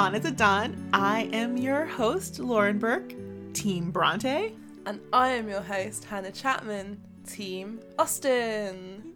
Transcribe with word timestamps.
Bonnet 0.00 0.24
at 0.24 0.38
Dawn. 0.38 0.88
I 0.94 1.28
am 1.30 1.58
your 1.58 1.84
host, 1.84 2.38
Lauren 2.38 2.78
Burke, 2.78 3.12
Team 3.52 3.90
Bronte. 3.90 4.54
And 4.86 4.98
I 5.12 5.32
am 5.32 5.46
your 5.46 5.60
host, 5.60 6.06
Hannah 6.06 6.32
Chapman, 6.32 6.98
Team 7.26 7.80
Austen. 7.98 9.12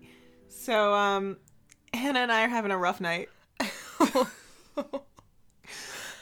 So, 0.48 0.93
um, 0.93 1.39
Hannah 1.94 2.18
and 2.18 2.30
I 2.30 2.44
are 2.44 2.48
having 2.48 2.70
a 2.70 2.76
rough 2.76 3.00
night. 3.00 3.30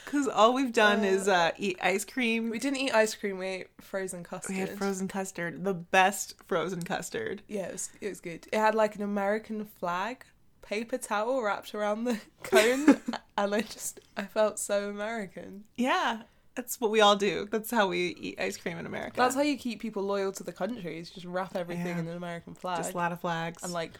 Because 0.05 0.27
all 0.27 0.53
we've 0.53 0.71
done 0.71 1.03
is 1.03 1.27
uh, 1.27 1.51
eat 1.57 1.79
ice 1.81 2.05
cream. 2.05 2.51
We 2.51 2.59
didn't 2.59 2.77
eat 2.77 2.93
ice 2.93 3.15
cream, 3.15 3.39
we 3.39 3.47
ate 3.47 3.67
frozen 3.81 4.23
custard. 4.23 4.55
We 4.55 4.59
had 4.59 4.77
frozen 4.77 5.07
custard, 5.07 5.63
the 5.63 5.73
best 5.73 6.35
frozen 6.45 6.83
custard. 6.83 7.41
yeah, 7.47 7.65
it 7.65 7.71
was, 7.71 7.89
it 7.99 8.09
was 8.09 8.21
good. 8.21 8.47
It 8.53 8.59
had 8.59 8.75
like 8.75 8.95
an 8.95 9.01
American 9.01 9.65
flag 9.65 10.23
paper 10.63 10.97
towel 10.97 11.41
wrapped 11.43 11.75
around 11.75 12.05
the 12.05 12.19
cone, 12.43 12.99
and 13.37 13.53
I 13.55 13.61
just, 13.61 13.99
I 14.17 14.23
felt 14.23 14.57
so 14.57 14.89
American. 14.89 15.65
Yeah, 15.75 16.23
that's 16.55 16.81
what 16.81 16.89
we 16.91 17.01
all 17.01 17.15
do. 17.15 17.47
That's 17.51 17.69
how 17.69 17.87
we 17.87 18.15
eat 18.19 18.39
ice 18.39 18.57
cream 18.57 18.77
in 18.79 18.85
America. 18.87 19.13
That's 19.17 19.35
how 19.35 19.41
you 19.41 19.57
keep 19.57 19.79
people 19.81 20.03
loyal 20.03 20.31
to 20.33 20.43
the 20.43 20.51
country, 20.53 20.99
is 20.99 21.09
just 21.11 21.25
wrap 21.25 21.55
everything 21.55 21.85
Yeah. 21.87 21.99
in 21.99 22.07
an 22.07 22.17
American 22.17 22.53
flag. 22.55 22.77
just 22.77 22.93
a 22.93 22.97
lot 22.97 23.11
of 23.11 23.21
flags. 23.21 23.61
and 23.63 23.71
like 23.73 23.91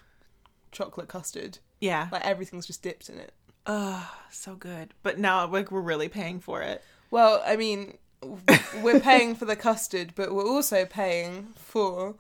chocolate 0.72 1.08
custard. 1.08 1.60
yeah, 1.82 2.08
Like 2.12 2.26
everything's 2.26 2.66
just 2.66 2.82
dipped 2.82 3.10
in 3.10 3.20
it. 3.20 3.34
oh, 3.68 4.12
so 4.32 4.56
good. 4.56 4.94
But 5.04 5.20
now, 5.20 5.46
like, 5.48 5.72
we're 5.72 5.82
really 5.82 6.10
paying 6.10 6.40
for 6.40 6.62
it. 6.62 6.84
Well, 7.12 7.42
I 7.46 7.56
mean, 7.56 7.98
we're 8.82 9.00
paying 9.00 9.36
for 9.36 9.46
the 9.46 9.56
custard, 9.56 10.14
but 10.16 10.34
we're 10.34 10.48
also 10.48 10.86
paying 10.86 11.48
for 11.56 12.16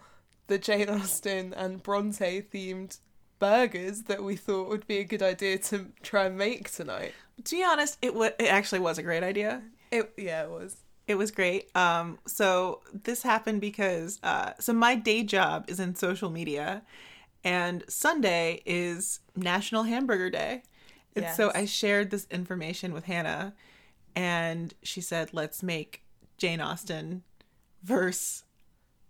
the 0.47 0.57
Jane 0.57 0.89
Austen 0.89 1.53
and 1.53 1.81
Bronte 1.81 2.41
themed 2.41 2.99
burgers 3.39 4.03
that 4.03 4.23
we 4.23 4.35
thought 4.35 4.69
would 4.69 4.87
be 4.87 4.97
a 4.99 5.03
good 5.03 5.21
idea 5.21 5.57
to 5.57 5.87
try 6.01 6.25
and 6.25 6.37
make 6.37 6.71
tonight. 6.71 7.13
To 7.43 7.55
be 7.55 7.63
honest, 7.63 7.97
it 8.01 8.13
wa- 8.13 8.31
it 8.39 8.47
actually 8.47 8.79
was 8.79 8.97
a 8.97 9.03
great 9.03 9.23
idea. 9.23 9.61
It 9.91 10.13
yeah, 10.17 10.43
it 10.43 10.49
was. 10.49 10.77
It 11.07 11.15
was 11.15 11.31
great. 11.31 11.69
Um, 11.75 12.19
so 12.25 12.81
this 13.03 13.23
happened 13.23 13.59
because 13.59 14.19
uh, 14.23 14.53
so 14.59 14.71
my 14.71 14.95
day 14.95 15.23
job 15.23 15.65
is 15.67 15.79
in 15.79 15.95
social 15.95 16.29
media, 16.29 16.83
and 17.43 17.83
Sunday 17.89 18.61
is 18.65 19.19
National 19.35 19.83
Hamburger 19.83 20.29
Day, 20.29 20.63
and 21.15 21.25
so 21.35 21.51
I 21.53 21.65
shared 21.65 22.09
this 22.09 22.25
information 22.31 22.93
with 22.93 23.05
Hannah, 23.05 23.53
and 24.15 24.73
she 24.83 25.01
said, 25.01 25.33
"Let's 25.33 25.61
make 25.61 26.03
Jane 26.37 26.61
Austen 26.61 27.23
versus 27.83 28.43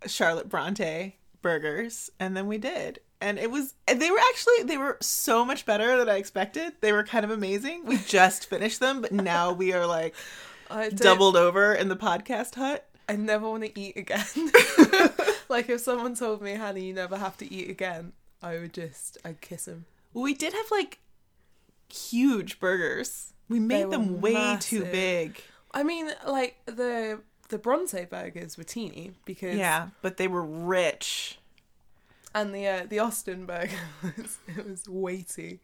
Charlotte 0.06 0.48
Bronte 0.48 1.18
burgers," 1.42 2.10
and 2.18 2.36
then 2.36 2.46
we 2.48 2.58
did. 2.58 3.00
And 3.20 3.38
it 3.38 3.50
was, 3.50 3.74
they 3.86 4.10
were 4.10 4.18
actually, 4.30 4.64
they 4.64 4.76
were 4.76 4.98
so 5.00 5.44
much 5.44 5.64
better 5.64 5.96
than 5.96 6.08
I 6.08 6.16
expected. 6.16 6.74
They 6.80 6.92
were 6.92 7.04
kind 7.04 7.24
of 7.24 7.30
amazing. 7.30 7.86
We 7.86 7.98
just 7.98 8.46
finished 8.46 8.80
them, 8.80 9.00
but 9.00 9.12
now 9.12 9.52
we 9.52 9.72
are 9.72 9.86
like, 9.86 10.14
I 10.70 10.90
doubled 10.90 11.36
over 11.36 11.72
in 11.72 11.88
the 11.88 11.96
podcast 11.96 12.54
hut. 12.56 12.86
I 13.08 13.16
never 13.16 13.48
want 13.48 13.64
to 13.64 13.78
eat 13.78 13.96
again. 13.96 14.24
like 15.48 15.68
if 15.68 15.80
someone 15.80 16.14
told 16.14 16.40
me, 16.42 16.54
"Honey, 16.54 16.84
you 16.84 16.94
never 16.94 17.18
have 17.18 17.36
to 17.38 17.52
eat 17.52 17.68
again, 17.68 18.12
I 18.42 18.58
would 18.58 18.72
just 18.72 19.18
I'd 19.24 19.40
kiss 19.40 19.68
him. 19.68 19.84
We 20.12 20.34
did 20.34 20.52
have 20.52 20.70
like 20.70 21.00
huge 21.92 22.60
burgers. 22.60 23.32
We 23.48 23.60
made 23.60 23.90
them 23.90 24.20
way 24.20 24.56
too 24.60 24.84
big. 24.84 25.42
I 25.72 25.82
mean, 25.82 26.10
like 26.26 26.56
the 26.66 27.20
the 27.50 27.58
Bronte 27.58 28.04
burgers 28.06 28.56
were 28.56 28.64
teeny 28.64 29.12
because 29.24 29.56
Yeah, 29.56 29.88
but 30.02 30.16
they 30.16 30.28
were 30.28 30.44
rich. 30.44 31.38
And 32.34 32.54
the 32.54 32.66
uh, 32.66 32.86
the 32.88 32.98
Austen 32.98 33.46
burger 33.46 33.70
was 34.16 34.38
it 34.48 34.68
was 34.68 34.88
weighty. 34.88 35.60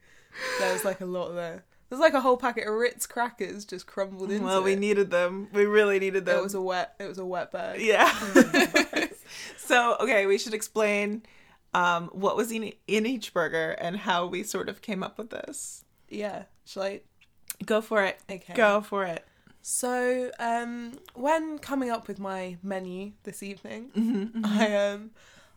There 0.60 0.72
was 0.72 0.84
like 0.84 1.00
a 1.00 1.06
lot 1.06 1.30
there. 1.34 1.64
There's 1.88 2.00
like 2.00 2.14
a 2.14 2.20
whole 2.20 2.36
packet 2.36 2.68
of 2.68 2.74
Ritz 2.74 3.06
crackers 3.08 3.64
just 3.64 3.88
crumbled 3.88 4.30
into 4.30 4.44
Well, 4.44 4.62
we 4.62 4.74
it. 4.74 4.78
needed 4.78 5.10
them. 5.10 5.48
We 5.52 5.64
really 5.66 5.98
needed 5.98 6.24
them. 6.24 6.38
it 6.38 6.42
was 6.42 6.54
a 6.54 6.60
wet 6.62 6.94
it 7.00 7.06
was 7.08 7.18
a 7.18 7.24
wet 7.26 7.50
burger. 7.50 7.80
yeah. 7.80 8.12
so, 9.56 9.96
okay, 10.00 10.26
we 10.26 10.38
should 10.38 10.54
explain 10.54 11.22
um, 11.74 12.08
what 12.12 12.36
was 12.36 12.52
in, 12.52 12.72
in 12.86 13.06
each 13.06 13.34
burger 13.34 13.72
and 13.72 13.96
how 13.96 14.26
we 14.26 14.42
sort 14.44 14.68
of 14.68 14.82
came 14.82 15.02
up 15.02 15.18
with 15.18 15.30
this. 15.30 15.84
Yeah. 16.08 16.44
Shall 16.64 16.84
I? 16.84 17.00
Go 17.66 17.80
for 17.80 18.04
it. 18.04 18.18
Okay. 18.30 18.54
Go 18.54 18.80
for 18.80 19.04
it. 19.04 19.24
So, 19.62 20.30
um, 20.38 20.92
when 21.14 21.58
coming 21.58 21.90
up 21.90 22.08
with 22.08 22.18
my 22.18 22.56
menu 22.62 23.12
this 23.24 23.42
evening, 23.42 23.90
Mm-hmm, 23.96 24.44
I 24.44 24.76
um, 24.92 25.10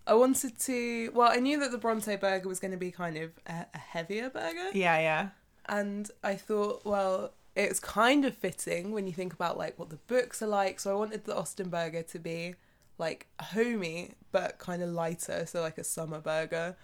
I 0.06 0.14
wanted 0.16 0.60
to. 0.60 1.12
Well, 1.14 1.30
I 1.32 1.38
knew 1.38 1.60
that 1.60 1.72
the 1.72 1.78
Bronte 1.78 2.16
burger 2.18 2.48
was 2.50 2.60
going 2.60 2.72
to 2.72 2.78
be 2.78 2.92
kind 2.92 3.18
of 3.18 3.32
a, 3.48 3.66
a 3.74 3.78
heavier 3.78 4.30
burger, 4.30 4.70
Yeah, 4.74 5.00
yeah. 5.00 5.30
and 5.68 6.10
I 6.24 6.36
thought, 6.36 6.84
well, 6.86 7.34
it's 7.56 7.80
kind 7.80 8.26
of 8.26 8.36
fitting 8.36 8.92
when 8.92 9.08
you 9.08 9.14
think 9.14 9.34
about 9.34 9.58
like 9.58 9.78
what 9.80 9.90
the 9.90 9.98
books 10.08 10.42
are 10.42 10.48
like. 10.48 10.80
So 10.80 10.92
I 10.92 10.96
wanted 10.96 11.26
the 11.26 11.36
Austen 11.38 11.70
burger 11.70 12.04
to 12.04 12.20
be 12.20 12.56
like 12.98 13.28
homey 13.40 14.12
but 14.32 14.58
kind 14.60 14.82
of 14.84 14.90
lighter, 14.90 15.46
so 15.46 15.62
like 15.62 15.78
a 15.78 15.84
summer 15.84 16.20
burger. 16.20 16.76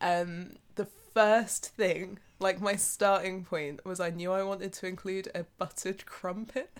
Um, 0.00 0.56
the 0.74 0.86
first 1.14 1.66
thing, 1.74 2.18
like 2.38 2.60
my 2.60 2.76
starting 2.76 3.44
point, 3.44 3.84
was 3.84 4.00
I 4.00 4.10
knew 4.10 4.32
I 4.32 4.42
wanted 4.42 4.72
to 4.74 4.86
include 4.86 5.28
a 5.34 5.44
buttered 5.58 6.06
crumpet. 6.06 6.70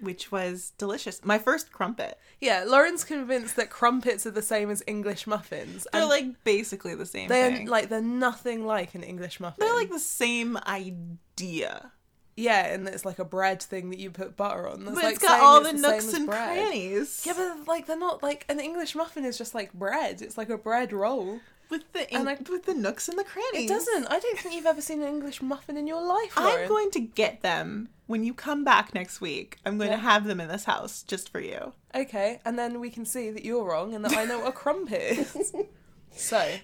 Which 0.00 0.32
was 0.32 0.72
delicious. 0.78 1.24
My 1.24 1.38
first 1.38 1.72
crumpet. 1.72 2.18
Yeah, 2.40 2.64
Lauren's 2.66 3.04
convinced 3.04 3.56
that 3.56 3.70
crumpets 3.70 4.26
are 4.26 4.30
the 4.30 4.42
same 4.42 4.70
as 4.70 4.82
English 4.86 5.26
muffins. 5.26 5.86
They're 5.92 6.06
like 6.06 6.42
basically 6.44 6.94
the 6.94 7.06
same 7.06 7.28
they're 7.28 7.50
thing. 7.52 7.66
like 7.66 7.88
they're 7.88 8.00
nothing 8.00 8.64
like 8.66 8.94
an 8.94 9.02
English 9.02 9.40
muffin. 9.40 9.64
They're 9.64 9.76
like 9.76 9.90
the 9.90 9.98
same 9.98 10.56
idea. 10.66 11.92
yeah, 12.36 12.66
and 12.72 12.88
it's 12.88 13.04
like 13.04 13.18
a 13.18 13.24
bread 13.24 13.62
thing 13.62 13.90
that 13.90 13.98
you 13.98 14.10
put 14.10 14.36
butter 14.36 14.66
on. 14.68 14.84
That's 14.84 14.94
But 14.94 15.04
like 15.04 15.14
it's 15.16 15.22
got 15.24 15.40
all 15.40 15.60
it's 15.66 15.72
the 15.72 15.78
same 15.78 15.90
nooks 15.90 16.12
and 16.14 16.26
bread. 16.26 16.58
crannies. 16.58 17.22
Yeah, 17.26 17.34
but 17.36 17.68
like 17.68 17.86
they're 17.86 17.98
not 17.98 18.22
like 18.22 18.46
an 18.48 18.60
English 18.60 18.94
muffin 18.94 19.24
is 19.24 19.36
just 19.36 19.54
like 19.54 19.72
bread. 19.74 20.22
It's 20.22 20.38
like 20.38 20.48
a 20.48 20.56
bread 20.58 20.92
roll. 20.92 21.40
With 21.70 21.92
the 21.92 22.12
and 22.12 22.22
in- 22.22 22.28
I- 22.28 22.50
with 22.50 22.64
the 22.66 22.74
nooks 22.74 23.08
and 23.08 23.18
the 23.18 23.24
crannies. 23.24 23.70
It 23.70 23.74
doesn't. 23.74 24.06
I 24.06 24.18
don't 24.18 24.38
think 24.38 24.54
you've 24.54 24.66
ever 24.66 24.80
seen 24.82 25.02
an 25.02 25.08
English 25.08 25.40
muffin 25.40 25.76
in 25.76 25.86
your 25.86 26.02
life. 26.04 26.36
Lauren. 26.36 26.62
I'm 26.62 26.68
going 26.68 26.90
to 26.92 27.00
get 27.00 27.42
them 27.42 27.88
when 28.06 28.24
you 28.24 28.34
come 28.34 28.64
back 28.64 28.94
next 28.94 29.20
week. 29.20 29.58
I'm 29.64 29.78
going 29.78 29.90
Yeah. 29.90 29.96
to 29.96 30.02
have 30.02 30.24
them 30.24 30.40
in 30.40 30.48
this 30.48 30.64
house 30.64 31.02
just 31.02 31.30
for 31.30 31.40
you. 31.40 31.72
Okay, 31.94 32.40
and 32.44 32.58
then 32.58 32.80
we 32.80 32.90
can 32.90 33.04
see 33.04 33.30
that 33.30 33.44
you're 33.44 33.64
wrong 33.64 33.94
and 33.94 34.04
that 34.04 34.16
I 34.16 34.24
know 34.24 34.40
what 34.40 34.48
a 34.48 34.52
crumpet 34.52 35.00
is. 35.36 35.52
so, 36.12 36.56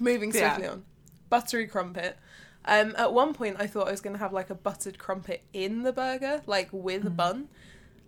moving 0.00 0.32
Yeah. 0.32 0.54
swiftly 0.54 0.68
on. 0.68 0.84
Buttery 1.28 1.66
crumpet. 1.66 2.18
Um, 2.64 2.94
at 2.96 3.12
one 3.12 3.34
point, 3.34 3.56
I 3.58 3.66
thought 3.66 3.88
I 3.88 3.90
was 3.90 4.00
going 4.00 4.14
to 4.14 4.18
have 4.20 4.32
like 4.32 4.50
a 4.50 4.54
buttered 4.54 4.98
crumpet 4.98 5.42
in 5.52 5.82
the 5.82 5.92
burger, 5.92 6.42
like 6.46 6.68
with 6.72 7.06
a 7.06 7.10
bun, 7.10 7.48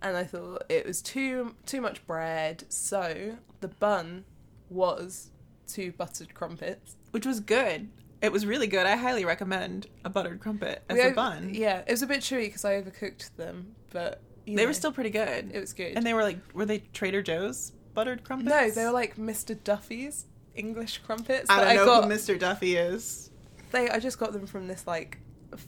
and 0.00 0.16
I 0.16 0.24
thought 0.24 0.64
it 0.68 0.86
was 0.86 1.02
too 1.02 1.56
too 1.66 1.80
much 1.80 2.06
bread. 2.06 2.64
So 2.68 3.36
the 3.60 3.68
bun 3.68 4.24
was 4.70 5.30
two 5.66 5.92
buttered 5.92 6.34
crumpets. 6.34 6.96
Which 7.12 7.26
was 7.26 7.40
good. 7.40 7.88
It 8.22 8.32
was 8.32 8.46
really 8.46 8.66
good. 8.66 8.86
I 8.86 8.96
highly 8.96 9.24
recommend 9.24 9.86
a 10.04 10.10
buttered 10.10 10.40
crumpet 10.40 10.82
as 10.88 10.94
We 10.96 11.02
a 11.02 11.08
ov- 11.08 11.14
bun. 11.14 11.50
Yeah, 11.54 11.82
it 11.86 11.90
was 11.90 12.02
a 12.02 12.06
bit 12.06 12.20
chewy 12.20 12.46
because 12.46 12.64
I 12.64 12.80
overcooked 12.80 13.36
them, 13.36 13.74
but 13.92 14.22
you 14.46 14.56
They 14.56 14.62
know, 14.62 14.68
were 14.68 14.74
still 14.74 14.92
pretty 14.92 15.10
good. 15.10 15.50
It 15.52 15.60
was 15.60 15.72
good. 15.72 15.96
and 15.96 16.06
they 16.06 16.14
were 16.14 16.22
like, 16.22 16.38
were 16.54 16.64
they 16.66 16.78
Trader 16.92 17.22
Joe's 17.22 17.72
buttered 17.92 18.24
crumpets? 18.24 18.48
no, 18.50 18.70
they 18.70 18.84
were 18.84 18.92
like 18.92 19.16
Mr. 19.16 19.56
Duffy's 19.62 20.26
English 20.54 20.98
crumpets. 20.98 21.50
I 21.50 21.64
don't 21.74 21.76
know 21.76 21.84
got. 21.86 22.04
who 22.04 22.10
Mr. 22.10 22.38
Duffy 22.38 22.76
is. 22.76 23.30
They, 23.72 23.88
I 23.90 23.98
just 23.98 24.18
got 24.18 24.32
them 24.32 24.46
from 24.46 24.68
this 24.68 24.86
like 24.86 25.18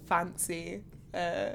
fancy, 0.07 0.83
uh, 1.15 1.51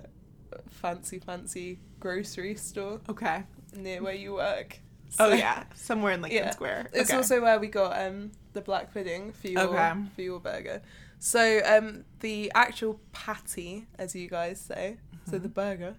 fancy, 0.69 1.19
fancy 1.19 1.80
grocery 2.00 2.56
store 2.56 3.00
Okay. 3.10 3.44
near 3.75 4.01
where 4.04 4.13
you 4.13 4.33
work. 4.33 4.80
Oh 5.19 5.34
yeah, 5.34 5.63
somewhere 5.75 6.13
in 6.13 6.22
Lincoln 6.22 6.44
Yeah. 6.46 6.52
Square. 6.52 6.90
It's 6.94 7.12
also 7.13 7.42
where 7.42 7.60
we 7.60 7.68
got 7.68 8.00
um 8.06 8.31
the 8.54 8.62
black 8.62 8.94
pudding 8.94 9.31
for 9.34 9.48
your 9.48 9.62
Okay. 9.62 9.94
for 10.16 10.22
your 10.22 10.40
burger. 10.40 10.81
So 11.19 11.62
um 11.66 12.06
the 12.22 12.52
actual 12.56 13.00
patty, 13.12 13.88
as 13.98 14.16
you 14.16 14.28
guys 14.30 14.60
say, 14.60 14.98
so 15.25 15.34
Mm-hmm. 15.34 15.44
the 15.44 15.50
burger, 15.50 15.96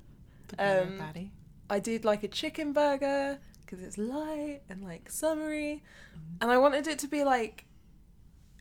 the 0.49 0.56
burger 0.56 0.82
um, 0.93 0.99
patty. 0.99 1.31
I 1.70 1.79
did 1.79 2.05
like 2.05 2.23
a 2.23 2.29
chicken 2.29 2.73
burger 2.73 3.38
because 3.61 3.81
it's 3.82 3.97
light 3.99 4.61
and 4.69 4.82
like 4.82 5.11
summery, 5.11 5.82
Mm-hmm. 6.15 6.37
and 6.43 6.50
I 6.50 6.58
wanted 6.58 6.87
it 6.87 6.99
to 7.00 7.08
be 7.08 7.25
like. 7.25 7.67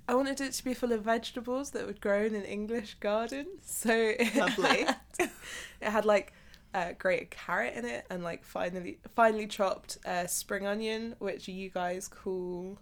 I 0.08 0.16
wanted 0.16 0.42
it 0.42 0.52
to 0.54 0.64
be 0.66 0.74
full 0.74 0.92
of 0.92 1.04
vegetables 1.04 1.72
that 1.72 1.86
would 1.86 2.02
grow 2.02 2.26
in 2.26 2.36
an 2.36 2.44
English 2.44 2.96
garden. 3.00 3.46
So 3.64 3.94
it 3.94 4.36
Lovely. 4.36 4.84
had, 4.84 4.96
it 5.20 5.90
had 5.90 6.04
like 6.06 6.34
uh, 6.74 6.94
grated 6.98 7.30
carrot 7.32 7.76
in 7.76 7.86
it 7.86 8.06
and 8.10 8.24
like 8.24 8.44
finely 8.44 9.00
finely 9.16 9.48
chopped 9.48 9.98
uh, 10.06 10.28
spring 10.28 10.66
onion, 10.68 11.16
which 11.20 11.48
you 11.48 11.70
guys 11.70 12.08
call. 12.08 12.78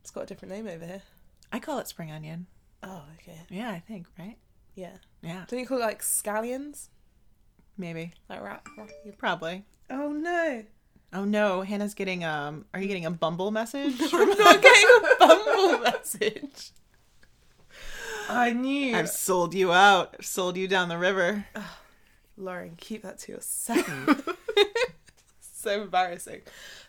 It's 0.00 0.10
got 0.10 0.22
a 0.22 0.26
different 0.26 0.52
name 0.54 0.66
over 0.66 0.84
here. 0.84 1.02
I 1.52 1.58
call 1.60 1.78
it 1.78 1.86
spring 1.88 2.10
onion. 2.10 2.46
Oh, 2.82 3.02
okay. 3.20 3.38
Yeah, 3.50 3.70
I 3.70 3.78
think 3.78 4.06
right. 4.18 4.36
Yeah. 4.74 4.96
Yeah, 5.22 5.44
Don't 5.46 5.60
you 5.60 5.66
call 5.66 5.78
it 5.78 5.82
like 5.82 6.02
scallions? 6.02 6.88
maybe, 7.76 8.12
Like 8.28 8.42
rat. 8.42 8.64
probably. 9.18 9.64
Oh 9.90 10.10
no! 10.12 10.64
Oh 11.12 11.24
no, 11.24 11.60
Hannah's 11.62 11.94
getting 11.94 12.24
um. 12.24 12.64
Are 12.74 12.80
you 12.80 12.88
getting 12.88 13.06
a 13.06 13.10
Bumble 13.10 13.50
message? 13.50 13.94
I'm 14.12 14.28
not 14.30 14.62
getting 14.62 14.88
a 14.88 15.16
Bumble 15.20 15.78
message. 15.80 16.70
I 18.28 18.52
knew. 18.52 18.96
I've 18.96 19.08
sold 19.10 19.54
you 19.54 19.72
out. 19.72 20.16
I've 20.18 20.24
sold 20.26 20.56
you 20.56 20.66
down 20.68 20.88
the 20.88 20.98
river. 20.98 21.44
Lauren, 22.36 22.74
keep 22.76 23.02
that 23.02 23.18
to 23.20 23.32
yourself. 23.32 24.28
so 25.40 25.82
embarrassing. 25.82 26.40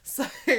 So, 0.01 0.23
uh, 0.23 0.57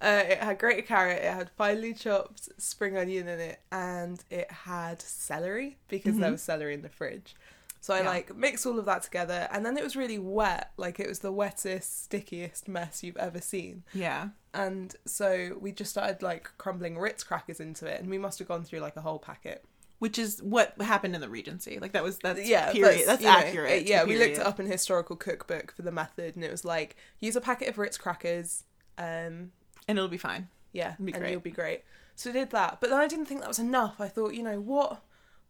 it 0.00 0.38
had 0.38 0.58
grated 0.58 0.86
carrot, 0.86 1.22
it 1.22 1.32
had 1.32 1.50
finely 1.50 1.92
chopped 1.94 2.48
spring 2.60 2.96
onion 2.96 3.28
in 3.28 3.40
it, 3.40 3.60
and 3.72 4.22
it 4.30 4.50
had 4.50 5.02
celery 5.02 5.76
because 5.88 6.18
there 6.18 6.30
was 6.32 6.42
celery 6.42 6.74
in 6.74 6.82
the 6.82 6.88
fridge. 6.88 7.34
So 7.80 7.94
I 7.94 8.00
Yeah. 8.00 8.06
like 8.08 8.36
mixed 8.36 8.66
all 8.66 8.78
of 8.78 8.84
that 8.86 9.02
together, 9.02 9.48
and 9.52 9.64
then 9.64 9.76
it 9.76 9.84
was 9.84 9.94
really 9.96 10.18
wet. 10.18 10.70
Like 10.76 10.98
it 10.98 11.08
was 11.08 11.20
the 11.20 11.32
wettest, 11.32 12.04
stickiest 12.04 12.68
mess 12.68 13.02
you've 13.02 13.16
ever 13.16 13.40
seen. 13.40 13.84
Yeah. 13.92 14.28
And 14.54 14.94
so 15.04 15.56
we 15.60 15.72
just 15.72 15.90
started 15.90 16.22
like 16.22 16.50
crumbling 16.58 16.98
Ritz 16.98 17.22
crackers 17.22 17.60
into 17.60 17.86
it, 17.86 18.00
and 18.00 18.08
we 18.10 18.18
must 18.18 18.38
have 18.38 18.48
gone 18.48 18.64
through 18.64 18.80
like 18.80 18.96
a 18.96 19.02
whole 19.02 19.18
packet. 19.18 19.64
Which 19.98 20.18
is 20.18 20.42
what 20.42 20.74
happened 20.80 21.14
in 21.14 21.20
the 21.22 21.28
Regency. 21.28 21.78
Like 21.80 21.92
that 21.92 22.02
was 22.02 22.18
that's 22.18 22.46
yeah, 22.46 22.70
period. 22.72 23.06
That's, 23.06 23.22
know, 23.22 23.30
accurate. 23.30 23.72
it- 23.72 23.88
yeah, 23.88 24.04
we 24.04 24.18
looked 24.18 24.36
it 24.38 24.44
up 24.46 24.60
in 24.60 24.66
historical 24.66 25.16
cookbook 25.16 25.72
for 25.74 25.82
the 25.82 25.90
method, 25.92 26.36
and 26.36 26.44
it 26.44 26.50
was 26.50 26.64
like 26.64 26.96
use 27.18 27.34
a 27.36 27.40
packet 27.40 27.68
of 27.68 27.78
Ritz 27.78 27.96
crackers, 27.96 28.64
um, 28.98 29.52
and 29.88 29.96
it'll 29.96 30.08
be 30.08 30.18
fine. 30.18 30.48
yeah, 30.72 30.96
Be 31.02 31.12
and 31.12 31.22
great. 31.22 31.30
you'll 31.32 31.40
be 31.40 31.50
great. 31.50 31.82
So 32.14 32.30
I 32.30 32.32
did 32.34 32.50
that, 32.50 32.78
but 32.80 32.90
then 32.90 32.98
I 32.98 33.06
didn't 33.08 33.26
think 33.26 33.40
that 33.40 33.48
was 33.48 33.58
enough. 33.58 34.00
I 34.00 34.08
thought, 34.08 34.34
you 34.34 34.42
know, 34.42 34.60
what, 34.60 35.02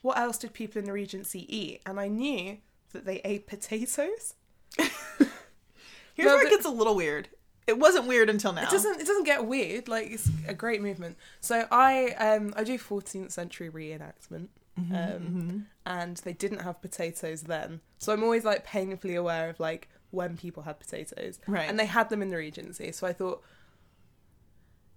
what 0.03 0.19
else 0.19 0.39
did 0.39 0.53
people 0.53 0.79
in 0.81 0.85
the 0.85 0.93
Regency 0.93 1.47
eat? 1.55 1.81
And 1.87 1.99
I 2.01 2.09
knew 2.09 2.59
that 2.93 3.05
they 3.05 3.21
ate 3.25 3.47
potatoes. 3.47 4.35
Here's 4.79 4.89
where 6.17 6.47
it 6.47 6.51
gets 6.51 6.65
a 6.67 6.71
little 6.71 6.95
weird. 6.97 7.29
It 7.67 7.79
wasn't 7.79 8.07
weird 8.07 8.31
until 8.31 8.53
now. 8.53 8.63
It 8.63 8.71
doesn't, 8.71 9.01
it 9.01 9.07
doesn't 9.07 9.25
get 9.25 9.45
weird. 9.47 9.89
Like 9.89 10.11
it's 10.11 10.29
a 10.47 10.55
great 10.55 10.81
movement. 10.81 11.17
So 11.41 11.67
I, 11.71 12.11
um, 12.13 12.55
I 12.57 12.63
do 12.65 12.79
14th 12.79 13.33
century 13.33 13.71
reenactment. 13.71 14.49
Mm-hmm, 14.79 14.95
Um, 14.95 15.67
and 15.87 16.17
they 16.19 16.33
didn't 16.35 16.61
have 16.61 16.81
potatoes 16.83 17.43
then. 17.43 17.81
So 17.99 18.13
I'm 18.13 18.23
always 18.23 18.45
like 18.45 18.65
painfully 18.65 19.15
aware 19.15 19.49
of 19.51 19.59
like 19.59 19.89
when 20.11 20.37
people 20.37 20.63
had 20.65 20.79
potatoes. 20.79 21.39
Right. 21.47 21.69
And 21.69 21.79
they 21.79 21.87
had 21.87 22.09
them 22.11 22.23
in 22.23 22.29
the 22.29 22.37
Regency. 22.37 22.93
So 22.93 23.07
I 23.07 23.13
thought, 23.13 23.43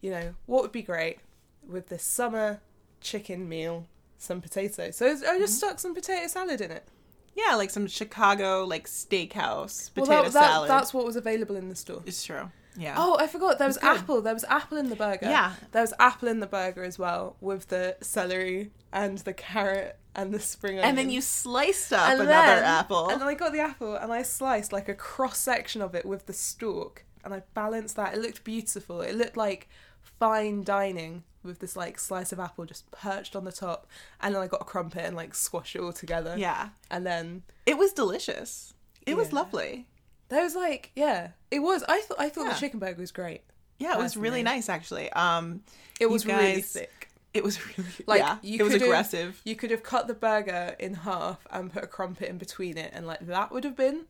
you 0.02 0.12
know, 0.12 0.36
what 0.46 0.62
would 0.62 0.72
be 0.72 0.82
great 0.82 1.20
with 1.68 1.90
this 1.90 2.04
summer 2.04 2.60
chicken 3.02 3.48
meal, 3.50 3.86
some 4.18 4.42
potatoes. 4.42 4.98
So 4.98 5.08
I 5.08 5.10
just 5.14 5.26
Mm-hmm. 5.28 5.46
stuck 5.46 5.80
some 5.80 5.96
potato 5.96 6.28
salad 6.28 6.62
in 6.62 6.72
it. 6.72 6.88
Yeah, 7.36 7.56
like 7.56 7.70
some 7.70 7.88
Chicago 7.88 8.66
like 8.66 8.88
steakhouse 8.88 9.94
potato 9.94 10.12
well, 10.12 10.24
that, 10.24 10.34
that, 10.34 10.52
salad. 10.52 10.70
that's 10.70 10.94
what 10.94 11.06
was 11.06 11.16
available 11.16 11.56
in 11.56 11.70
the 11.70 11.76
store. 11.76 12.02
It's 12.06 12.24
true. 12.24 12.52
Yeah. 12.80 12.96
Oh, 12.98 13.18
I 13.20 13.28
forgot. 13.28 13.60
There 13.60 13.68
was 13.68 13.78
good. 13.78 13.98
apple. 13.98 14.22
There 14.22 14.34
was 14.34 14.46
apple 14.46 14.78
in 14.78 14.90
the 14.90 14.96
burger. 14.96 15.28
Yeah. 15.30 15.54
There 15.72 15.82
was 15.82 15.94
apple 16.00 16.28
in 16.30 16.40
the 16.40 16.48
burger 16.48 16.84
as 16.84 16.98
well, 16.98 17.36
with 17.42 17.68
the 17.68 17.98
celery 18.02 18.72
and 18.92 19.18
the 19.20 19.34
carrot 19.34 19.98
and 20.16 20.34
the 20.34 20.40
spring 20.40 20.74
onion. 20.74 20.86
and 20.90 20.98
then 20.98 21.10
you 21.10 21.22
sliced 21.22 21.94
up 21.94 22.10
And 22.10 22.22
another 22.22 22.56
then- 22.62 22.64
apple. 22.64 23.10
And 23.10 23.22
then 23.22 23.28
I 23.28 23.34
got 23.36 23.52
the 23.54 23.60
apple 23.60 23.96
and 23.96 24.12
I 24.12 24.24
sliced 24.24 24.72
like 24.74 24.90
a 24.90 24.96
cross 24.96 25.38
section 25.38 25.82
of 25.82 25.94
it 25.94 26.06
with 26.06 26.26
the 26.26 26.34
stalk, 26.34 27.04
and 27.24 27.34
I 27.34 27.44
balanced 27.54 27.96
that. 27.98 28.14
It 28.16 28.22
looked 28.22 28.44
beautiful. 28.44 29.02
It 29.02 29.16
looked 29.16 29.38
like 29.38 29.70
fine 30.02 30.64
dining 30.64 31.24
with 31.44 31.60
this 31.60 31.76
like 31.76 31.98
slice 32.00 32.32
of 32.34 32.40
apple 32.40 32.66
just 32.66 32.90
perched 32.92 33.36
on 33.36 33.46
the 33.46 33.52
top, 33.52 33.88
and 34.22 34.34
then 34.36 34.42
I 34.42 34.48
got 34.48 34.62
a 34.62 34.66
crumpet 34.66 35.04
and 35.06 35.16
like 35.16 35.34
squashed 35.36 35.76
it 35.76 35.82
all 35.82 35.94
together. 35.94 36.36
yeah. 36.38 36.70
And 36.90 37.06
then 37.06 37.44
It 37.66 37.78
was 37.78 37.94
delicious. 37.94 38.74
It 39.06 39.16
was 39.16 39.32
lovely. 39.34 39.88
There 40.30 40.44
was 40.44 40.56
like, 40.56 40.92
yeah, 40.96 41.30
it 41.52 41.60
was. 41.60 41.84
I 41.88 42.02
thought 42.02 42.20
I 42.20 42.30
thought 42.30 42.46
Yeah. 42.46 42.54
the 42.54 42.60
chicken 42.60 42.80
burger 42.80 43.00
was 43.02 43.12
great. 43.12 43.42
Yeah, 43.78 43.94
it 43.98 44.00
was 44.02 44.18
really 44.18 44.44
nice 44.44 44.70
actually. 44.70 45.12
Um 45.12 45.64
It 46.00 46.10
was 46.10 46.26
really 46.26 46.54
guys- 46.56 46.72
thick. 46.72 47.10
it 47.34 47.44
was 47.44 47.60
really 47.78 47.90
Like, 48.08 48.20
yeah, 48.22 48.38
you 48.42 48.60
it 48.60 48.64
was 48.64 48.74
could've- 48.74 48.86
aggressive. 48.88 49.42
You 49.44 49.56
could 49.56 49.72
have 49.72 49.84
cut 49.84 50.08
the 50.08 50.14
burger 50.14 50.76
in 50.80 50.94
half 50.96 51.46
and 51.52 51.72
put 51.72 51.84
a 51.84 51.88
crumpet 51.88 52.30
in 52.30 52.38
between 52.38 52.78
it, 52.78 52.92
and 52.94 53.06
like 53.08 53.26
that 53.28 53.52
would 53.52 53.64
have 53.64 53.76
been 53.76 54.06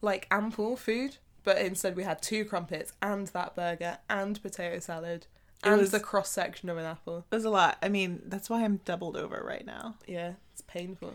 like 0.00 0.26
ample 0.30 0.76
food. 0.76 1.16
But 1.44 1.58
instead, 1.58 1.94
we 1.94 2.02
had 2.02 2.20
two 2.20 2.44
crumpets 2.44 2.92
and 3.00 3.28
that 3.28 3.54
burger 3.54 3.98
and 4.10 4.42
potato 4.42 4.80
salad 4.80 5.26
It 5.64 5.68
and 5.68 5.80
was- 5.80 5.92
the 5.92 6.00
cross 6.00 6.28
section 6.30 6.68
of 6.68 6.76
an 6.76 6.84
apple. 6.84 7.18
It 7.30 7.34
was 7.34 7.44
a 7.44 7.50
lot. 7.50 7.78
I 7.80 7.88
mean, 7.88 8.22
that's 8.26 8.50
why 8.50 8.64
I'm 8.64 8.78
doubled 8.84 9.16
over 9.16 9.40
right 9.44 9.64
now. 9.64 9.94
Yeah, 10.08 10.32
it's 10.52 10.62
painful. 10.62 11.14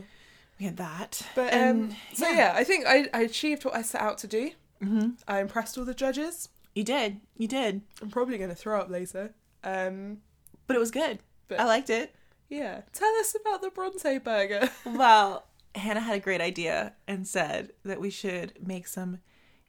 We 0.62 0.66
had 0.68 0.78
that. 0.78 1.24
But 1.34 1.52
And, 1.54 1.92
um, 1.92 1.98
so 2.14 2.30
yeah, 2.30 2.54
I 2.56 2.64
think 2.64 2.86
I, 2.88 3.10
I 3.16 3.22
achieved 3.22 3.66
what 3.66 3.74
I 3.76 3.82
set 3.82 4.00
out 4.00 4.20
to 4.20 4.28
do. 4.28 4.52
Mhm. 4.80 5.18
I 5.28 5.40
impressed 5.42 5.76
all 5.76 5.86
the 5.86 5.96
judges. 5.96 6.50
You 6.76 6.84
did. 6.84 7.20
You 7.36 7.48
did. 7.48 7.82
I'm 8.00 8.12
probably 8.12 8.38
going 8.38 8.52
to 8.52 8.56
throw 8.56 8.80
up 8.80 8.88
later. 8.88 9.34
Um, 9.64 10.22
But 10.68 10.76
it 10.76 10.80
was 10.80 10.92
good. 10.92 11.18
But- 11.48 11.60
I 11.60 11.66
liked 11.66 11.90
it. 11.90 12.14
yeah, 12.48 12.82
tell 12.94 13.12
us 13.16 13.36
about 13.42 13.64
the 13.64 13.72
Bronte 13.72 14.20
burger. 14.20 14.70
Well, 14.86 15.48
Hannah 15.74 16.00
had 16.02 16.16
a 16.18 16.20
great 16.20 16.42
idea 16.42 16.94
and 17.08 17.28
said 17.28 17.72
that 17.84 18.00
we 18.00 18.12
should 18.12 18.54
make 18.64 18.86
some 18.86 19.18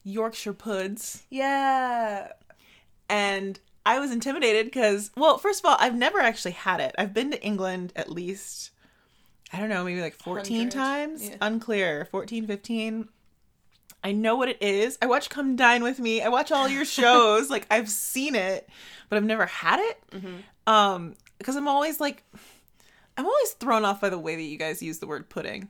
Yorkshire 0.03 0.53
puds. 0.53 1.23
yeah, 1.31 2.33
And 3.09 3.59
I 3.83 3.97
was 3.99 4.11
intimidated 4.11 4.65
because, 4.67 5.09
well, 5.17 5.39
first 5.39 5.59
of 5.61 5.65
all, 5.65 5.77
I've 5.79 5.95
never 5.95 6.19
actually 6.19 6.51
had 6.51 6.79
it. 6.81 6.93
I've 6.99 7.15
been 7.15 7.31
to 7.31 7.41
England 7.43 7.93
at 7.95 8.11
least, 8.11 8.69
I 9.53 9.59
don't 9.59 9.69
know, 9.69 9.83
maybe 9.83 10.01
like 10.01 10.15
14 10.15 10.57
100, 10.67 10.71
times. 10.71 11.29
yeah. 11.29 11.35
Unclear. 11.41 12.07
14, 12.11 12.47
15. 12.47 13.07
I 14.03 14.11
know 14.11 14.35
what 14.35 14.49
it 14.49 14.57
is. 14.61 14.97
I 15.01 15.05
watch 15.05 15.29
Come 15.29 15.55
Dine 15.55 15.83
With 15.83 15.99
Me. 15.99 16.21
I 16.21 16.27
watch 16.29 16.51
all 16.51 16.67
your 16.67 16.85
shows. 16.99 17.49
like, 17.49 17.67
I've 17.69 17.87
seen 17.87 18.33
it, 18.35 18.67
but 19.09 19.17
I've 19.17 19.23
never 19.23 19.45
had 19.45 19.79
it. 19.79 20.23
Um, 20.67 21.15
because 21.37 21.55
I'm 21.55 21.67
always 21.67 21.99
like, 22.01 22.23
I'm 23.15 23.25
always 23.25 23.51
thrown 23.51 23.85
off 23.85 24.01
by 24.01 24.09
the 24.09 24.17
way 24.19 24.35
that 24.35 24.41
you 24.41 24.57
guys 24.57 24.81
use 24.81 24.99
the 24.99 25.07
word 25.07 25.29
pudding. 25.29 25.69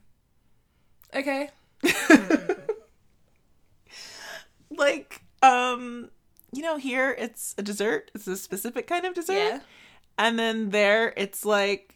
okay. 1.14 1.50
like 4.76 5.22
um 5.44 6.10
you 6.52 6.62
know 6.62 6.78
here 6.78 7.16
it's 7.18 7.54
a 7.58 7.62
dessert 7.62 8.10
it's 8.16 8.28
a 8.28 8.36
specific 8.36 8.88
kind 8.88 9.06
of 9.06 9.14
dessert 9.14 9.34
Yeah. 9.36 9.60
and 10.18 10.40
then 10.40 10.70
there 10.72 11.14
it's 11.16 11.46
like 11.46 11.96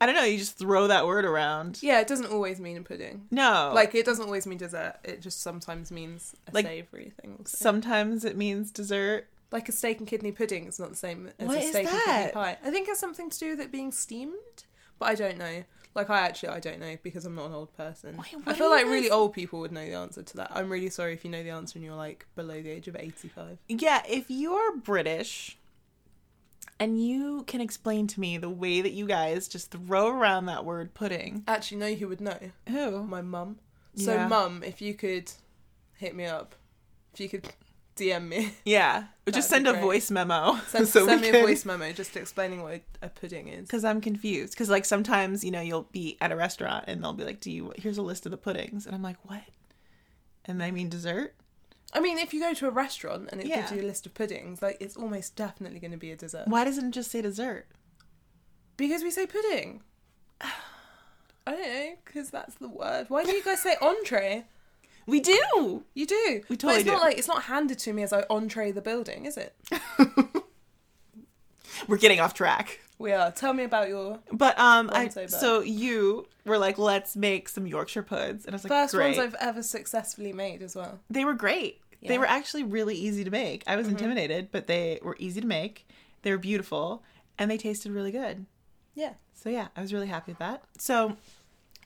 i 0.00 0.06
don't 0.06 0.14
know 0.14 0.24
you 0.24 0.38
just 0.38 0.58
throw 0.58 0.86
that 0.88 1.06
word 1.06 1.24
around 1.24 1.78
Yeah, 1.82 2.00
it 2.00 2.06
doesn't 2.06 2.26
always 2.30 2.60
mean 2.60 2.82
pudding. 2.84 3.26
no 3.30 3.72
Like 3.74 3.94
it 3.94 4.04
doesn't 4.06 4.24
always 4.26 4.46
mean 4.46 4.58
dessert. 4.58 4.96
It 5.04 5.20
just 5.20 5.40
sometimes 5.42 5.90
means 5.90 6.34
a 6.48 6.52
Like, 6.54 6.66
savoury 6.66 7.12
thing. 7.20 7.36
also. 7.38 7.56
sometimes 7.56 8.24
it 8.24 8.36
means 8.36 8.70
dessert 8.70 9.28
like 9.52 9.68
a 9.68 9.72
steak 9.72 9.98
and 9.98 10.08
kidney 10.08 10.32
pudding 10.32 10.66
is 10.66 10.78
not 10.78 10.90
the 10.90 10.96
same 10.96 11.30
as 11.38 11.46
What 11.48 11.58
a 11.58 11.62
steak 11.62 11.86
and 11.86 12.00
kidney 12.04 12.32
pie. 12.32 12.58
I 12.64 12.70
think 12.70 12.88
it 12.88 12.90
has 12.92 12.98
something 12.98 13.30
to 13.30 13.38
do 13.38 13.50
with 13.50 13.60
it 13.60 13.70
being 13.70 13.92
steamed, 13.92 14.34
but 14.98 15.06
I 15.08 15.14
don't 15.14 15.38
know. 15.38 15.62
Like 15.94 16.10
I 16.10 16.18
actually 16.26 16.48
I 16.50 16.60
don't 16.60 16.80
know 16.80 16.96
because 17.02 17.24
I'm 17.24 17.36
not 17.36 17.46
an 17.46 17.52
old 17.54 17.74
person. 17.76 18.16
Wait, 18.18 18.34
I 18.46 18.52
feel 18.54 18.68
like 18.68 18.84
really 18.86 19.08
old 19.10 19.32
people 19.32 19.60
would 19.60 19.72
know 19.72 19.84
the 19.86 19.94
answer 19.94 20.22
to 20.22 20.36
that. 20.38 20.50
I'm 20.54 20.68
really 20.68 20.90
sorry 20.90 21.14
if 21.14 21.24
you 21.24 21.30
know 21.30 21.42
the 21.42 21.50
answer 21.50 21.78
and 21.78 21.84
you're 21.86 21.94
like 21.94 22.26
below 22.34 22.60
the 22.60 22.70
age 22.70 22.86
of 22.88 22.96
85. 22.96 23.58
yeah 23.68 24.02
if 24.08 24.26
you're 24.28 24.76
british 24.76 25.56
and 26.78 27.02
you 27.02 27.44
can 27.46 27.60
explain 27.60 28.06
to 28.08 28.20
me 28.20 28.36
the 28.38 28.50
way 28.50 28.80
that 28.80 28.92
you 28.92 29.06
guys 29.06 29.48
just 29.48 29.70
throw 29.70 30.08
around 30.08 30.46
that 30.46 30.64
word 30.64 30.92
pudding 30.94 31.42
Actually, 31.48 31.78
no, 31.78 31.94
who 31.94 32.08
would 32.08 32.20
know? 32.20 32.38
who 32.68 33.02
My 33.04 33.22
mum. 33.22 33.58
So 33.94 34.14
Yeah. 34.14 34.28
mum, 34.28 34.62
if 34.64 34.80
you 34.82 34.94
could 34.94 35.30
hit 35.94 36.14
me 36.14 36.26
up, 36.26 36.54
if 37.14 37.20
you 37.20 37.28
could 37.28 37.48
DM 37.96 38.28
me, 38.28 38.52
yeah 38.66 39.04
just 39.32 39.48
send 39.48 39.66
a 39.66 39.72
great. 39.72 39.82
voice 39.82 40.10
memo 40.10 40.58
send, 40.68 40.86
so 40.86 41.06
send 41.06 41.22
me 41.22 41.30
can- 41.30 41.36
a 41.42 41.46
voice 41.46 41.64
memo 41.64 41.90
just 41.92 42.14
explaining 42.16 42.62
what 42.62 42.82
a 43.00 43.08
pudding 43.08 43.48
is. 43.48 43.62
because 43.62 43.84
I'm 43.86 44.02
confused. 44.02 44.52
Because 44.52 44.68
like 44.68 44.84
sometimes 44.84 45.42
you 45.42 45.50
know 45.50 45.62
you'll 45.62 45.88
be 45.92 46.18
at 46.20 46.30
a 46.30 46.36
restaurant 46.36 46.84
and 46.88 47.02
they'll 47.02 47.14
be 47.14 47.24
like, 47.24 47.40
"Do 47.40 47.50
you? 47.50 47.72
Here's 47.76 47.96
a 47.96 48.02
list 48.02 48.26
of 48.26 48.32
the 48.32 48.36
puddings," 48.36 48.84
and 48.84 48.94
I'm 48.94 49.02
like, 49.02 49.16
"What?" 49.22 49.40
And 50.44 50.62
I 50.62 50.70
mean 50.72 50.90
dessert. 50.90 51.34
I 51.96 52.00
mean, 52.00 52.18
if 52.18 52.34
you 52.34 52.40
go 52.40 52.52
to 52.52 52.68
a 52.68 52.70
restaurant 52.70 53.30
and 53.32 53.40
it 53.40 53.46
gives 53.46 53.72
you 53.72 53.80
a 53.80 53.86
list 53.86 54.04
of 54.06 54.12
puddings, 54.14 54.60
like 54.60 54.76
it's 54.80 54.96
almost 54.96 55.34
definitely 55.34 55.80
going 55.80 55.92
to 55.92 55.96
be 55.96 56.10
a 56.10 56.16
dessert. 56.16 56.46
Why 56.46 56.64
doesn't 56.64 56.88
it 56.88 56.90
just 56.90 57.10
say 57.10 57.22
dessert? 57.22 57.66
Because 58.76 59.02
we 59.02 59.10
say 59.10 59.26
pudding. 59.26 59.82
I 60.40 61.52
don't 61.52 61.60
know, 61.62 61.94
because 62.04 62.30
that's 62.30 62.56
the 62.56 62.68
word. 62.68 63.06
Why 63.08 63.24
do 63.24 63.32
you 63.32 63.42
guys 63.42 63.62
say 63.62 63.76
entree? 63.82 64.44
We 65.06 65.20
do. 65.20 65.84
You 65.94 66.06
do. 66.06 66.42
We 66.48 66.56
but 66.56 66.58
totally 66.58 66.80
it's 66.80 66.86
not 66.86 66.98
do. 66.98 67.02
like 67.02 67.18
it's 67.18 67.28
not 67.28 67.44
handed 67.44 67.78
to 67.78 67.92
me 67.92 68.02
as 68.02 68.12
I 68.12 68.24
entree 68.28 68.72
the 68.72 68.82
building, 68.82 69.24
is 69.24 69.36
it? 69.36 69.54
We're 71.88 71.98
getting 71.98 72.20
off 72.20 72.34
track. 72.34 72.80
We 72.98 73.12
are. 73.12 73.30
Tell 73.30 73.52
me 73.52 73.64
about 73.64 73.88
your 73.88 74.18
But 74.32 74.58
um, 74.58 74.90
I 74.92 75.08
so 75.08 75.60
you 75.60 76.26
were 76.44 76.58
like, 76.58 76.78
"Let's 76.78 77.14
make 77.14 77.48
some 77.48 77.66
Yorkshire 77.66 78.02
puds," 78.02 78.46
and 78.46 78.54
I 78.54 78.56
was 78.56 78.64
like, 78.64 78.70
first 78.70 78.94
"Great." 78.94 79.16
ones 79.16 79.18
I've 79.18 79.36
ever 79.40 79.62
successfully 79.62 80.32
made 80.32 80.62
as 80.62 80.74
well. 80.74 80.98
They 81.10 81.24
were 81.24 81.34
great. 81.34 81.80
They 82.02 82.08
Yeah. 82.08 82.12
Mm-hmm. 82.12 82.20
were 82.20 82.26
actually 82.28 82.62
really 82.64 82.94
easy 82.94 83.24
to 83.24 83.30
make. 83.30 83.62
I 83.66 83.76
was 83.76 83.88
intimidated, 83.88 84.48
but 84.52 84.66
they 84.66 84.98
were 85.02 85.16
easy 85.18 85.40
to 85.40 85.46
make. 85.46 85.86
They 86.22 86.30
were 86.30 86.38
beautiful, 86.38 87.02
and 87.38 87.50
they 87.50 87.56
tasted 87.58 87.92
really 87.92 88.12
good. 88.12 88.46
Yeah. 88.94 89.14
So 89.34 89.50
yeah, 89.50 89.68
I 89.76 89.80
was 89.80 89.92
really 89.92 90.06
happy 90.08 90.32
with 90.32 90.38
that. 90.38 90.62
So 90.78 91.16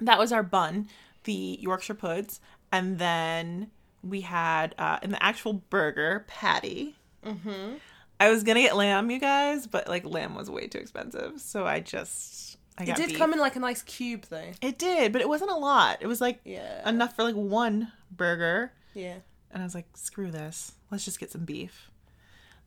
that 0.01 0.19
was 0.19 0.33
our 0.33 0.43
bun, 0.43 0.89
the 1.25 1.59
Yorkshire 1.61 1.95
puds, 1.95 2.41
and 2.73 2.99
then 2.99 3.71
we 4.03 4.23
had 4.23 4.75
uh, 4.79 4.99
in 5.03 5.11
the 5.11 5.23
actual 5.23 5.55
burger 5.55 6.25
patty. 6.27 6.97
Mm-hmm. 7.25 7.75
I 8.19 8.31
was 8.31 8.43
gonna 8.45 8.61
get 8.61 8.77
lamb, 8.77 9.11
you 9.11 9.19
guys, 9.19 9.67
but 9.67 9.89
like 9.89 10.05
lamb 10.05 10.35
was 10.35 10.51
way 10.51 10.67
too 10.69 10.79
expensive, 10.79 11.41
so 11.41 11.67
I 11.67 11.81
just 11.81 12.57
I 12.79 12.85
It 12.85 12.97
did 12.97 13.09
beef. 13.11 13.19
come 13.19 13.33
in 13.35 13.39
like 13.39 13.57
a 13.57 13.61
nice 13.61 13.83
cube 13.83 14.25
though. 14.31 14.53
It 14.63 14.79
did, 14.79 15.13
but 15.13 15.21
it 15.21 15.29
wasn't 15.29 15.51
a 15.51 15.57
lot. 15.57 15.99
It 16.01 16.07
was 16.07 16.21
like 16.21 16.41
Yeah. 16.45 16.89
enough 16.89 17.15
for 17.17 17.25
like 17.25 17.35
one 17.35 17.93
burger. 18.11 18.73
Yeah. 18.95 19.17
And 19.53 19.63
I 19.63 19.67
was 19.67 19.75
like, 19.75 19.87
screw 19.97 20.31
this. 20.31 20.73
Let's 20.91 21.05
just 21.05 21.19
get 21.21 21.31
some 21.31 21.45
beef. 21.45 21.91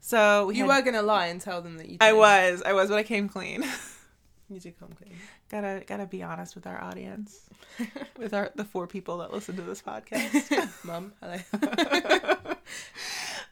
So 0.02 0.48
we 0.48 0.56
You 0.58 0.70
had- 0.70 0.78
were 0.86 0.92
gonna 0.92 1.02
lie 1.02 1.28
and 1.28 1.40
tell 1.40 1.62
them 1.62 1.78
that 1.78 1.88
you. 1.90 1.98
I 2.02 2.14
was. 2.14 2.62
I 2.66 2.74
was, 2.74 2.90
but 2.90 2.98
I 2.98 3.04
came 3.04 3.28
clean. 3.30 3.64
You 4.50 4.60
did 4.60 4.78
come 4.78 4.90
clean. 4.90 5.16
gotta 5.50 5.84
gotta 5.88 6.06
be 6.06 6.22
honest 6.22 6.54
with 6.54 6.68
our 6.68 6.80
audience. 6.80 7.40
with 8.18 8.34
our 8.36 8.52
the 8.54 8.66
four 8.66 8.86
people 8.86 9.20
that 9.20 9.34
listen 9.34 9.56
to 9.56 9.62
this 9.64 9.82
podcast. 9.82 10.70
Mom, 10.84 11.14
hello. 11.22 12.36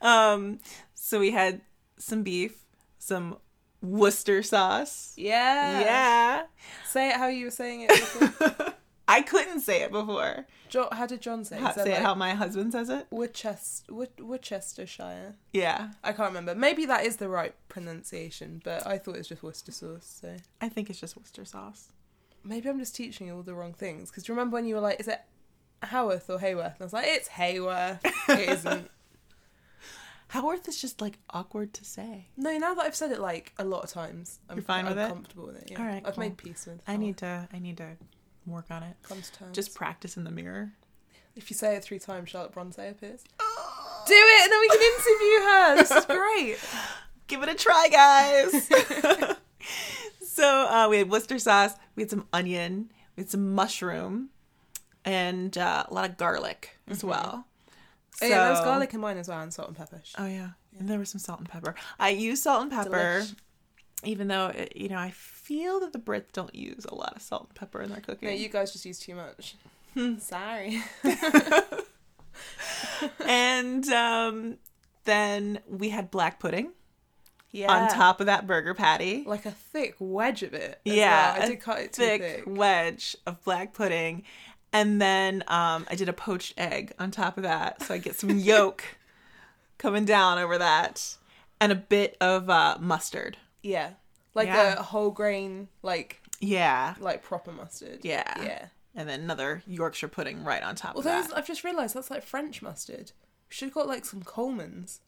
um 0.00 0.60
so 0.94 1.18
we 1.18 1.30
had 1.32 1.60
some 1.98 2.22
beef, 2.22 2.54
some 2.98 3.38
Worcester 3.80 4.42
sauce. 4.44 5.14
Yeah. 5.16 5.80
Yeah. 5.80 6.42
Say 6.86 7.08
it 7.08 7.16
how 7.16 7.26
you 7.28 7.46
were 7.46 7.50
saying 7.50 7.86
it. 7.90 8.74
I 9.08 9.20
couldn't 9.22 9.60
say 9.60 9.82
it 9.82 9.90
before. 9.90 10.46
Jo- 10.68 10.88
how 10.92 11.06
did 11.06 11.20
John 11.20 11.44
say? 11.44 11.56
it? 11.56 11.62
How, 11.62 11.72
say 11.72 11.92
it 11.94 12.02
how 12.02 12.14
my 12.14 12.34
husband 12.34 12.72
says 12.72 12.88
it. 12.88 13.06
Worcester, 13.10 13.92
Worcestershire. 14.20 15.34
Yeah. 15.52 15.90
I 16.02 16.12
can't 16.12 16.28
remember. 16.30 16.54
Maybe 16.54 16.86
that 16.86 17.04
is 17.04 17.16
the 17.16 17.28
right 17.28 17.54
pronunciation, 17.68 18.60
but 18.64 18.86
I 18.86 18.98
thought 18.98 19.16
it 19.16 19.18
was 19.18 19.28
just 19.28 19.42
Worcester 19.42 19.72
sauce. 19.72 20.18
So 20.22 20.36
I 20.60 20.68
think 20.68 20.88
it's 20.88 21.00
just 21.00 21.16
Worcester 21.16 21.44
sauce. 21.44 21.88
maybe 22.44 22.68
I'm 22.68 22.78
just 22.78 22.94
teaching 22.96 23.26
you 23.26 23.34
all 23.36 23.42
the 23.42 23.54
wrong 23.54 23.74
things. 23.74 24.10
Because 24.10 24.22
do 24.24 24.32
you 24.32 24.36
remember 24.36 24.54
when 24.54 24.66
you 24.66 24.74
were 24.76 24.80
like, 24.80 25.00
"Is 25.00 25.08
it 25.08 25.20
Haworth 25.82 26.30
or 26.30 26.38
Hayworth?" 26.38 26.74
And 26.74 26.80
I 26.80 26.84
was 26.84 26.92
like, 26.92 27.06
"It's 27.08 27.28
Hayworth." 27.28 28.00
it 28.28 28.48
isn't. 28.48 28.90
Haworth 30.28 30.66
is 30.68 30.80
just 30.80 31.00
like 31.02 31.18
awkward 31.30 31.74
to 31.74 31.84
say. 31.84 32.28
No, 32.38 32.56
now 32.56 32.72
that 32.74 32.82
I've 32.86 32.96
said 32.96 33.12
it 33.12 33.20
like 33.20 33.52
a 33.58 33.64
lot 33.64 33.84
of 33.84 33.90
times, 33.90 34.38
I'm, 34.48 34.56
You're 34.56 34.64
fine 34.64 34.86
I'm 34.86 34.94
with 34.94 35.04
it? 35.04 35.08
comfortable 35.08 35.46
with 35.46 35.56
it. 35.56 35.70
Yeah. 35.70 35.78
All 35.80 35.84
right, 35.86 36.02
I've 36.06 36.14
cool. 36.14 36.24
made 36.24 36.36
peace 36.38 36.66
with. 36.66 36.80
I 36.86 36.96
need 36.96 37.18
to 37.18 37.46
I 37.52 37.58
need 37.58 37.76
to 37.78 37.96
work 38.46 38.66
on 38.70 38.82
it. 38.82 38.96
come 39.02 39.20
to 39.22 39.32
terms. 39.32 39.54
Just 39.54 39.74
practice 39.74 40.16
in 40.16 40.24
the 40.24 40.30
mirror. 40.30 40.72
if 41.36 41.50
you 41.50 41.56
say 41.56 41.76
it 41.76 41.84
three 41.84 41.98
times, 41.98 42.30
Charlotte 42.30 42.52
Bronte 42.52 42.86
appears. 42.86 43.24
Do 44.06 44.14
it, 44.14 44.44
and 44.44 44.52
then 44.52 44.60
we 44.60 44.68
can 44.68 44.82
interview 44.82 45.46
her. 45.46 45.76
This 45.76 45.90
is 45.90 46.06
great. 46.06 46.56
Give 47.28 47.42
it 47.42 47.48
a 47.48 47.54
try, 47.54 47.88
guys. 47.90 48.68
so 50.26 50.66
uh, 50.68 50.88
we 50.90 50.98
had 50.98 51.10
Worcester 51.10 51.38
sauce, 51.38 51.74
we 51.94 52.02
had 52.02 52.10
some 52.10 52.26
onion, 52.32 52.90
we 53.16 53.22
had 53.22 53.30
some 53.30 53.54
mushroom, 53.54 54.30
and 55.04 55.56
uh, 55.56 55.84
a 55.88 55.94
lot 55.94 56.08
of 56.08 56.16
garlic 56.16 56.78
as 56.88 57.04
well. 57.04 57.46
Oh, 58.20 58.26
yeah, 58.26 58.42
there 58.42 58.50
was 58.50 58.60
garlic 58.60 58.92
in 58.92 59.00
mine 59.00 59.16
as 59.16 59.28
well, 59.28 59.40
and 59.40 59.52
salt 59.52 59.68
and 59.68 59.76
pepper. 59.76 60.02
Oh 60.18 60.26
yeah. 60.26 60.50
and 60.78 60.88
there 60.88 60.98
was 60.98 61.10
some 61.10 61.18
salt 61.18 61.38
and 61.40 61.48
pepper. 61.48 61.74
I 61.98 62.10
use 62.10 62.42
salt 62.42 62.62
and 62.62 62.70
pepper, 62.70 63.22
Delish. 63.22 63.34
Even 64.04 64.28
though 64.28 64.46
it, 64.48 64.74
you 64.76 64.88
know 64.88 64.98
I 64.98 65.10
feel 65.10 65.80
that 65.80 65.92
the 65.92 65.98
Brits 65.98 66.32
don't 66.32 66.54
use 66.54 66.84
a 66.84 66.94
lot 66.94 67.14
of 67.16 67.22
salt 67.22 67.46
and 67.48 67.54
pepper 67.54 67.80
in 67.82 67.90
their 67.90 68.00
cooking. 68.00 68.28
No, 68.28 68.34
you 68.34 68.48
guys 68.48 68.72
just 68.72 68.84
use 68.84 68.98
too 68.98 69.14
much. 69.14 69.56
Sorry. 70.18 70.80
and 73.26 73.88
um, 73.90 74.56
then 75.04 75.60
we 75.68 75.88
had 75.90 76.10
black 76.10 76.38
pudding 76.40 76.70
Yeah. 77.50 77.72
on 77.72 77.88
top 77.90 78.20
of 78.20 78.26
that 78.26 78.46
burger 78.46 78.74
patty. 78.74 79.24
Like 79.26 79.46
a 79.46 79.50
thick 79.50 79.96
wedge 79.98 80.42
of 80.42 80.54
it. 80.54 80.80
yeah, 80.84 81.34
well. 81.34 81.42
I 81.42 81.46
did 81.46 81.60
cut 81.60 81.78
it 81.80 81.92
too 81.92 82.02
thick, 82.02 82.22
thick. 82.22 82.42
wedge 82.46 83.16
of 83.26 83.42
black 83.44 83.74
pudding, 83.74 84.22
and 84.72 85.00
then 85.00 85.44
um, 85.48 85.86
I 85.90 85.94
did 85.96 86.08
a 86.08 86.12
poached 86.14 86.54
egg 86.56 86.92
on 86.98 87.10
top 87.10 87.36
of 87.36 87.42
that, 87.42 87.82
so 87.82 87.94
I 87.94 87.98
get 87.98 88.16
some 88.18 88.30
yolk 88.38 88.82
coming 89.78 90.04
down 90.04 90.38
over 90.38 90.58
that, 90.58 91.16
and 91.60 91.72
a 91.72 91.76
bit 91.76 92.16
of 92.20 92.48
uh, 92.48 92.78
mustard. 92.80 93.36
Yeah. 93.62 93.90
Like 94.34 94.48
Yeah. 94.48 94.74
a 94.78 94.82
whole 94.82 95.10
grain, 95.10 95.68
like 95.82 96.20
Yeah, 96.40 96.94
like 96.98 97.22
proper 97.22 97.52
mustard. 97.52 98.00
Yeah. 98.02 98.42
Yeah. 98.42 98.66
and 98.94 99.08
then 99.08 99.20
another 99.20 99.62
Yorkshire 99.66 100.08
pudding 100.08 100.44
right 100.44 100.62
on 100.62 100.74
top 100.74 100.94
Well, 100.94 101.00
of 101.00 101.28
that. 101.28 101.36
I've 101.36 101.46
just 101.46 101.64
realised 101.64 101.94
that's 101.94 102.10
like 102.10 102.22
French 102.24 102.60
mustard. 102.62 103.12
We 103.48 103.54
should 103.54 103.66
have 103.66 103.74
got 103.74 103.88
like 103.88 104.04
some 104.04 104.22
Colman's. 104.22 105.00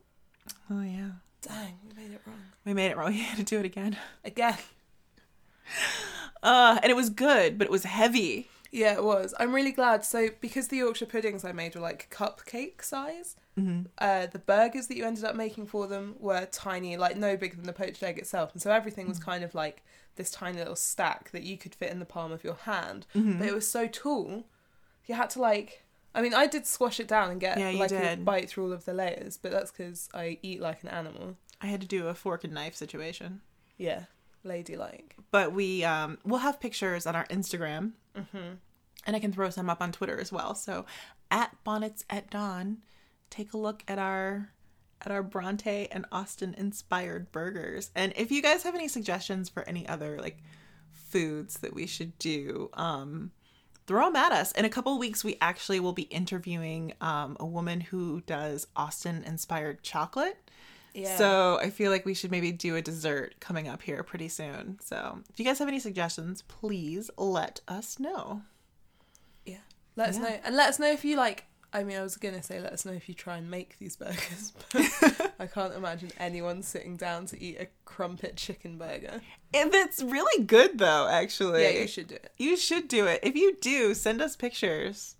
Oh 0.70 0.82
yeah, 0.82 1.10
Dang, 1.42 1.78
we 1.88 2.02
made 2.02 2.12
it 2.12 2.20
wrong. 2.26 2.36
we 2.64 2.74
made 2.74 2.90
it 2.90 2.96
wrong. 2.96 3.12
We 3.12 3.18
had 3.20 3.36
to 3.38 3.42
do 3.44 3.58
it 3.58 3.64
again. 3.66 3.96
Again. 4.24 4.56
Uh, 6.42 6.78
and 6.82 6.90
it 6.90 6.94
was 6.96 7.08
good, 7.10 7.56
but 7.58 7.64
it 7.66 7.70
was 7.70 7.84
heavy. 7.84 8.48
Yeah, 8.74 8.94
it 8.94 9.04
was. 9.04 9.32
I'm 9.38 9.54
really 9.54 9.70
glad. 9.70 10.04
So, 10.04 10.30
because 10.40 10.66
the 10.66 10.78
Yorkshire 10.78 11.06
puddings 11.06 11.44
I 11.44 11.52
made 11.52 11.76
were 11.76 11.80
like 11.80 12.08
cupcake 12.10 12.82
size, 12.82 13.36
mm-hmm. 13.56 13.82
uh, 13.98 14.26
the 14.26 14.40
burgers 14.40 14.88
that 14.88 14.96
you 14.96 15.04
ended 15.04 15.22
up 15.22 15.36
making 15.36 15.66
for 15.66 15.86
them 15.86 16.16
were 16.18 16.46
tiny, 16.46 16.96
like 16.96 17.16
no 17.16 17.36
bigger 17.36 17.54
than 17.54 17.66
the 17.66 17.72
poached 17.72 18.02
egg 18.02 18.18
itself. 18.18 18.52
And 18.52 18.60
so 18.60 18.72
everything 18.72 19.06
was 19.06 19.20
mm. 19.20 19.26
kind 19.26 19.44
of 19.44 19.54
like 19.54 19.84
this 20.16 20.28
tiny 20.28 20.58
little 20.58 20.74
stack 20.74 21.30
that 21.30 21.44
you 21.44 21.56
could 21.56 21.72
fit 21.72 21.92
in 21.92 22.00
the 22.00 22.04
palm 22.04 22.32
of 22.32 22.42
your 22.42 22.56
hand. 22.56 23.06
Mm-hmm. 23.14 23.38
But 23.38 23.46
it 23.46 23.54
was 23.54 23.68
so 23.68 23.86
tall, 23.86 24.44
you 25.06 25.14
had 25.14 25.30
to 25.30 25.40
like. 25.40 25.84
I 26.12 26.20
mean, 26.20 26.34
I 26.34 26.48
did 26.48 26.66
squash 26.66 26.98
it 26.98 27.06
down 27.06 27.30
and 27.30 27.40
get 27.40 27.58
Yeah, 27.58 27.70
like 27.78 27.92
a 27.92 28.16
did. 28.16 28.24
bite 28.24 28.48
through 28.48 28.64
all 28.64 28.72
of 28.72 28.86
the 28.86 28.94
layers, 28.94 29.36
but 29.36 29.52
that's 29.52 29.70
because 29.70 30.08
I 30.12 30.38
eat 30.42 30.60
like 30.60 30.82
an 30.82 30.88
animal. 30.88 31.36
I 31.60 31.66
had 31.66 31.80
to 31.80 31.86
do 31.86 32.08
a 32.08 32.14
fork 32.14 32.42
and 32.42 32.52
knife 32.52 32.74
situation. 32.74 33.40
Yeah, 33.78 34.04
ladylike. 34.44 35.16
But 35.30 35.52
we 35.52 35.84
um, 35.84 36.18
we'll 36.24 36.40
have 36.40 36.60
pictures 36.60 37.06
on 37.06 37.16
our 37.16 37.26
Instagram, 37.26 37.92
Mm-hmm. 38.16 38.54
and 39.06 39.16
I 39.16 39.18
can 39.18 39.32
throw 39.32 39.50
some 39.50 39.68
up 39.68 39.82
on 39.82 39.90
Twitter 39.92 40.18
as 40.20 40.30
well. 40.32 40.54
So 40.54 40.86
at 41.30 41.56
Bonnets 41.64 42.04
at 42.08 42.30
Dawn, 42.30 42.78
take 43.30 43.52
a 43.52 43.58
look 43.58 43.82
at 43.88 43.98
our 43.98 44.50
at 45.02 45.10
our 45.10 45.22
Bronte 45.22 45.88
and 45.90 46.06
Austen 46.12 46.54
inspired 46.54 47.30
burgers. 47.32 47.90
And 47.94 48.12
if 48.16 48.30
you 48.30 48.40
guys 48.40 48.62
have 48.62 48.74
any 48.74 48.88
suggestions 48.88 49.48
for 49.48 49.62
any 49.68 49.86
other 49.88 50.18
like 50.20 50.38
foods 50.92 51.58
that 51.58 51.74
we 51.74 51.86
should 51.86 52.16
do, 52.18 52.70
um, 52.74 53.32
throw 53.86 54.06
them 54.06 54.16
at 54.16 54.32
us. 54.32 54.52
In 54.52 54.64
a 54.64 54.70
couple 54.70 54.92
of 54.94 54.98
weeks, 54.98 55.22
we 55.24 55.36
actually 55.40 55.78
will 55.80 55.92
be 55.92 56.02
interviewing 56.04 56.94
um, 57.00 57.36
a 57.38 57.44
woman 57.46 57.80
who 57.80 58.22
does 58.22 58.66
Austen 58.76 59.22
inspired 59.24 59.82
chocolate. 59.82 60.43
Yeah. 60.94 61.16
So 61.16 61.58
I 61.60 61.70
feel 61.70 61.90
like 61.90 62.06
we 62.06 62.14
should 62.14 62.30
maybe 62.30 62.52
do 62.52 62.76
a 62.76 62.82
dessert 62.82 63.34
coming 63.40 63.66
up 63.68 63.82
here 63.82 64.02
pretty 64.04 64.28
soon. 64.28 64.78
So 64.80 65.18
if 65.28 65.38
you 65.40 65.44
guys 65.44 65.58
have 65.58 65.66
any 65.68 65.80
suggestions, 65.80 66.42
please 66.42 67.10
let 67.18 67.60
us 67.66 67.98
know. 67.98 68.42
Yeah. 69.44 69.56
Let 69.96 70.10
us 70.10 70.16
Yeah. 70.16 70.22
know. 70.22 70.40
And 70.44 70.56
let 70.56 70.68
us 70.68 70.78
know 70.78 70.90
if 70.90 71.04
you 71.04 71.16
like 71.16 71.44
I 71.72 71.82
mean 71.82 71.96
I 71.96 72.02
was 72.02 72.16
gonna 72.16 72.40
say 72.44 72.60
let 72.60 72.72
us 72.72 72.84
know 72.84 72.92
if 72.92 73.08
you 73.08 73.14
try 73.16 73.36
and 73.38 73.50
make 73.50 73.76
these 73.80 73.96
burgers, 73.96 74.52
but 74.72 75.32
I 75.40 75.46
can't 75.48 75.74
imagine 75.74 76.12
anyone 76.18 76.62
sitting 76.62 76.96
down 76.96 77.26
to 77.26 77.42
eat 77.42 77.56
a 77.58 77.66
crumpet 77.84 78.36
chicken 78.36 78.78
burger. 78.78 79.20
And 79.52 79.74
it's 79.74 80.00
really 80.00 80.44
good 80.44 80.78
though, 80.78 81.08
actually. 81.10 81.64
Yeah, 81.64 81.70
you 81.80 81.88
should 81.88 82.06
do 82.06 82.14
it. 82.14 82.30
You 82.38 82.56
should 82.56 82.86
do 82.86 83.06
it. 83.08 83.18
If 83.24 83.34
you 83.34 83.56
do, 83.60 83.94
send 83.94 84.22
us 84.22 84.36
pictures. 84.36 85.16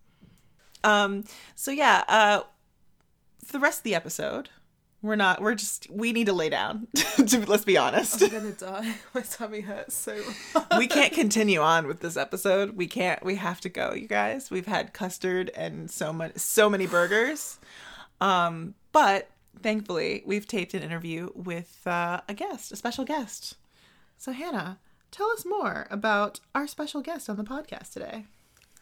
Um 0.85 1.25
so 1.57 1.73
yeah, 1.73 2.05
uh 2.07 2.43
for 3.45 3.53
the 3.55 3.59
rest 3.59 3.81
of 3.81 3.83
the 3.85 3.97
episode, 3.97 4.51
we're 5.05 5.17
not 5.17 5.43
we're 5.43 5.55
just 5.55 5.91
we 5.91 6.13
need 6.13 6.27
to 6.27 6.33
lay 6.33 6.49
down. 6.49 6.89
to, 6.95 7.45
let's 7.47 7.65
be 7.65 7.77
honest. 7.77 8.23
I'm 8.23 8.31
gonna 8.31 8.53
die. 8.53 8.95
My 9.15 9.21
tummy 9.21 9.61
hurts 9.61 9.95
so 9.95 10.19
we 10.79 10.87
can't 10.87 11.13
continue 11.23 11.61
on 11.61 11.87
with 11.87 12.01
this 12.01 12.17
episode. 12.17 12.75
We 12.75 12.87
can't. 12.87 13.23
We 13.23 13.37
have 13.37 13.61
to 13.61 13.69
go, 13.69 13.93
you 13.93 14.09
guys. 14.09 14.51
We've 14.51 14.67
had 14.67 14.95
custard 14.95 15.51
and 15.55 15.91
so 15.91 16.11
much, 16.13 16.39
so 16.39 16.71
many 16.71 16.87
burgers. 16.87 17.59
Um, 18.23 18.75
but 18.93 19.29
thankfully, 19.63 20.23
we've 20.25 20.49
taped 20.49 20.73
an 20.73 20.83
interview 20.83 21.29
with 21.35 21.87
uh, 21.87 22.23
a 22.27 22.33
guest, 22.33 22.73
a 22.73 22.77
special 22.77 23.05
guest. 23.05 23.57
So 24.17 24.33
Hannah, 24.33 24.79
tell 25.11 25.31
us 25.33 25.45
more 25.45 25.87
about 25.91 26.41
our 26.55 26.67
special 26.67 27.03
guest 27.03 27.29
on 27.29 27.37
the 27.37 27.45
podcast 27.45 27.93
today. 27.93 28.25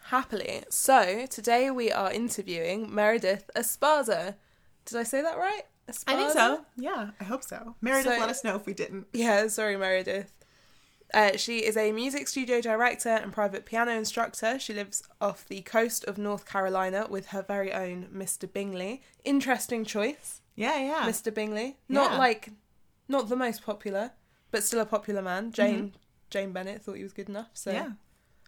Happily. 0.05 0.62
So 0.71 1.26
today 1.29 1.73
we 1.73 1.91
are 1.91 2.12
interviewing 2.12 2.95
Meredith 2.95 3.50
Esparza. 3.57 4.37
Did 4.85 4.99
I 4.99 5.02
say 5.02 5.21
that 5.21 5.37
right? 5.37 5.62
Esparza? 5.89 6.65
Yeah, 6.77 7.11
I 7.21 7.25
hope 7.25 7.43
so. 7.43 7.75
Meredith, 7.81 8.12
So- 8.15 8.19
let 8.21 8.29
us 8.29 8.45
know 8.45 8.57
if 8.57 8.67
we 8.67 8.75
didn't. 8.75 9.07
Yeah, 9.12 9.49
sorry, 9.49 9.77
Meredith. 9.77 10.33
Uh, 11.15 11.37
she 11.37 11.59
is 11.59 11.77
a 11.77 11.93
music 11.93 12.27
studio 12.27 12.62
director 12.62 13.11
and 13.11 13.33
private 13.35 13.67
piano 13.67 13.91
instructor. 13.93 14.59
She 14.59 14.73
lives 14.73 15.03
off 15.21 15.47
the 15.47 15.61
coast 15.61 16.05
of 16.05 16.17
North 16.17 16.47
Carolina 16.47 17.07
with 17.11 17.27
her 17.29 17.43
very 17.43 17.71
own 17.71 18.09
Mr. 18.15 18.51
Bingley. 18.51 19.03
Interesting 19.23 19.85
choice, 19.85 20.41
Yeah, 20.55 20.79
yeah. 20.79 21.07
Mr. 21.07 21.33
Bingley. 21.35 21.77
Not 21.87 22.12
Yeah. 22.12 22.19
like, 22.19 22.49
not 23.09 23.29
the 23.29 23.37
most 23.37 23.62
popular, 23.62 24.12
but 24.51 24.65
still 24.65 24.81
a 24.81 24.87
popular 24.87 25.21
man. 25.21 25.53
Jane 25.53 25.95
Jane 26.31 26.53
Bennett 26.53 26.81
thought 26.83 26.97
he 26.97 27.03
was 27.03 27.12
good 27.12 27.29
enough. 27.29 27.51
So 27.53 27.73
yeah, 27.73 27.91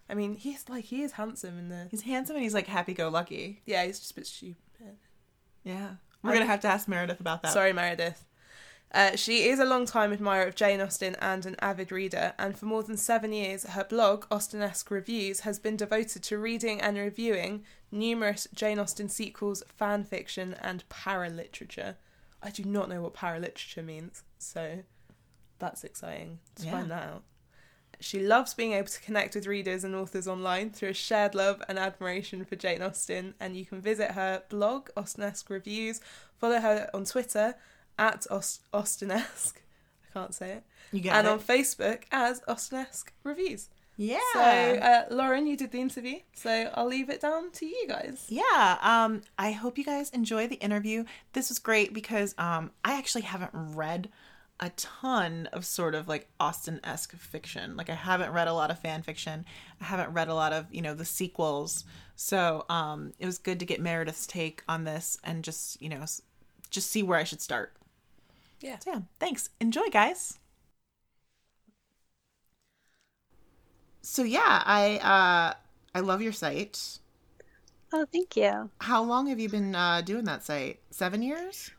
I 0.09 0.15
mean, 0.15 0.33
he's 0.33 0.67
like 0.67 0.85
he 0.85 1.03
is 1.03 1.11
handsome 1.11 1.59
in 1.59 1.69
the. 1.69 1.87
he's 1.91 2.01
handsome 2.01 2.35
and 2.35 2.41
he's 2.43 2.55
like 2.55 2.65
happy-go-lucky. 2.65 3.61
Yeah, 3.67 3.85
he's 3.85 3.99
just 3.99 4.09
a 4.11 4.15
bit 4.15 4.25
stupid. 4.25 4.97
Yeah, 5.63 5.95
we're 6.25 6.33
gonna 6.33 6.45
have 6.45 6.61
to 6.61 6.67
ask 6.67 6.87
Meredith 6.87 7.19
about 7.19 7.41
that. 7.43 7.51
Sorry, 7.53 7.73
Meredith. 7.73 8.25
Uh, 8.91 9.15
she 9.17 9.49
is 9.49 9.59
a 9.59 9.65
long-time 9.65 10.13
admirer 10.13 10.45
of 10.47 10.55
Jane 10.55 10.79
Austen 10.79 11.15
and 11.19 11.45
an 11.45 11.55
avid 11.59 11.91
reader, 11.91 12.33
and 12.39 12.57
for 12.57 12.65
more 12.65 12.81
than 12.83 12.95
seven 12.95 13.33
years, 13.33 13.65
her 13.65 13.83
blog, 13.83 14.25
Austenesque 14.31 14.89
Reviews, 14.89 15.41
has 15.41 15.59
been 15.59 15.75
devoted 15.75 16.23
to 16.23 16.37
reading 16.37 16.79
and 16.79 16.97
reviewing 16.97 17.63
numerous 17.91 18.47
Jane 18.53 18.79
Austen 18.79 19.09
sequels, 19.09 19.63
fan 19.67 20.03
fiction, 20.05 20.55
and 20.61 20.87
paraliterature. 20.87 21.95
I 22.41 22.51
do 22.51 22.63
not 22.63 22.87
know 22.87 23.01
what 23.01 23.13
paraliterature 23.15 23.83
means, 23.83 24.23
so 24.37 24.83
that's 25.59 25.83
exciting 25.83 26.39
to 26.57 26.65
Yeah. 26.65 26.71
find 26.71 26.91
that 26.91 27.03
out. 27.03 27.23
She 27.99 28.19
loves 28.19 28.53
being 28.53 28.73
able 28.73 28.87
to 28.87 29.01
connect 29.01 29.35
with 29.35 29.47
readers 29.47 29.83
and 29.83 29.95
authors 29.95 30.27
online 30.27 30.69
through 30.69 30.89
a 30.89 30.93
shared 30.93 31.33
love 31.35 31.61
and 31.67 31.79
admiration 31.79 32.43
for 32.45 32.55
Jane 32.55 32.81
Austen. 32.81 33.33
And 33.39 33.55
you 33.55 33.65
can 33.65 33.81
visit 33.81 34.11
her 34.11 34.43
blog, 34.49 34.89
Austenesque 34.97 35.49
Reviews, 35.49 36.01
follow 36.37 36.59
her 36.59 36.89
on 36.93 37.05
Twitter 37.05 37.55
at 37.97 38.25
Aust- 38.29 38.61
Austenesque. 38.73 39.61
I 40.09 40.13
can't 40.19 40.33
say 40.33 40.51
it. 40.51 40.63
You 40.91 41.01
got 41.01 41.15
and 41.15 41.27
it. 41.27 41.29
on 41.31 41.39
Facebook 41.39 42.03
as 42.11 42.41
Austenesque 42.47 43.11
Reviews. 43.23 43.69
yeah. 43.97 44.19
So, 44.33 44.39
uh, 44.39 45.05
Lauren, 45.09 45.47
you 45.47 45.57
did 45.57 45.71
the 45.71 45.79
interview, 45.79 46.19
so 46.33 46.69
I'll 46.73 46.85
leave 46.87 47.09
it 47.09 47.21
down 47.21 47.51
to 47.51 47.65
you 47.65 47.85
guys. 47.87 48.25
Yeah, 48.29 48.77
um, 48.81 49.21
I 49.37 49.51
hope 49.51 49.77
you 49.77 49.83
guys 49.85 50.09
enjoy 50.11 50.47
the 50.47 50.55
interview. 50.55 51.05
This 51.33 51.49
was 51.49 51.59
great 51.59 51.93
because 51.93 52.35
um, 52.37 52.71
I 52.83 52.97
actually 52.97 53.23
haven't 53.23 53.51
read 53.53 54.09
a 54.59 54.69
ton 54.71 55.47
of 55.51 55.65
sort 55.65 55.95
of 55.95 56.07
like 56.07 56.29
Austenesque 56.39 57.15
fiction. 57.17 57.75
Like 57.75 57.89
I 57.89 57.95
haven't 57.95 58.31
read 58.31 58.47
a 58.47 58.53
lot 58.53 58.71
of 58.71 58.79
fan 58.79 59.01
fiction. 59.01 59.45
I 59.81 59.85
haven't 59.85 60.13
read 60.13 60.27
a 60.29 60.33
lot 60.35 60.53
of 60.53 60.73
you 60.73 60.81
know 60.81 60.93
the 60.93 61.05
sequels. 61.05 61.83
So 62.15 62.65
um, 62.69 63.13
it 63.19 63.25
was 63.25 63.37
good 63.37 63.59
to 63.59 63.65
get 63.65 63.81
Meredith's 63.81 64.25
take 64.27 64.63
on 64.67 64.83
this 64.85 65.17
and 65.23 65.43
just 65.43 65.81
you 65.81 65.89
know 65.89 66.05
just 66.69 66.89
see 66.91 67.03
where 67.03 67.19
I 67.19 67.23
should 67.23 67.41
start. 67.41 67.73
Yeah. 68.61 68.79
So 68.79 68.91
yeah, 68.91 68.99
thanks. 69.19 69.49
Enjoy, 69.59 69.87
guys. 69.91 70.39
So 74.01 74.23
yeah, 74.23 74.63
I 74.65 74.97
uh, 74.99 75.53
I 75.95 75.99
love 75.99 76.21
your 76.21 76.31
site. 76.33 76.99
Oh, 77.91 78.05
thank 78.11 78.35
you. 78.37 78.69
How 78.79 79.03
long 79.03 79.27
have 79.27 79.39
you 79.39 79.49
been 79.49 79.75
uh, 79.75 80.01
doing 80.01 80.23
that 80.25 80.43
site? 80.45 80.79
Seven 80.91 81.21
years? 81.21 81.71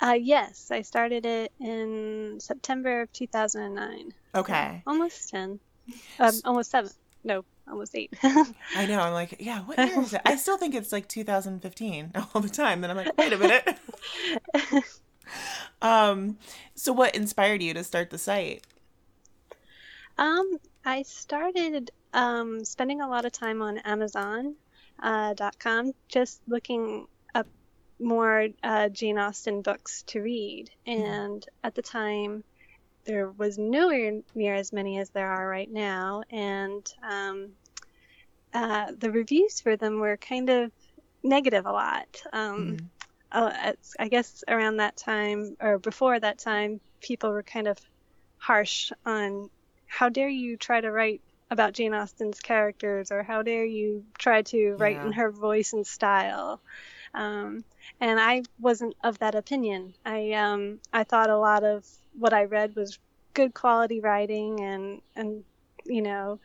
Uh, 0.00 0.18
yes, 0.20 0.70
I 0.70 0.82
started 0.82 1.24
it 1.24 1.52
in 1.60 2.36
September 2.38 3.02
of 3.02 3.12
2009. 3.12 4.12
Okay. 4.34 4.82
Almost 4.86 5.30
10. 5.30 5.60
Um, 6.18 6.32
almost 6.44 6.70
7. 6.70 6.90
No, 7.22 7.44
almost 7.68 7.94
8. 7.94 8.12
I 8.76 8.86
know. 8.86 9.00
I'm 9.00 9.12
like, 9.12 9.36
yeah, 9.38 9.60
what 9.60 9.78
year 9.78 10.00
is 10.00 10.12
it? 10.12 10.20
I 10.24 10.36
still 10.36 10.58
think 10.58 10.74
it's 10.74 10.92
like 10.92 11.08
2015 11.08 12.12
all 12.34 12.40
the 12.40 12.48
time. 12.48 12.80
Then 12.80 12.90
I'm 12.90 12.96
like, 12.96 13.16
wait 13.16 13.32
a 13.32 13.38
minute. 13.38 13.78
um, 15.82 16.38
so 16.74 16.92
what 16.92 17.14
inspired 17.14 17.62
you 17.62 17.72
to 17.74 17.84
start 17.84 18.10
the 18.10 18.18
site? 18.18 18.66
um, 20.18 20.58
I 20.84 21.02
started 21.02 21.90
um, 22.12 22.64
spending 22.64 23.00
a 23.00 23.08
lot 23.08 23.24
of 23.24 23.32
time 23.32 23.62
on 23.62 23.78
Amazon.com, 23.78 24.56
uh, 25.02 25.50
com, 25.58 25.92
just 26.08 26.40
looking 26.46 27.06
more 28.00 28.48
uh, 28.62 28.88
Jane 28.88 29.18
Austen 29.18 29.62
books 29.62 30.02
to 30.08 30.20
read. 30.20 30.70
And 30.86 31.44
at 31.62 31.74
the 31.74 31.82
time, 31.82 32.44
there 33.06 33.30
was 33.30 33.58
nowhere 33.58 34.20
near 34.34 34.54
as 34.54 34.72
many 34.72 34.98
as 34.98 35.10
there 35.10 35.30
are 35.30 35.46
right 35.46 35.70
now, 35.70 36.22
and 36.30 36.86
um, 37.02 37.50
uh, 38.52 38.92
the 38.96 39.10
reviews 39.10 39.60
for 39.60 39.76
them 39.76 40.00
were 40.00 40.16
kind 40.16 40.48
of 40.48 40.72
negative 41.22 41.66
a 41.66 41.72
lot. 41.72 42.08
Um, 42.32 42.76
Mhm. 42.76 42.90
uh, 43.32 43.52
it's, 43.64 43.94
I 43.98 44.08
guess 44.08 44.44
around 44.48 44.76
that 44.76 44.96
time 44.96 45.56
or 45.60 45.78
before 45.78 46.18
that 46.18 46.38
time, 46.38 46.80
people 47.00 47.30
were 47.30 47.42
kind 47.42 47.66
of 47.66 47.78
harsh 48.38 48.92
on 49.04 49.50
how 49.86 50.08
dare 50.08 50.28
you 50.28 50.56
try 50.56 50.80
to 50.80 50.90
write 50.90 51.20
about 51.50 51.72
Jane 51.72 51.94
Austen's 51.94 52.40
characters 52.40 53.10
or 53.10 53.22
how 53.22 53.42
dare 53.42 53.64
you 53.64 54.04
try 54.18 54.42
to 54.42 54.76
write 54.76 54.96
Yeah. 54.96 55.06
in 55.06 55.12
her 55.12 55.30
voice 55.30 55.72
and 55.72 55.86
style. 55.86 56.62
Um, 57.14 57.64
and 58.00 58.20
I 58.20 58.42
wasn't 58.58 58.94
of 59.04 59.18
that 59.18 59.34
opinion. 59.34 59.94
I 60.04 60.32
um, 60.32 60.80
I 60.92 61.04
thought 61.04 61.30
a 61.30 61.38
lot 61.38 61.64
of 61.64 61.84
what 62.18 62.32
I 62.34 62.44
read 62.44 62.74
was 62.76 62.98
good 63.34 63.54
quality 63.54 64.00
writing 64.00 64.60
and 64.60 65.00
and 65.16 65.44
you 65.86 66.02
know 66.02 66.40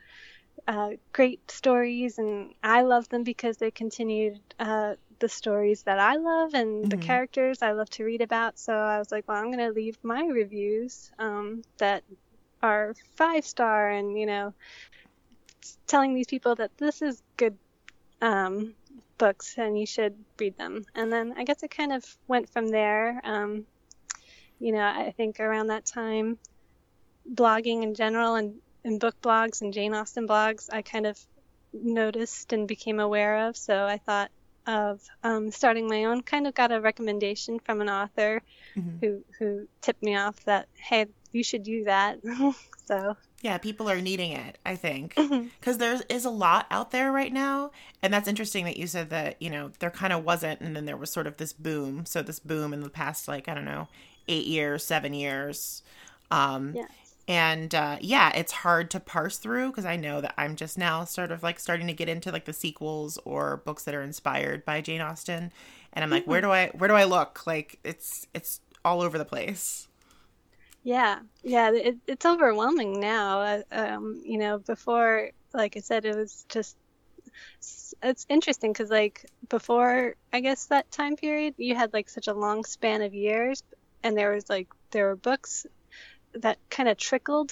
uh, 0.68 0.92
great 1.14 1.50
stories, 1.52 2.18
and 2.20 2.54
I 2.64 2.82
love 2.82 3.10
them 3.10 3.24
because 3.24 3.58
they 3.58 3.72
continued 3.72 4.40
uh, 4.60 4.96
the 5.20 5.30
stories 5.30 5.84
that 5.84 6.00
I 6.00 6.16
love 6.16 6.54
and 6.54 6.90
the 6.90 6.98
Mhm. 6.98 6.98
characters 6.98 7.62
I 7.62 7.72
love 7.72 7.90
to 7.92 8.04
read 8.04 8.22
about. 8.22 8.60
So 8.60 8.74
I 8.74 9.00
was 9.00 9.12
like, 9.12 9.28
well, 9.28 9.38
I'm 9.38 9.52
going 9.52 9.60
to 9.66 9.72
leave 9.72 9.98
my 10.04 10.24
reviews 10.26 11.12
um, 11.20 11.64
that 11.80 12.04
are 12.62 12.94
five 13.16 13.46
star 13.46 13.90
and 13.90 14.18
you 14.20 14.26
know 14.26 14.54
telling 15.88 16.14
these 16.14 16.28
people 16.28 16.56
that 16.56 16.78
this 16.78 17.02
is 17.02 17.22
good 17.38 17.58
um, 18.22 18.76
books 19.18 19.56
and 19.58 19.78
you 19.80 19.86
should 19.86 20.16
read 20.40 20.58
them. 20.58 20.84
And 20.96 21.12
then 21.12 21.34
I 21.38 21.44
guess 21.44 21.64
it 21.64 21.72
kind 21.72 21.92
of 21.92 22.04
went 22.28 22.50
from 22.50 22.68
there. 22.68 23.20
Um, 23.24 23.66
you 24.60 24.72
know, 24.74 24.82
I 24.86 25.14
think 25.16 25.40
around 25.40 25.68
that 25.68 25.86
time, 25.86 26.38
blogging 27.32 27.84
in 27.84 27.94
general 27.96 28.36
and, 28.36 28.56
and 28.84 29.00
book 29.00 29.16
blogs 29.22 29.62
and 29.62 29.74
Jane 29.74 29.94
Austen 29.94 30.28
blogs, 30.28 30.70
I 30.72 30.82
kind 30.82 31.06
of 31.06 31.18
noticed 31.74 32.54
and 32.54 32.68
became 32.68 33.00
aware 33.00 33.48
of. 33.48 33.58
So 33.58 33.86
I 33.86 33.98
thought 33.98 34.32
of 34.66 35.02
um, 35.24 35.52
starting 35.52 35.88
my 35.88 36.06
own. 36.06 36.22
Kind 36.22 36.48
of 36.48 36.54
got 36.54 36.72
a 36.72 36.82
recommendation 36.82 37.60
from 37.60 37.82
an 37.82 37.90
author 37.90 38.42
Mhm. 38.76 39.00
who 39.02 39.24
who 39.38 39.68
tipped 39.82 40.04
me 40.04 40.16
off 40.16 40.44
that 40.46 40.68
hey, 40.76 41.06
you 41.32 41.44
should 41.44 41.64
do 41.64 41.84
that. 41.86 42.20
so 42.86 43.16
Yeah, 43.42 43.58
people 43.58 43.90
are 43.90 44.02
needing 44.02 44.32
it, 44.32 44.58
I 44.66 44.76
think. 44.76 45.16
Because 45.16 45.78
there 45.78 46.00
is 46.10 46.26
a 46.26 46.30
lot 46.30 46.66
out 46.72 46.92
there 46.92 47.12
right 47.12 47.32
now. 47.32 47.72
And 48.02 48.14
that's 48.14 48.28
interesting 48.28 48.66
that 48.66 48.78
you 48.78 48.88
said 48.88 49.10
that, 49.12 49.42
you 49.42 49.50
know, 49.50 49.72
there 49.80 49.92
kind 49.92 50.12
of 50.14 50.24
wasn't. 50.26 50.60
And 50.62 50.76
then 50.76 50.86
there 50.86 50.98
was 50.98 51.12
sort 51.12 51.28
of 51.28 51.38
this 51.38 51.54
boom. 51.54 52.06
So, 52.06 52.22
this 52.22 52.40
boom 52.40 52.74
in 52.74 52.82
the 52.82 52.90
past, 52.90 53.28
like, 53.28 53.48
I 53.48 53.54
don't 53.54 53.66
know, 53.66 53.88
eight 54.28 54.48
years, 54.48 54.84
seven 54.84 55.14
years. 55.14 55.84
Um, 56.32 56.74
yes. 56.76 56.90
and 57.28 57.74
uh, 57.74 57.98
yeah 58.02 58.32
it's 58.36 58.52
hard 58.52 58.92
to 58.92 59.00
parse 59.00 59.38
through 59.38 59.70
because 59.70 59.86
i 59.86 59.96
know 59.96 60.22
that 60.22 60.34
i'm 60.38 60.56
just 60.56 60.78
now 60.78 61.04
sort 61.04 61.32
of 61.32 61.42
like 61.44 61.60
starting 61.60 61.88
to 61.88 61.94
get 61.94 62.08
into 62.08 62.32
like 62.32 62.46
the 62.46 62.54
sequels 62.54 63.18
or 63.26 63.58
books 63.66 63.84
that 63.84 63.96
are 63.96 64.02
inspired 64.04 64.64
by 64.64 64.80
jane 64.80 65.02
austen 65.02 65.52
and 65.94 66.04
i'm 66.04 66.10
like 66.12 66.26
where 66.26 66.40
do 66.42 66.52
i 66.52 66.68
where 66.70 66.88
do 66.88 66.94
i 66.94 67.04
look 67.04 67.46
like 67.48 67.80
it's 67.84 68.28
it's 68.36 68.62
all 68.86 69.02
over 69.02 69.18
the 69.18 69.26
place 69.26 69.88
Yeah, 70.90 71.20
yeah, 71.44 71.72
it, 71.72 71.98
it's 72.08 72.26
overwhelming 72.26 73.00
now. 73.00 73.42
Uh, 73.42 73.62
Um, 73.72 74.22
you 74.26 74.38
know, 74.40 74.58
before, 74.60 75.30
like 75.54 75.78
I 75.78 75.82
said, 75.82 76.06
it 76.06 76.16
was 76.16 76.46
just. 76.50 76.78
It's 78.02 78.26
interesting 78.30 78.72
because, 78.74 78.90
like, 78.90 79.26
before 79.50 80.16
I 80.34 80.40
guess 80.42 80.66
that 80.68 80.92
time 80.92 81.16
period, 81.16 81.56
you 81.58 81.76
had 81.76 81.94
like 81.94 82.10
such 82.10 82.28
a 82.28 82.34
long 82.34 82.64
span 82.66 83.02
of 83.02 83.14
years, 83.14 83.64
and 84.04 84.18
there 84.18 84.32
was 84.34 84.50
like 84.50 84.68
there 84.92 85.08
were 85.08 85.16
books 85.16 85.66
that 86.36 86.60
kind 86.70 86.90
of 86.90 86.98
trickled 86.98 87.52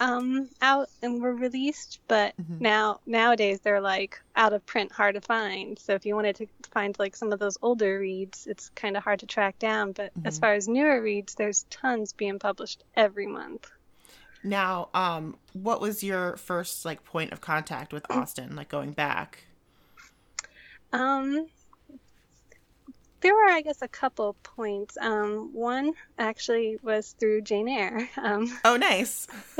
um, 0.00 0.50
out 0.60 0.88
and 1.02 1.20
were 1.22 1.34
released, 1.34 2.00
but 2.08 2.34
Mhm. 2.38 2.58
now 2.60 3.00
nowadays 3.06 3.60
they're 3.60 3.80
like 3.80 4.20
out 4.36 4.52
of 4.52 4.64
print, 4.66 4.92
hard 4.92 5.14
to 5.16 5.20
find. 5.20 5.78
So 5.78 5.94
if 5.94 6.06
you 6.06 6.14
wanted 6.14 6.36
to 6.36 6.46
find 6.72 6.98
like 6.98 7.16
some 7.16 7.32
of 7.32 7.38
those 7.38 7.58
older 7.62 7.98
reads, 7.98 8.46
it's 8.46 8.70
kind 8.70 8.96
of 8.96 9.04
hard 9.04 9.20
to 9.20 9.26
track 9.26 9.58
down. 9.58 9.92
But 9.92 10.12
as 10.24 10.38
Mhm. 10.38 10.40
far 10.40 10.54
as 10.54 10.68
newer 10.68 11.00
reads, 11.02 11.34
there's 11.34 11.64
tons 11.70 12.12
being 12.12 12.38
published 12.38 12.84
every 12.94 13.26
month. 13.26 13.70
now 14.42 14.88
um 14.94 15.36
what 15.52 15.80
was 15.80 16.02
your 16.02 16.36
first 16.36 16.84
like 16.84 17.04
point 17.04 17.32
of 17.32 17.40
contact 17.40 17.92
with 17.92 18.04
austen 18.10 18.56
like 18.56 18.68
going 18.68 18.92
back 18.92 19.44
Um, 20.92 21.46
there 23.22 23.34
were, 23.34 23.48
I 23.50 23.62
guess, 23.62 23.80
a 23.82 23.88
couple 23.88 24.36
points. 24.42 24.96
Um, 25.00 25.50
one 25.54 25.92
actually 26.18 26.76
was 26.82 27.14
through 27.18 27.42
Jane 27.42 27.68
Eyre. 27.68 28.08
Um, 28.16 28.58
oh 28.64 28.76
nice 28.76 29.26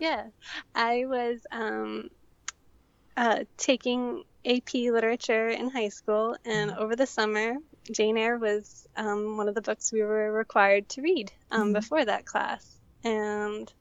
yeah, 0.00 0.24
I 0.74 1.04
was 1.06 1.40
um, 1.50 2.08
uh, 3.16 3.44
taking 3.56 4.22
AP 4.44 4.74
literature 4.74 5.48
in 5.48 5.70
high 5.70 5.88
school, 5.88 6.36
and 6.44 6.70
over 6.72 6.94
the 6.96 7.06
summer, 7.06 7.54
Jane 7.92 8.16
Eyre 8.16 8.38
was 8.38 8.86
um, 8.96 9.36
one 9.36 9.48
of 9.48 9.54
the 9.54 9.62
books 9.62 9.92
we 9.92 10.02
were 10.02 10.32
required 10.32 10.88
to 10.90 11.02
read 11.02 11.32
um, 11.50 11.70
Mhm. 11.70 11.74
before 11.74 12.04
that 12.04 12.24
class, 12.26 12.64
and 13.04 13.72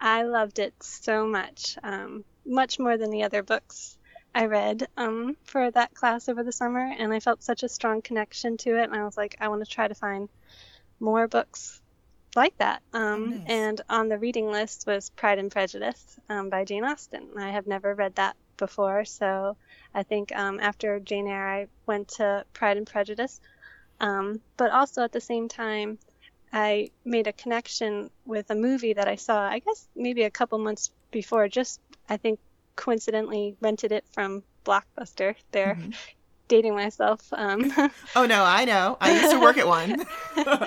I 0.00 0.22
loved 0.24 0.58
it 0.58 0.74
so 0.82 1.26
much, 1.26 1.78
um, 1.82 2.24
much 2.44 2.78
more 2.78 2.96
than 2.98 3.10
the 3.10 3.22
other 3.24 3.42
books 3.42 3.98
I 4.34 4.46
read 4.46 4.88
um, 4.96 5.36
for 5.44 5.70
that 5.70 5.94
class 5.94 6.28
over 6.28 6.42
the 6.42 6.52
summer, 6.52 6.94
and 6.98 7.12
I 7.12 7.20
felt 7.20 7.42
such 7.42 7.62
a 7.62 7.68
strong 7.68 8.02
connection 8.02 8.56
to 8.58 8.78
it, 8.80 8.84
and 8.84 8.94
I 8.94 9.04
was 9.04 9.16
like, 9.16 9.36
I 9.40 9.48
want 9.48 9.64
to 9.64 9.70
try 9.70 9.88
to 9.88 9.94
find 9.94 10.28
more 11.00 11.28
books 11.28 11.80
like 12.34 12.56
that. 12.58 12.82
Um, 12.92 13.30
nice. 13.30 13.42
And 13.46 13.80
on 13.88 14.08
the 14.08 14.18
reading 14.18 14.50
list 14.50 14.86
was 14.86 15.10
Pride 15.10 15.38
and 15.38 15.50
Prejudice 15.50 16.18
um, 16.28 16.48
by 16.48 16.64
Jane 16.64 16.84
Austen. 16.84 17.28
I 17.36 17.50
have 17.50 17.66
never 17.66 17.94
read 17.94 18.14
that 18.14 18.36
before, 18.56 19.04
so 19.04 19.56
I 19.94 20.02
think 20.02 20.34
um, 20.34 20.60
after 20.60 20.98
Jane 21.00 21.26
Eyre, 21.26 21.48
I 21.48 21.66
went 21.86 22.08
to 22.08 22.44
Pride 22.54 22.78
and 22.78 22.86
Prejudice. 22.86 23.40
Um, 24.00 24.40
but 24.56 24.70
also 24.70 25.02
at 25.02 25.12
the 25.12 25.20
same 25.20 25.48
time, 25.48 25.98
I 26.52 26.90
made 27.04 27.26
a 27.26 27.32
connection 27.32 28.10
with 28.26 28.50
a 28.50 28.54
movie 28.54 28.94
that 28.94 29.08
I 29.08 29.16
saw, 29.16 29.40
I 29.48 29.60
guess 29.60 29.88
maybe 29.94 30.22
a 30.24 30.30
couple 30.30 30.58
months 30.58 30.90
before, 31.10 31.48
just 31.48 31.80
I 32.08 32.16
think 32.16 32.38
coincidentally 32.76 33.56
rented 33.60 33.92
it 33.92 34.04
from 34.12 34.42
Blockbuster. 34.64 35.34
There, 35.52 35.76
Mhm. 35.80 35.94
dating 36.48 36.74
myself. 36.74 37.20
Um, 37.32 37.72
oh 38.16 38.26
no 38.26 38.44
i 38.44 38.64
know 38.66 38.96
i 39.00 39.12
used 39.12 39.30
to 39.30 39.40
work 39.40 39.56
at 39.58 39.66
one 39.66 40.04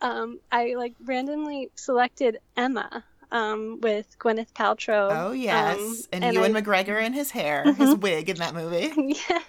um, 0.00 0.38
I 0.52 0.74
like 0.74 0.94
randomly 1.04 1.70
selected 1.74 2.38
Emma 2.56 3.04
um, 3.30 3.80
with 3.80 4.16
Gwyneth 4.18 4.52
Paltrow. 4.52 5.08
Oh 5.10 5.32
yes, 5.32 5.78
Um, 5.78 5.96
and, 6.12 6.24
and 6.24 6.34
Ewan 6.34 6.56
I- 6.56 6.62
McGregor 6.62 7.00
and 7.02 7.14
his 7.14 7.30
hair, 7.30 7.72
his 7.74 7.94
wig 7.96 8.30
in 8.30 8.36
that 8.36 8.54
movie. 8.54 8.92
yeah, 9.28 9.42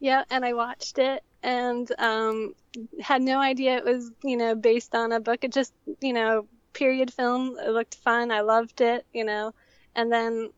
yeah, 0.00 0.24
and 0.30 0.44
I 0.44 0.52
watched 0.54 0.98
it 0.98 1.22
and 1.42 1.90
um, 1.98 2.54
had 3.00 3.22
no 3.22 3.38
idea 3.38 3.76
it 3.76 3.84
was, 3.84 4.10
you 4.22 4.36
know, 4.36 4.54
based 4.54 4.94
on 4.94 5.12
a 5.12 5.20
book. 5.20 5.44
It 5.44 5.52
just, 5.52 5.72
you 6.00 6.12
know, 6.12 6.46
period 6.72 7.12
film. 7.12 7.56
It 7.58 7.70
looked 7.70 7.94
fun. 7.94 8.30
I 8.30 8.40
loved 8.40 8.80
it, 8.80 9.06
you 9.14 9.24
know. 9.24 9.54
And 9.94 10.12
then 10.12 10.50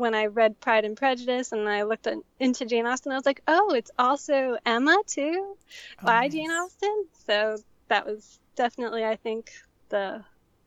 when 0.00 0.14
I 0.14 0.26
read 0.26 0.58
Pride 0.60 0.84
and 0.84 0.96
Prejudice 0.96 1.52
and 1.52 1.68
I 1.68 1.82
looked 1.82 2.06
at, 2.06 2.16
into 2.40 2.64
Jane 2.64 2.86
Austen, 2.86 3.12
I 3.12 3.16
was 3.16 3.26
like, 3.26 3.42
oh, 3.46 3.74
it's 3.74 3.90
also 3.98 4.56
Emma 4.64 4.96
too, 5.06 5.56
oh, 6.02 6.06
by 6.06 6.22
nice. 6.22 6.32
Jane 6.32 6.50
Austen. 6.50 7.04
So 7.26 7.56
that 7.88 8.06
was 8.06 8.40
definitely, 8.56 9.04
I 9.04 9.16
think, 9.16 9.52
the 9.90 10.24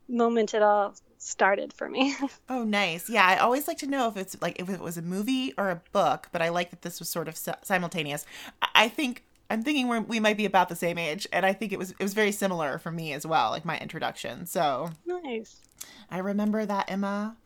moment 0.07 0.53
it 0.53 0.61
all 0.61 0.95
started 1.17 1.73
for 1.73 1.89
me. 1.89 2.15
Oh, 2.49 2.63
nice. 2.63 3.09
Yeah, 3.09 3.25
I 3.25 3.37
always 3.37 3.67
like 3.67 3.77
to 3.79 3.87
know 3.87 4.07
if 4.07 4.17
it's 4.17 4.39
like 4.41 4.59
if 4.59 4.69
it 4.69 4.79
was 4.79 4.97
a 4.97 5.01
movie 5.01 5.53
or 5.57 5.69
a 5.69 5.81
book, 5.91 6.27
but 6.31 6.41
I 6.41 6.49
like 6.49 6.69
that 6.69 6.81
this 6.83 6.99
was 6.99 7.09
sort 7.09 7.27
of 7.27 7.37
simultaneous. 7.63 8.25
I- 8.75 8.89
think 8.89 9.23
I'm 9.49 9.63
thinking 9.63 9.87
we're, 9.87 10.01
we 10.01 10.19
might 10.19 10.37
be 10.37 10.45
about 10.45 10.69
the 10.69 10.75
same 10.75 10.97
age, 10.97 11.27
and 11.31 11.45
I 11.45 11.53
think 11.53 11.71
it 11.71 11.79
was 11.79 11.91
it 11.91 12.03
was 12.03 12.13
very 12.13 12.31
similar 12.31 12.77
for 12.77 12.91
me 12.91 13.13
as 13.13 13.25
well, 13.25 13.49
like 13.51 13.65
my 13.65 13.77
introduction. 13.79 14.45
So 14.45 14.91
nice. 15.05 15.61
I 16.11 16.19
remember 16.19 16.65
that 16.65 16.91
Emma 16.91 17.37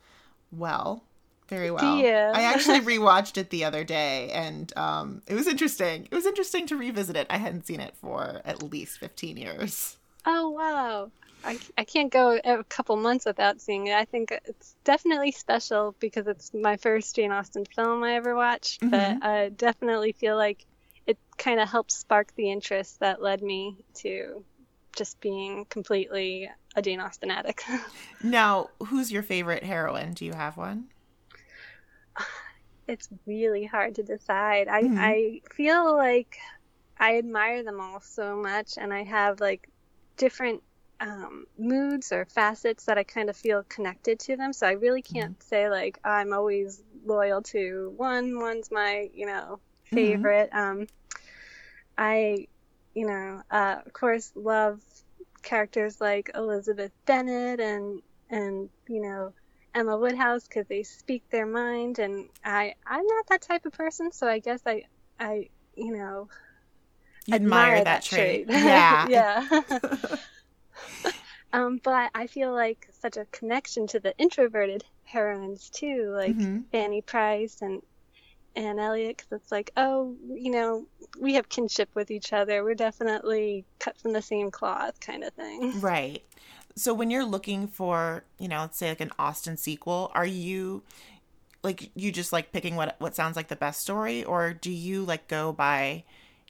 well, 0.50 1.04
very 1.48 1.70
well. 1.70 1.98
you? 1.98 2.08
I 2.08 2.42
actually 2.42 2.80
rewatched 2.98 3.36
it 3.38 3.50
the 3.50 3.64
other 3.64 3.84
day, 3.84 4.30
and 4.30 4.72
um, 4.76 5.22
it 5.26 5.34
was 5.34 5.46
interesting. 5.46 6.06
It 6.10 6.14
was 6.14 6.26
interesting 6.26 6.66
to 6.68 6.76
revisit 6.76 7.16
it. 7.16 7.26
I 7.30 7.38
hadn't 7.38 7.66
seen 7.66 7.80
it 7.80 7.94
for 7.96 8.40
at 8.44 8.62
least 8.62 8.98
15 8.98 9.36
years. 9.36 9.96
Oh 10.26 10.50
wow. 10.50 11.10
I, 11.44 11.58
I 11.78 11.84
can't 11.84 12.10
go 12.12 12.38
a 12.44 12.64
couple 12.64 12.96
months 12.96 13.24
without 13.24 13.60
seeing 13.60 13.86
it. 13.86 13.94
I 13.94 14.04
think 14.04 14.32
it's 14.44 14.74
definitely 14.84 15.30
special 15.30 15.94
because 16.00 16.26
it's 16.26 16.52
my 16.52 16.76
first 16.76 17.14
Jane 17.14 17.30
Austen 17.30 17.64
film 17.64 18.02
I 18.02 18.14
ever 18.16 18.34
watched, 18.34 18.80
Mhm. 18.80 18.90
but 18.90 19.24
I 19.26 19.48
definitely 19.50 20.12
feel 20.12 20.36
like 20.36 20.66
it 21.06 21.16
kind 21.38 21.60
of 21.60 21.68
helped 21.68 21.92
spark 21.92 22.34
the 22.34 22.50
interest 22.50 22.98
that 23.00 23.22
led 23.22 23.40
me 23.40 23.76
to 23.98 24.44
just 24.96 25.20
being 25.20 25.64
completely 25.66 26.50
a 26.74 26.82
Jane 26.82 27.00
Austen 27.00 27.30
addict. 27.30 27.64
Now, 28.22 28.70
who's 28.88 29.12
your 29.12 29.22
favorite 29.22 29.62
heroine? 29.62 30.12
Do 30.12 30.24
you 30.24 30.32
have 30.32 30.56
one? 30.56 30.88
It's 32.88 33.08
really 33.26 33.64
hard 33.66 33.96
to 33.96 34.02
decide. 34.02 34.68
I, 34.68 34.80
Mhm. 34.82 34.96
I 34.96 35.40
feel 35.54 35.96
like 35.96 36.36
I 36.98 37.18
admire 37.18 37.62
them 37.64 37.80
all 37.80 38.00
so 38.00 38.36
much, 38.36 38.72
and 38.78 38.92
I 38.92 39.04
have 39.04 39.40
like 39.40 39.68
different 40.16 40.62
um, 41.00 41.46
moods 41.58 42.12
or 42.12 42.26
facets 42.26 42.86
that 42.86 42.98
I 42.98 43.04
kind 43.04 43.30
of 43.30 43.36
feel 43.36 43.64
connected 43.68 44.18
to 44.20 44.36
them. 44.36 44.52
So 44.52 44.66
I 44.66 44.72
really 44.72 45.02
can't 45.02 45.40
say 45.42 45.68
like 45.70 45.98
I'm 46.04 46.32
always 46.32 46.82
loyal 47.04 47.42
to 47.42 47.92
one. 47.96 48.38
One's 48.38 48.70
my 48.70 49.08
you 49.14 49.26
know 49.26 49.60
Mhm. 49.92 49.94
favorite. 49.94 50.50
Um, 50.52 50.86
I 51.96 52.46
you 52.94 53.06
know 53.06 53.42
uh, 53.50 53.76
of 53.86 53.92
course 53.92 54.32
love 54.34 54.80
characters 55.42 56.00
like 56.00 56.30
Elizabeth 56.34 56.92
Bennet 57.06 57.60
and 57.60 58.02
and 58.30 58.70
you 58.88 59.00
know 59.02 59.32
Emma 59.78 59.96
Woodhouse 59.96 60.46
because 60.48 60.66
they 60.68 60.82
speak 60.82 61.22
their 61.30 61.46
mind, 61.46 61.98
and 61.98 62.28
I 62.44 62.74
I'm 62.86 63.06
not 63.06 63.26
that 63.28 63.42
type 63.42 63.66
of 63.66 63.72
person, 63.72 64.12
so 64.12 64.26
I 64.28 64.40
guess 64.40 64.60
I 64.66 64.84
I 65.20 65.48
you 65.76 65.92
know 65.96 66.28
You 67.26 67.34
admire, 67.34 67.84
that, 67.84 68.02
trait. 68.02 68.46
Yeah. 68.50 69.06
yeah. 69.10 69.46
um, 71.52 71.80
but 71.82 72.10
I 72.14 72.26
feel 72.26 72.52
like 72.52 72.86
such 73.00 73.16
a 73.16 73.26
connection 73.26 73.86
to 73.88 74.00
the 74.00 74.14
introverted 74.18 74.84
heroines 75.04 75.70
too, 75.70 76.12
like 76.14 76.34
Mhm. 76.34 76.64
Fanny 76.72 77.02
Price 77.02 77.58
and 77.62 77.82
Anne 78.56 78.78
Elliot, 78.78 79.18
because 79.18 79.40
it's 79.42 79.52
like, 79.52 79.70
oh, 79.76 80.16
you 80.34 80.50
know, 80.50 80.86
we 81.20 81.34
have 81.34 81.48
kinship 81.48 81.90
with 81.94 82.10
each 82.10 82.32
other. 82.32 82.64
We're 82.64 82.74
definitely 82.74 83.64
cut 83.80 83.98
from 83.98 84.12
the 84.12 84.22
same 84.22 84.50
cloth, 84.50 85.00
kind 85.00 85.24
of 85.24 85.32
thing. 85.34 85.74
Right. 85.80 86.22
So 86.78 86.94
when 86.94 87.10
you're 87.10 87.24
looking 87.24 87.68
for, 87.68 88.24
you 88.38 88.48
know, 88.48 88.60
let's 88.60 88.78
say 88.78 88.88
like 88.88 89.00
an 89.00 89.10
Austen 89.18 89.56
sequel, 89.56 90.10
are 90.14 90.26
you 90.26 90.82
like 91.62 91.90
you 91.94 92.12
just 92.12 92.32
like 92.32 92.52
picking 92.52 92.76
what 92.76 92.96
what 92.98 93.14
sounds 93.14 93.36
like 93.36 93.48
the 93.48 93.56
best 93.56 93.80
story 93.80 94.22
or 94.22 94.52
do 94.52 94.70
you 94.70 95.04
like 95.04 95.26
go 95.26 95.52
by 95.52 96.04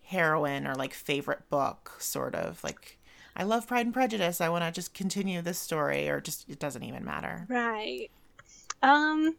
heroine 0.05 0.67
or 0.67 0.75
like 0.75 0.93
favorite 0.93 1.49
book 1.49 1.95
sort 1.99 2.35
of 2.35 2.63
like 2.63 2.99
I 3.35 3.45
love 3.45 3.69
Pride 3.69 3.87
and 3.87 3.95
Prejudice. 3.95 4.41
I 4.41 4.49
want 4.49 4.65
to 4.65 4.73
just 4.73 4.95
continue 4.95 5.41
this 5.43 5.61
story 5.61 6.09
or 6.09 6.21
just 6.21 6.49
it 6.49 6.59
doesn't 6.59 6.83
even 6.83 7.05
matter. 7.05 7.47
Right. 7.49 8.11
Um, 8.83 9.37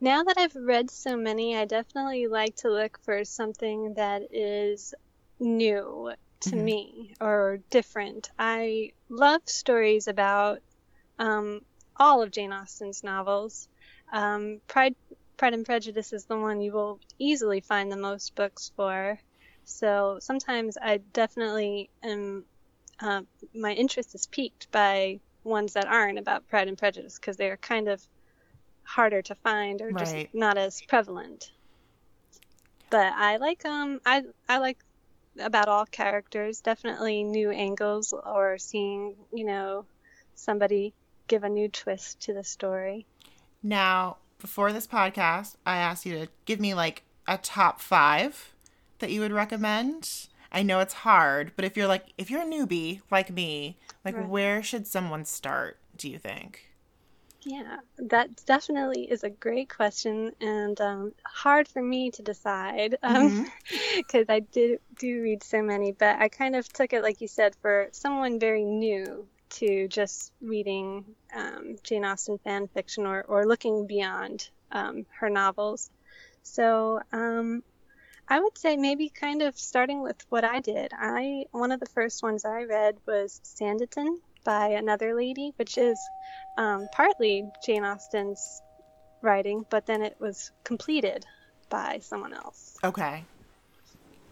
now 0.00 0.22
that 0.24 0.38
I've 0.38 0.56
read 0.56 0.90
so 0.90 1.16
many, 1.16 1.54
I 1.56 1.66
definitely 1.66 2.26
like 2.26 2.56
to 2.56 2.70
look 2.70 2.98
for 3.02 3.22
something 3.24 3.94
that 3.94 4.22
is 4.32 4.94
new 5.38 6.12
to 6.42 6.56
Mhm. 6.56 6.64
me 6.64 7.14
or 7.20 7.60
different. 7.70 8.30
I 8.38 8.92
love 9.08 9.42
stories 9.46 10.08
about 10.08 10.60
um, 11.18 11.60
all 11.96 12.22
of 12.22 12.30
Jane 12.30 12.52
Austen's 12.52 13.02
novels. 13.04 13.68
Um, 14.12 14.60
Pride, 14.68 14.94
Pride 15.36 15.54
and 15.54 15.64
Prejudice 15.66 16.12
is 16.12 16.26
the 16.26 16.38
one 16.38 16.60
you 16.60 16.72
will 16.72 17.00
easily 17.18 17.60
find 17.60 17.90
the 17.90 17.96
most 17.96 18.34
books 18.34 18.72
for. 18.76 19.18
So 19.64 20.18
sometimes 20.20 20.76
I 20.80 20.98
definitely 20.98 21.90
am. 22.02 22.44
Uh, 23.00 23.22
my 23.54 23.72
interest 23.72 24.14
is 24.14 24.26
piqued 24.26 24.70
by 24.72 25.20
ones 25.44 25.72
that 25.74 25.86
aren't 25.88 26.18
about 26.18 26.48
Pride 26.48 26.68
and 26.68 26.78
Prejudice 26.78 27.18
because 27.18 27.36
they're 27.36 27.56
kind 27.58 27.88
of 27.88 28.02
harder 28.84 29.22
to 29.22 29.34
find 29.36 29.82
or 29.82 29.92
just 29.92 30.14
Right. 30.14 30.30
not 30.32 30.58
as 30.58 30.80
prevalent. 30.88 31.50
But 32.90 33.12
I 33.14 33.38
like 33.38 33.64
um 33.64 34.00
I 34.06 34.22
I 34.48 34.58
like 34.58 34.78
about 35.40 35.68
all 35.68 35.86
characters 35.86 36.60
definitely 36.60 37.22
new 37.24 37.50
angles 37.50 38.12
or 38.12 38.58
seeing 38.58 39.14
you 39.32 39.44
know 39.44 39.84
somebody 40.34 40.92
give 41.28 41.44
a 41.44 41.48
new 41.48 41.68
twist 41.68 42.20
to 42.20 42.32
the 42.34 42.44
story. 42.44 43.06
Now, 43.62 44.18
before 44.38 44.72
this 44.72 44.86
podcast, 44.86 45.54
I 45.64 45.76
asked 45.76 46.04
you 46.04 46.18
to 46.18 46.28
give 46.44 46.60
me 46.60 46.74
like 46.74 47.04
a 47.28 47.38
top 47.38 47.80
5 47.80 48.54
that 48.98 49.10
you 49.10 49.20
would 49.20 49.32
recommend. 49.32 50.26
I 50.50 50.62
know 50.62 50.80
it's 50.80 50.94
hard, 50.94 51.52
but 51.56 51.64
if 51.64 51.76
you're 51.76 51.86
like 51.86 52.12
if 52.18 52.30
you're 52.30 52.42
a 52.42 52.44
newbie 52.46 53.00
like 53.10 53.30
me, 53.30 53.78
like 54.04 54.16
Right. 54.16 54.28
where 54.28 54.62
should 54.62 54.86
someone 54.86 55.24
start, 55.24 55.78
do 55.96 56.08
you 56.10 56.18
think? 56.18 56.71
Yeah, 57.44 57.78
that 57.98 58.44
definitely 58.46 59.10
is 59.10 59.24
a 59.24 59.30
great 59.30 59.68
question 59.68 60.32
and 60.40 60.80
um, 60.80 61.12
hard 61.26 61.66
for 61.66 61.82
me 61.82 62.10
to 62.12 62.22
decide 62.22 62.96
because 63.96 64.26
I 64.28 64.40
did 64.40 64.78
do 64.98 65.22
read 65.22 65.42
so 65.42 65.60
many, 65.60 65.92
but 65.92 66.20
I 66.20 66.28
kind 66.28 66.54
of 66.54 66.68
took 66.72 66.92
it 66.92 67.02
like 67.02 67.20
you 67.20 67.26
said 67.28 67.56
for 67.60 67.88
someone 67.92 68.38
very 68.38 68.64
new 68.64 69.26
to 69.50 69.88
just 69.88 70.32
reading 70.40 71.04
um, 71.34 71.76
Jane 71.82 72.04
Austen 72.04 72.38
fan 72.38 72.68
fiction 72.68 73.06
or, 73.06 73.22
or 73.22 73.44
looking 73.44 73.86
beyond 73.86 74.48
um, 74.70 75.04
her 75.18 75.28
novels. 75.28 75.90
So 76.44 77.00
um, 77.12 77.62
I 78.28 78.40
would 78.40 78.56
say 78.56 78.76
maybe 78.76 79.08
kind 79.08 79.42
of 79.42 79.58
starting 79.58 80.02
with 80.02 80.16
what 80.28 80.44
I 80.44 80.60
did. 80.60 80.92
I 80.96 81.46
one 81.50 81.72
of 81.72 81.80
the 81.80 81.86
first 81.86 82.22
ones 82.22 82.44
I 82.44 82.64
read 82.64 82.96
was 83.06 83.40
Sanditon 83.44 84.18
by 84.44 84.68
another 84.68 85.14
lady, 85.14 85.52
which 85.56 85.78
is 85.78 85.98
um, 86.58 86.86
partly 86.92 87.44
Jane 87.64 87.84
Austen's 87.84 88.60
writing, 89.22 89.64
but 89.70 89.86
then 89.86 90.02
it 90.02 90.16
was 90.20 90.50
completed 90.64 91.24
by 91.68 91.98
someone 92.02 92.34
else. 92.34 92.76
Okay. 92.84 93.24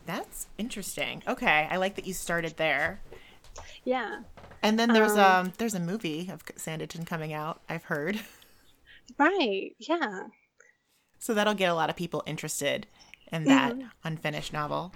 That's 0.06 0.48
interesting. 0.58 1.22
Okay, 1.28 1.68
I 1.70 1.76
like 1.76 1.94
that 1.96 2.06
you 2.06 2.14
started 2.14 2.56
there. 2.56 3.00
Yeah, 3.84 4.20
And 4.62 4.78
then 4.78 4.92
there's 4.92 5.12
um, 5.12 5.46
Um, 5.46 5.52
there's 5.58 5.74
a 5.74 5.80
movie 5.80 6.28
of 6.32 6.44
Sanditon 6.44 7.06
coming 7.06 7.32
out, 7.32 7.60
I've 7.68 7.84
heard. 7.84 8.20
right. 9.18 9.70
Yeah. 9.78 10.24
So 11.18 11.34
that'll 11.34 11.54
get 11.54 11.70
a 11.70 11.74
lot 11.74 11.90
of 11.90 11.96
people 11.96 12.22
interested 12.26 12.86
in 13.32 13.44
that 13.44 13.76
unfinished 14.04 14.52
novel. 14.52 14.92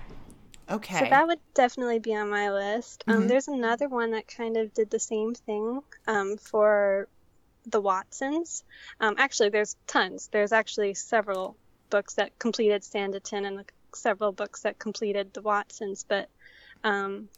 Okay. 0.70 0.98
So 1.00 1.06
that 1.10 1.26
would 1.26 1.40
definitely 1.54 1.98
be 1.98 2.14
on 2.14 2.30
my 2.30 2.50
list. 2.50 3.04
Um, 3.06 3.22
Mhm. 3.24 3.28
There's 3.28 3.48
another 3.48 3.88
one 3.88 4.12
that 4.12 4.26
kind 4.28 4.56
of 4.56 4.72
did 4.74 4.90
the 4.90 4.98
same 4.98 5.34
thing 5.34 5.82
um, 6.06 6.36
for 6.36 7.08
the 7.66 7.80
Watsons. 7.80 8.64
Um, 9.00 9.14
actually, 9.18 9.50
there's 9.50 9.76
tons. 9.86 10.28
There's 10.28 10.52
actually 10.52 10.94
several 10.94 11.56
books 11.90 12.14
that 12.14 12.38
completed 12.38 12.82
Sanditon 12.82 13.46
and 13.46 13.70
several 13.94 14.32
books 14.32 14.62
that 14.62 14.78
completed 14.78 15.32
the 15.32 15.42
Watsons. 15.42 16.04
But 16.08 16.28
um, 16.84 17.28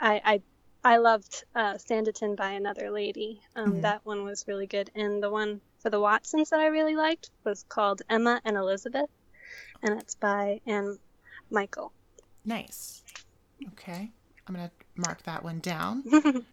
I, 0.00 0.20
I 0.24 0.42
I 0.82 0.96
loved 0.98 1.44
uh, 1.54 1.74
Sanditon 1.74 2.36
by 2.36 2.52
another 2.52 2.90
lady. 2.90 3.42
Um, 3.54 3.74
Mhm. 3.76 3.82
That 3.82 4.04
one 4.04 4.24
was 4.24 4.48
really 4.48 4.66
good. 4.66 4.90
And 4.94 5.22
the 5.22 5.30
one 5.30 5.60
for 5.80 5.90
the 5.90 6.00
Watsons 6.00 6.50
that 6.50 6.60
I 6.60 6.66
really 6.66 6.96
liked 6.96 7.30
was 7.44 7.62
called 7.64 8.02
Emma 8.08 8.40
and 8.44 8.56
Elizabeth, 8.56 9.10
and 9.82 10.00
it's 10.00 10.14
by 10.16 10.60
Ann 10.66 10.98
Mychal. 11.52 11.92
Nice. 12.44 13.02
Okay. 13.72 14.10
I'm 14.46 14.54
going 14.54 14.68
to 14.68 15.00
mark 15.00 15.22
that 15.24 15.44
one 15.44 15.60
down. 15.60 16.04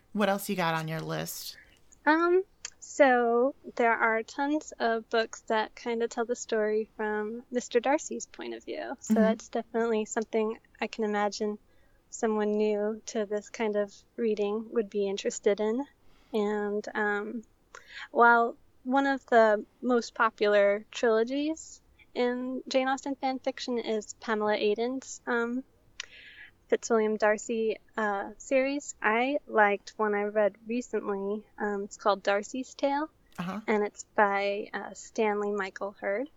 what 0.13 0.29
else 0.29 0.49
you 0.49 0.55
got 0.55 0.75
on 0.75 0.87
your 0.87 0.99
list? 0.99 1.57
Um, 2.05 2.43
so 2.79 3.55
there 3.75 3.93
are 3.93 4.23
tons 4.23 4.73
of 4.79 5.09
books 5.09 5.41
that 5.47 5.75
kind 5.75 6.03
of 6.03 6.09
tell 6.09 6.25
the 6.25 6.35
story 6.35 6.89
from 6.95 7.43
Mr. 7.53 7.81
Darcy's 7.81 8.27
point 8.27 8.53
of 8.53 8.63
view. 8.63 8.95
So 9.01 9.15
Mhm. 9.15 9.23
that's 9.23 9.49
definitely 9.49 10.05
something 10.05 10.57
I 10.79 10.87
can 10.87 11.03
imagine 11.03 11.57
someone 12.09 12.57
new 12.57 13.01
to 13.07 13.25
this 13.25 13.49
kind 13.49 13.75
of 13.75 13.93
reading 14.15 14.67
would 14.71 14.89
be 14.89 15.07
interested 15.07 15.59
in. 15.59 15.85
And 16.33 16.87
um, 16.93 17.43
while 18.11 18.55
one 18.83 19.05
of 19.07 19.25
the 19.27 19.65
most 19.81 20.13
popular 20.15 20.85
trilogies 20.91 21.81
in 22.15 22.63
Jane 22.67 22.87
Austen 22.87 23.15
fan 23.15 23.39
fiction 23.39 23.79
is 23.79 24.13
Pamela 24.21 24.55
Aidan's 24.55 25.21
um, 25.27 25.63
Fitzwilliam 26.69 27.15
Darcy 27.17 27.77
uh, 27.95 28.29
series, 28.37 28.93
I 29.01 29.37
liked 29.47 29.93
one 29.97 30.13
I 30.13 30.23
read 30.23 30.55
recently. 30.67 31.43
Um, 31.59 31.83
it's 31.85 31.97
called 31.97 32.23
Darcy's 32.23 32.73
Tale, 32.73 33.09
Uh-huh. 33.39 33.59
and 33.67 33.83
it's 33.85 34.05
by 34.15 34.67
uh, 34.73 34.93
Stanley 34.93 35.51
Michael 35.51 35.95
Hurd. 35.99 36.27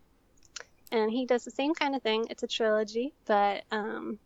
And 0.92 1.10
he 1.10 1.26
does 1.26 1.44
the 1.44 1.50
same 1.50 1.74
kind 1.74 1.94
of 1.94 2.02
thing. 2.02 2.26
It's 2.30 2.42
a 2.42 2.48
trilogy, 2.48 3.12
but 3.26 3.64
um, 3.70 4.18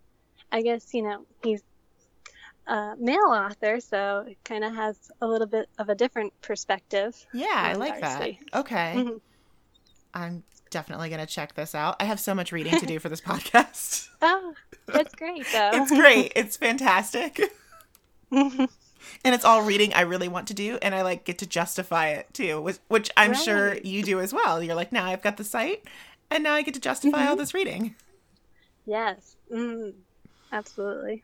I 0.53 0.63
guess, 0.63 0.93
you 0.95 1.03
know, 1.03 1.27
he's 1.43 1.63
a 2.67 2.95
male 2.99 3.29
author, 3.29 3.81
so 3.81 4.25
it 4.29 4.39
kind 4.45 4.65
of 4.65 4.75
has 4.75 4.97
a 5.21 5.27
little 5.27 5.47
bit 5.47 5.69
of 5.79 5.89
a 5.89 5.95
different 5.95 6.33
perspective. 6.41 7.15
Yeah, 7.33 7.49
I 7.53 7.75
like 7.75 8.01
Darcy. 8.01 8.41
that. 8.51 8.61
Okay. 8.61 8.95
Mhm. 8.97 9.21
I'm 10.15 10.43
definitely 10.75 11.09
going 11.09 11.21
to 11.21 11.27
check 11.27 11.55
this 11.55 11.75
out. 11.75 11.97
I 12.01 12.05
have 12.05 12.21
so 12.21 12.35
much 12.35 12.53
reading 12.53 12.79
to 12.79 12.85
do 12.87 12.99
for 12.99 13.09
this 13.09 13.21
podcast. 13.31 14.09
Oh, 14.27 14.55
that's 14.87 15.15
great, 15.15 15.45
though. 15.53 15.71
it's 15.75 15.91
great. 15.91 16.33
It's 16.35 16.57
fantastic. 16.57 17.41
and 18.31 18.69
it's 19.25 19.45
all 19.45 19.63
reading 19.63 19.93
I 19.93 20.01
really 20.03 20.29
want 20.29 20.49
to 20.49 20.55
do 20.55 20.79
and 20.81 20.95
I 20.95 21.03
like 21.03 21.25
get 21.25 21.39
to 21.39 21.47
justify 21.47 22.09
it 22.09 22.33
too, 22.33 22.61
which, 22.61 22.79
which 22.89 23.11
I'm 23.19 23.35
sure 23.35 23.77
you 23.79 24.03
do 24.03 24.21
as 24.21 24.33
well. 24.33 24.63
You're 24.63 24.75
like, 24.75 24.93
"Now 24.93 25.05
I've 25.07 25.23
got 25.23 25.37
the 25.37 25.45
site 25.45 25.85
and 26.31 26.43
now 26.43 26.55
I 26.55 26.63
get 26.63 26.75
to 26.75 26.81
justify 26.81 27.19
Mm-hmm. 27.19 27.29
all 27.29 27.37
this 27.37 27.53
reading." 27.55 27.95
yes, 28.87 29.37
mm, 29.53 29.93
absolutely. 30.53 31.23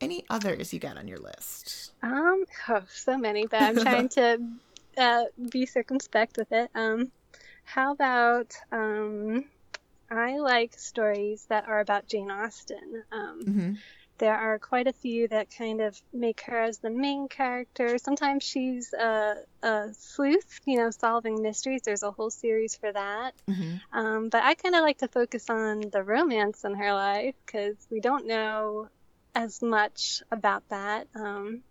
Any 0.00 0.24
others 0.30 0.72
you 0.72 0.78
got 0.78 0.96
on 0.96 1.08
your 1.08 1.18
list? 1.18 1.92
Um, 2.02 2.44
oh, 2.68 2.82
so 2.88 3.18
many, 3.18 3.46
but 3.46 3.60
I'm 3.60 3.76
trying 3.76 4.08
to 4.10 4.40
uh, 4.96 5.24
be 5.50 5.66
circumspect 5.66 6.36
with 6.38 6.52
it. 6.52 6.70
Um, 6.76 7.10
how 7.74 7.92
about 7.92 8.52
um, 8.72 9.44
I 10.10 10.38
like 10.38 10.74
stories 10.78 11.46
that 11.50 11.68
are 11.68 11.80
about 11.80 12.08
Jane 12.08 12.30
Austen. 12.30 13.04
Um, 13.12 13.40
Mhm. 13.46 13.76
there 14.18 14.34
are 14.34 14.58
quite 14.58 14.88
a 14.88 14.92
few 14.92 15.28
that 15.28 15.48
kind 15.56 15.80
of 15.80 15.96
make 16.12 16.40
her 16.42 16.60
as 16.62 16.78
the 16.78 16.90
main 16.90 17.28
character. 17.28 17.98
Sometimes 17.98 18.42
she's 18.42 18.92
a, 18.92 19.36
a 19.62 19.88
sleuth, 19.92 20.58
you 20.66 20.78
know, 20.78 20.90
solving 20.90 21.42
mysteries. 21.42 21.82
There's 21.84 22.02
a 22.02 22.10
whole 22.10 22.30
series 22.30 22.74
for 22.76 22.92
that. 22.92 23.34
Mhm. 23.48 23.80
Um, 23.92 24.28
but 24.28 24.42
I 24.42 24.54
kind 24.54 24.74
of 24.74 24.82
like 24.82 24.98
to 24.98 25.08
focus 25.08 25.48
on 25.50 25.80
the 25.92 26.02
romance 26.02 26.64
in 26.64 26.74
her 26.74 26.92
life 26.92 27.34
because 27.46 27.76
we 27.90 28.00
don't 28.00 28.26
know 28.26 28.88
as 29.34 29.62
much 29.62 30.22
about 30.32 30.64
that 30.70 31.06
um, 31.14 31.62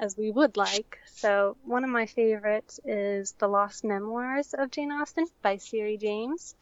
as 0.00 0.16
we 0.16 0.30
would 0.32 0.56
like. 0.56 0.98
So 1.06 1.56
one 1.64 1.84
of 1.84 1.90
my 1.90 2.06
favorites 2.06 2.80
is 2.84 3.32
The 3.38 3.46
Lost 3.48 3.84
Memoirs 3.84 4.54
of 4.54 4.70
Jane 4.70 4.90
Austen 4.90 5.26
by 5.42 5.58
Syrie 5.58 5.98
James. 5.98 6.54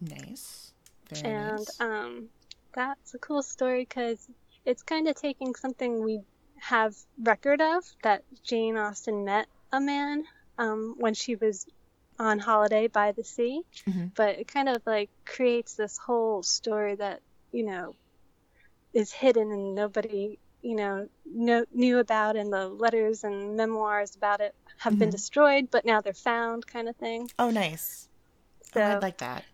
Nice. 0.00 0.72
Very 1.10 1.22
And 1.34 1.58
nice. 1.58 1.80
um, 1.80 2.28
that's 2.74 3.14
a 3.14 3.18
cool 3.18 3.42
story 3.42 3.82
because 3.88 4.26
it's 4.64 4.82
kind 4.82 5.06
of 5.08 5.14
taking 5.16 5.54
something 5.54 6.02
we 6.02 6.22
have 6.56 6.94
record 7.22 7.60
of 7.60 7.84
that 8.02 8.24
Jane 8.42 8.76
Austen 8.76 9.24
met 9.24 9.46
a 9.70 9.80
man 9.80 10.24
um, 10.58 10.94
when 10.98 11.14
she 11.14 11.36
was 11.36 11.66
on 12.18 12.38
holiday 12.40 12.88
by 12.88 13.12
the 13.12 13.22
sea, 13.22 13.62
Mhm. 13.86 14.10
but 14.16 14.38
it 14.40 14.48
kind 14.48 14.68
of 14.68 14.82
like 14.86 15.10
creates 15.24 15.74
this 15.74 15.98
whole 15.98 16.42
story 16.42 16.96
that 16.96 17.20
you 17.52 17.64
know 17.64 17.94
is 18.92 19.12
hidden 19.12 19.52
and 19.52 19.74
nobody 19.74 20.38
you 20.62 20.74
know 20.76 21.08
know, 21.24 21.64
knew 21.72 21.98
about, 21.98 22.36
and 22.36 22.52
the 22.52 22.68
letters 22.68 23.22
and 23.24 23.56
memoirs 23.56 24.16
about 24.16 24.40
it 24.40 24.54
have 24.78 24.98
been 24.98 25.08
Mhm. 25.08 25.12
destroyed, 25.12 25.70
but 25.70 25.84
now 25.84 26.00
they're 26.00 26.12
found, 26.12 26.66
kind 26.66 26.88
of 26.88 26.96
thing. 26.96 27.30
oh, 27.38 27.50
nice. 27.50 28.08
So 28.72 28.80
oh, 28.80 28.84
I 28.84 28.98
like 28.98 29.18
that. 29.18 29.44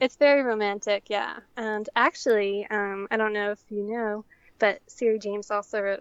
it's 0.00 0.16
very 0.16 0.42
romantic, 0.42 1.04
yeah. 1.08 1.38
And 1.56 1.88
actually, 1.94 2.66
um, 2.70 3.06
I 3.10 3.16
don't 3.16 3.32
know 3.32 3.52
if 3.52 3.60
you 3.70 3.82
know, 3.82 4.24
but 4.58 4.80
Syrie 4.88 5.18
James 5.18 5.50
also 5.50 5.80
wrote 5.80 6.00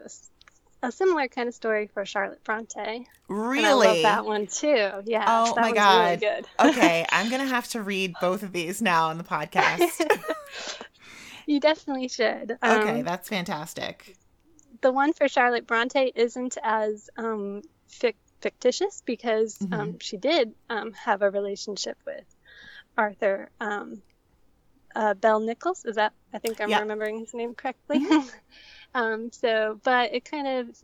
a 0.83 0.91
similar 0.91 1.27
kind 1.27 1.47
of 1.47 1.53
story 1.53 1.87
for 1.93 2.03
Charlotte 2.05 2.43
Bronte. 2.43 2.79
And 2.79 3.05
I 3.29 3.33
Really? 3.33 3.87
love 3.87 4.01
that 4.01 4.25
one 4.25 4.47
too. 4.47 4.89
Yeah. 5.05 5.25
Oh 5.27 5.53
my 5.55 5.71
God. 5.71 6.03
Really 6.05 6.17
good. 6.17 6.47
okay, 6.59 7.05
I'm 7.11 7.29
going 7.29 7.41
to 7.41 7.47
have 7.47 7.67
to 7.69 7.81
read 7.83 8.15
both 8.19 8.41
of 8.43 8.51
these 8.51 8.81
now 8.81 9.09
on 9.09 9.17
the 9.19 9.23
podcast. 9.23 10.07
you 11.45 11.59
definitely 11.59 12.07
should. 12.07 12.57
Um, 12.61 12.81
Okay, 12.81 13.01
that's 13.03 13.29
fantastic. 13.29 14.15
The 14.81 14.91
one 14.91 15.13
for 15.13 15.27
Charlotte 15.27 15.67
Bronte 15.67 16.11
isn't 16.15 16.57
as 16.63 17.09
um, 17.17 17.61
fic- 17.89 18.15
fictitious 18.41 19.01
because 19.05 19.57
Mm-hmm. 19.61 19.73
um, 19.73 19.99
she 19.99 20.17
did 20.17 20.53
um, 20.69 20.93
have 20.93 21.21
a 21.21 21.29
relationship 21.31 21.97
with 22.05 22.25
Arthur 22.97 23.49
um, 23.59 24.01
uh, 24.95 25.13
Bell 25.13 25.39
Nicholls. 25.39 25.85
Is 25.85 25.95
that? 25.95 26.13
I 26.33 26.39
think 26.39 26.59
I'm 26.61 26.69
Yeah. 26.69 26.79
remembering 26.79 27.19
his 27.19 27.33
name 27.33 27.53
correctly. 27.55 28.05
um, 28.93 29.31
so, 29.31 29.79
but 29.83 30.13
it 30.13 30.25
kind 30.25 30.47
of 30.47 30.77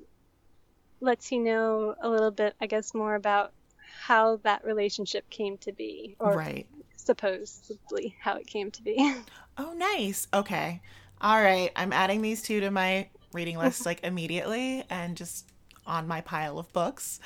lets 0.99 1.31
you 1.31 1.39
know 1.39 1.95
a 2.01 2.09
little 2.09 2.31
bit, 2.31 2.55
I 2.61 2.67
guess, 2.67 2.93
more 2.93 3.15
about 3.15 3.53
how 4.05 4.37
that 4.37 4.63
relationship 4.63 5.29
came 5.29 5.57
to 5.59 5.71
be, 5.71 6.15
or 6.19 6.35
right. 6.35 6.67
supposedly 6.95 8.15
how 8.21 8.35
it 8.37 8.47
came 8.47 8.71
to 8.71 8.83
be. 8.83 9.13
Oh, 9.57 9.73
nice. 9.73 10.27
Okay. 10.33 10.81
All 11.19 11.41
right. 11.41 11.71
I'm 11.75 11.91
adding 11.91 12.21
these 12.21 12.43
two 12.43 12.59
to 12.61 12.69
my 12.69 13.09
reading 13.33 13.57
list 13.57 13.85
like 13.85 14.03
immediately 14.03 14.83
and 14.89 15.17
just 15.17 15.51
on 15.85 16.07
my 16.07 16.21
pile 16.21 16.59
of 16.59 16.71
books. 16.73 17.19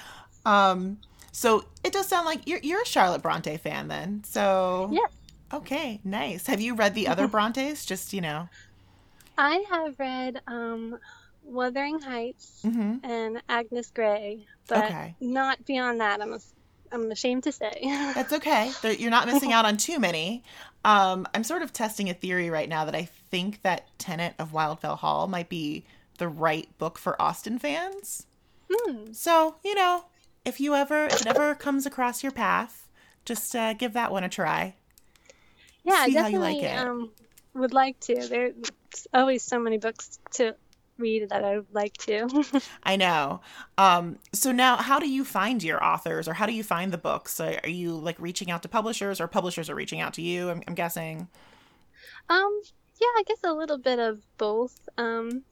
Um, 0.46 1.00
so 1.32 1.66
it 1.84 1.94
does 1.94 2.08
sound 2.08 2.26
like 2.26 2.48
you're 2.48 2.60
you're 2.64 2.82
a 2.82 2.86
Charlotte 2.86 3.22
Bronte 3.22 3.58
fan 3.58 3.88
then. 3.88 4.24
So 4.24 4.90
Yes. 4.90 5.12
Okay, 5.54 6.00
nice. 6.04 6.48
Have 6.48 6.62
you 6.62 6.76
read 6.76 6.96
the 6.96 7.08
other 7.08 7.28
Brontes? 7.28 7.86
Just 7.86 8.14
you 8.14 8.22
know. 8.22 8.50
I 9.38 9.66
have 9.70 10.00
read 10.00 10.42
um, 10.48 10.98
Wuthering 11.44 12.00
Heights 12.00 12.64
hmm 12.64 12.98
and 13.04 13.42
Agnes 13.50 13.92
Grey, 13.92 14.48
but 14.68 14.86
Okay. 14.86 15.16
not 15.20 15.66
beyond 15.66 16.00
that. 16.02 16.22
I'm, 16.22 16.34
as- 16.34 16.54
I'm 16.92 17.10
ashamed 17.12 17.44
to 17.44 17.52
say. 17.52 17.72
That's 18.16 18.34
okay. 18.34 18.72
You're 18.84 19.12
not 19.12 19.28
missing 19.28 19.54
out 19.54 19.66
on 19.66 19.78
too 19.78 20.00
many. 20.00 20.44
Um, 20.84 21.28
I'm 21.34 21.44
sort 21.44 21.62
of 21.62 21.72
testing 21.72 22.10
a 22.10 22.14
theory 22.14 22.50
right 22.50 22.68
now 22.68 22.86
that 22.86 22.96
I 22.96 23.06
think 23.30 23.62
that 23.62 23.88
Tenant 23.98 24.36
of 24.40 24.52
Wildfell 24.52 24.98
Hall 24.98 25.28
might 25.28 25.50
be 25.50 25.86
the 26.18 26.28
right 26.28 26.68
book 26.78 26.98
for 26.98 27.22
Austen 27.22 27.60
fans. 27.60 28.26
Hmm. 28.72 29.14
So, 29.14 29.56
you 29.64 29.76
know, 29.76 30.06
if 30.46 30.60
you 30.60 30.76
ever 30.76 31.06
if 31.06 31.22
it 31.22 31.28
ever 31.28 31.56
comes 31.56 31.86
across 31.86 32.24
your 32.24 32.32
path, 32.32 32.88
just 33.26 33.56
uh, 33.56 33.74
give 33.74 33.94
that 33.94 34.12
one 34.12 34.24
a 34.24 34.30
try. 34.30 34.76
Yeah, 35.84 35.94
I 35.94 36.08
See 36.08 36.16
how 36.16 36.28
you 36.28 36.40
definitely 36.40 36.62
like 36.62 36.64
it. 36.64 36.78
um, 36.78 37.12
would 37.54 37.74
like 37.74 38.00
to. 38.02 38.16
There's 38.28 38.56
always 39.14 39.44
so 39.44 39.60
many 39.60 39.78
books 39.78 40.20
to 40.32 40.56
read 40.98 41.30
that 41.30 41.44
I 41.44 41.58
would 41.58 41.74
like 41.74 41.98
to. 41.98 42.44
I 42.84 42.96
know. 42.96 43.42
Um, 43.78 44.18
so 44.34 44.52
now, 44.52 44.78
how 44.78 45.00
do 45.00 45.10
you 45.10 45.24
find 45.26 45.64
your 45.64 45.84
authors, 45.84 46.28
or 46.28 46.34
how 46.34 46.46
do 46.46 46.54
you 46.54 46.64
find 46.64 46.92
the 46.92 46.98
books? 46.98 47.40
Are 47.40 47.60
you 47.68 47.94
like 47.94 48.20
reaching 48.20 48.52
out 48.52 48.62
to 48.64 48.70
publishers, 48.70 49.20
or 49.20 49.28
publishers 49.28 49.70
are 49.70 49.76
reaching 49.76 50.00
out 50.02 50.14
to 50.16 50.22
you? 50.22 50.50
I'm, 50.50 50.62
I'm 50.68 50.76
guessing. 50.76 51.28
Um, 52.30 52.62
yeah, 53.00 53.08
I 53.18 53.24
guess 53.28 53.40
a 53.44 53.54
little 53.54 53.78
bit 53.78 54.00
of 54.00 54.22
both. 54.38 54.78
Um, 54.98 55.44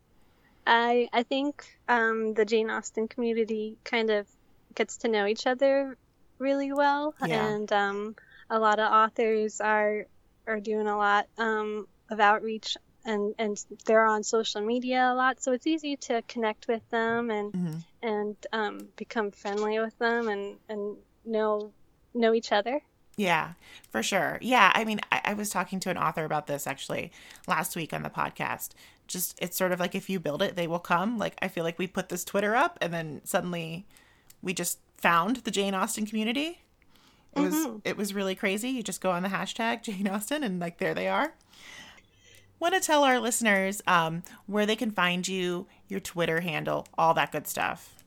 I 0.67 1.09
I 1.13 1.23
think 1.23 1.65
um, 1.87 2.33
the 2.35 2.45
Jane 2.45 2.69
Austen 2.69 3.07
community 3.07 3.77
kind 3.83 4.09
of 4.09 4.27
gets 4.75 4.97
to 4.97 5.07
know 5.07 5.25
each 5.25 5.47
other 5.47 5.97
really 6.37 6.71
well, 6.71 7.15
Yeah. 7.25 7.47
and 7.47 7.71
um, 7.73 8.15
a 8.49 8.59
lot 8.59 8.79
of 8.79 8.91
authors 8.91 9.59
are 9.61 10.05
are 10.47 10.59
doing 10.59 10.87
a 10.87 10.97
lot 10.97 11.27
um, 11.37 11.87
of 12.09 12.19
outreach, 12.19 12.77
and 13.09 13.35
and 13.37 13.53
they're 13.85 14.05
on 14.05 14.21
social 14.23 14.61
media 14.61 15.01
a 15.11 15.15
lot, 15.15 15.41
so 15.43 15.51
it's 15.51 15.67
easy 15.67 15.95
to 16.07 16.21
connect 16.33 16.67
with 16.67 16.83
them 16.89 17.29
and 17.31 17.51
Mhm. 17.53 17.83
and 18.11 18.35
um, 18.53 18.75
become 18.95 19.31
friendly 19.31 19.79
with 19.79 19.97
them 19.99 20.27
and 20.33 20.57
and 20.69 20.97
know 21.25 21.71
know 22.13 22.33
each 22.33 22.51
other. 22.51 22.81
Yeah, 23.17 23.53
for 23.91 24.01
sure. 24.01 24.37
Yeah, 24.41 24.71
I 24.73 24.85
mean, 24.85 24.99
I, 25.11 25.21
I 25.25 25.33
was 25.33 25.49
talking 25.49 25.79
to 25.81 25.89
an 25.89 25.97
author 25.97 26.23
about 26.23 26.47
this 26.47 26.65
actually 26.65 27.11
last 27.47 27.75
week 27.75 27.91
on 27.93 28.01
the 28.03 28.09
podcast. 28.09 28.69
Just, 29.07 29.37
it's 29.41 29.57
sort 29.57 29.73
of 29.73 29.79
like 29.79 29.93
if 29.93 30.09
you 30.09 30.19
build 30.21 30.41
it, 30.41 30.55
they 30.55 30.67
will 30.67 30.79
come. 30.79 31.17
Like, 31.17 31.35
I 31.41 31.49
feel 31.49 31.65
like 31.65 31.77
we 31.77 31.85
put 31.87 32.07
this 32.07 32.23
Twitter 32.23 32.55
up 32.55 32.77
and 32.81 32.93
then 32.93 33.19
suddenly 33.25 33.85
we 34.41 34.53
just 34.53 34.79
found 34.95 35.37
the 35.37 35.51
Jane 35.51 35.73
Austen 35.73 36.05
community. 36.05 36.61
It 37.35 37.41
was, 37.41 37.53
Mhm. 37.55 37.81
it 37.83 37.97
was 37.97 38.13
really 38.13 38.35
crazy. 38.35 38.69
You 38.69 38.83
just 38.83 39.01
go 39.01 39.11
on 39.11 39.23
the 39.23 39.29
hashtag 39.29 39.83
Jane 39.83 40.07
Austen 40.07 40.41
and 40.41 40.59
like 40.61 40.77
there 40.77 40.93
they 40.93 41.09
are. 41.09 41.33
Want 42.59 42.73
to 42.73 42.81
tell 42.81 43.05
our 43.05 43.19
listeners 43.19 43.81
um, 43.87 44.23
where 44.45 44.65
they 44.65 44.75
can 44.75 44.91
find 44.91 45.25
you, 45.27 45.67
your 45.87 46.01
Twitter 46.01 46.41
handle, 46.41 46.85
all 46.97 47.13
that 47.13 47.31
good 47.31 47.47
stuff. 47.47 48.03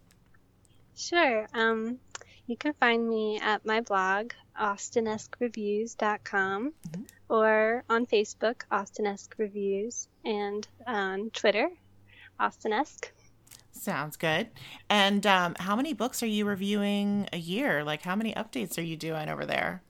Sure. 0.95 1.47
Um, 1.55 1.99
you 2.47 2.57
can 2.57 2.75
find 2.75 3.09
me 3.09 3.41
at 3.41 3.65
my 3.65 3.81
blog, 3.81 4.33
austenesquereviews.com, 4.61 6.73
or 7.29 7.85
on 7.89 8.07
Facebook, 8.07 8.63
Austenesque 8.71 9.35
Reviews, 9.39 10.09
and 10.25 10.69
on 10.87 11.31
Twitter, 11.31 11.71
Austenesque. 12.39 13.11
Sounds 13.71 14.19
good. 14.19 14.49
And 14.91 15.27
um, 15.27 15.55
how 15.59 15.75
many 15.77 15.95
books 15.95 16.23
are 16.23 16.27
you 16.27 16.45
reviewing 16.45 17.27
a 17.33 17.39
year? 17.39 17.83
Like, 17.85 18.03
how 18.03 18.15
many 18.15 18.35
updates 18.35 18.77
are 18.77 18.83
you 18.83 18.99
doing 18.99 19.31
over 19.31 19.47
there? 19.47 19.83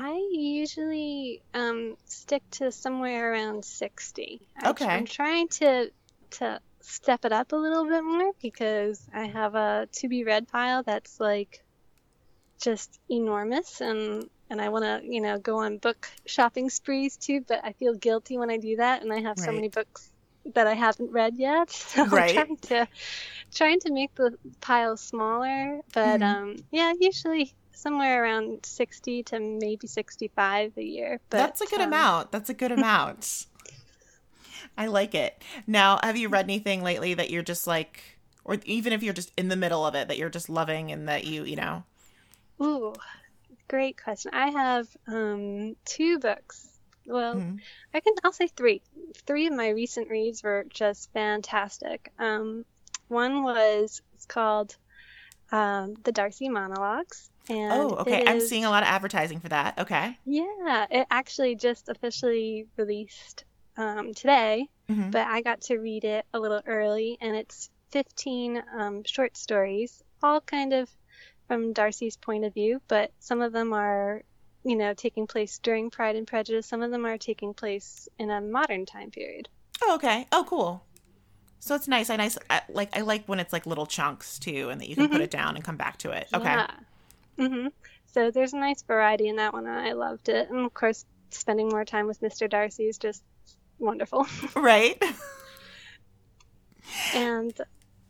I 0.00 0.14
usually 0.32 1.42
um, 1.54 1.96
stick 2.06 2.42
to 2.52 2.70
somewhere 2.72 3.32
around 3.32 3.64
60. 3.64 4.48
I- 4.56 4.70
Okay. 4.70 4.88
I'm 4.88 5.06
trying 5.06 5.48
to 5.60 5.90
to 6.30 6.60
step 6.80 7.24
it 7.24 7.32
up 7.32 7.52
a 7.52 7.56
little 7.56 7.84
bit 7.86 8.02
more 8.04 8.32
because 8.40 9.06
I 9.12 9.26
have 9.26 9.54
a 9.54 9.88
to 9.92 10.08
be 10.08 10.24
read 10.24 10.48
pile 10.48 10.82
that's 10.84 11.18
like 11.20 11.64
just 12.62 12.98
enormous 13.10 13.80
and 13.80 14.28
and 14.50 14.60
I 14.62 14.70
want 14.70 14.84
to, 14.84 15.00
you 15.04 15.20
know, 15.20 15.38
go 15.38 15.58
on 15.58 15.78
book 15.78 16.08
shopping 16.26 16.70
sprees 16.70 17.16
too, 17.18 17.42
but 17.46 17.60
I 17.64 17.72
feel 17.74 17.94
guilty 17.94 18.38
when 18.38 18.50
I 18.50 18.56
do 18.58 18.76
that 18.76 19.02
and 19.02 19.12
I 19.12 19.20
have 19.20 19.38
so 19.38 19.52
many 19.52 19.68
books 19.68 20.10
that 20.54 20.66
I 20.66 20.74
haven't 20.74 21.12
read 21.12 21.34
yet. 21.36 21.70
So 21.72 22.06
Right. 22.10 22.30
I'm 22.38 22.56
trying 22.56 22.56
to 22.68 22.88
trying 23.54 23.80
to 23.80 23.92
make 23.92 24.14
the 24.16 24.36
pile 24.60 24.96
smaller, 24.96 25.80
but 25.92 26.22
Mhm. 26.22 26.22
um 26.22 26.56
yeah, 26.70 26.92
usually 27.00 27.54
somewhere 27.78 28.22
around 28.22 28.64
60 28.66 29.22
to 29.24 29.40
maybe 29.40 29.86
65 29.86 30.72
a 30.76 30.82
year. 30.82 31.20
But 31.30 31.38
That's 31.38 31.60
a 31.60 31.66
good 31.66 31.80
um, 31.80 31.88
amount. 31.88 32.32
That's 32.32 32.50
a 32.50 32.54
good 32.54 32.72
amount. 32.78 33.46
I 34.76 34.86
like 34.86 35.14
it. 35.14 35.42
Now, 35.66 35.98
have 36.02 36.16
you 36.16 36.28
read 36.28 36.44
anything 36.44 36.82
lately 36.82 37.14
that 37.14 37.30
you're 37.30 37.42
just 37.42 37.66
like, 37.66 38.18
or 38.44 38.58
even 38.64 38.92
if 38.92 39.02
you're 39.02 39.14
just 39.14 39.32
in 39.36 39.48
the 39.48 39.56
middle 39.56 39.84
of 39.84 39.94
it, 39.94 40.08
that 40.08 40.18
you're 40.18 40.30
just 40.30 40.48
loving 40.48 40.90
and 40.92 41.08
that 41.08 41.24
you, 41.24 41.44
you 41.44 41.56
know? 41.56 41.84
Ooh, 42.60 42.94
great 43.68 44.02
question. 44.02 44.32
I 44.34 44.50
have 44.50 44.88
um 45.06 45.76
two 45.84 46.18
books. 46.18 46.68
Well, 47.06 47.36
Mhm. 47.36 47.60
I 47.94 48.00
can 48.00 48.14
I'll 48.24 48.32
say 48.32 48.48
three. 48.48 48.82
Three 49.26 49.46
of 49.46 49.54
my 49.54 49.68
recent 49.70 50.10
reads 50.10 50.42
were 50.42 50.64
just 50.68 51.10
fantastic. 51.12 52.12
Um, 52.18 52.64
one 53.08 53.42
was 53.42 54.02
it's 54.14 54.26
called 54.26 54.76
um, 55.50 55.94
The 56.02 56.12
Darcy 56.12 56.48
Monologues. 56.48 57.30
And 57.48 57.72
Oh, 57.72 57.94
okay. 57.96 58.22
I'm 58.26 58.40
seeing 58.40 58.64
a 58.64 58.70
lot 58.70 58.82
of 58.82 58.88
advertising 58.88 59.40
for 59.40 59.48
that. 59.48 59.78
Okay. 59.78 60.18
Yeah, 60.24 60.86
it 60.90 61.06
actually 61.10 61.56
just 61.56 61.88
officially 61.88 62.66
released 62.76 63.44
um, 63.76 64.12
today, 64.14 64.66
Mhm. 64.90 65.12
but 65.12 65.26
I 65.26 65.40
got 65.40 65.60
to 65.62 65.78
read 65.78 66.04
it 66.04 66.26
a 66.34 66.40
little 66.40 66.60
early, 66.66 67.16
and 67.20 67.36
it's 67.36 67.70
15 67.92 68.62
um, 68.76 69.02
short 69.04 69.36
stories, 69.36 70.02
all 70.22 70.40
kind 70.40 70.72
of 70.72 70.90
from 71.46 71.72
Darcy's 71.72 72.16
point 72.16 72.44
of 72.44 72.52
view, 72.52 72.82
but 72.88 73.12
some 73.20 73.40
of 73.40 73.52
them 73.52 73.72
are, 73.72 74.22
you 74.64 74.76
know, 74.76 74.92
taking 74.92 75.26
place 75.26 75.58
during 75.60 75.90
Pride 75.90 76.16
and 76.16 76.26
Prejudice. 76.26 76.66
Some 76.66 76.82
of 76.82 76.90
them 76.90 77.06
are 77.06 77.16
taking 77.16 77.54
place 77.54 78.08
in 78.18 78.30
a 78.30 78.40
modern 78.40 78.84
time 78.84 79.10
period. 79.10 79.48
Oh, 79.82 79.94
okay. 79.94 80.26
Oh, 80.32 80.44
cool. 80.46 80.84
So 81.60 81.74
it's 81.74 81.88
nice. 81.88 82.10
I 82.10 82.16
nice. 82.16 82.36
I, 82.50 82.62
like 82.68 82.94
I 82.96 83.00
like 83.00 83.26
when 83.26 83.40
it's 83.40 83.52
like 83.52 83.64
little 83.64 83.86
chunks 83.86 84.38
too, 84.38 84.68
and 84.70 84.80
that 84.80 84.88
you 84.88 84.96
can 84.96 85.08
put 85.08 85.20
Mhm. 85.20 85.24
it 85.24 85.30
down 85.30 85.54
and 85.56 85.64
come 85.64 85.76
back 85.76 85.98
to 85.98 86.10
it. 86.10 86.28
Okay. 86.34 86.44
Yeah. 86.52 86.66
Hmm 87.38 87.68
So 88.06 88.30
there's 88.30 88.52
a 88.52 88.58
nice 88.58 88.82
variety 88.82 89.28
in 89.28 89.36
that 89.36 89.52
one, 89.52 89.66
I 89.66 89.92
loved 89.92 90.28
it. 90.28 90.50
And 90.50 90.64
of 90.66 90.74
course, 90.74 91.04
spending 91.30 91.68
more 91.68 91.84
time 91.84 92.06
with 92.06 92.20
Mr. 92.20 92.48
Darcy 92.48 92.84
is 92.84 92.98
just 92.98 93.22
wonderful. 93.78 94.26
Right. 94.56 95.00
And 97.14 97.58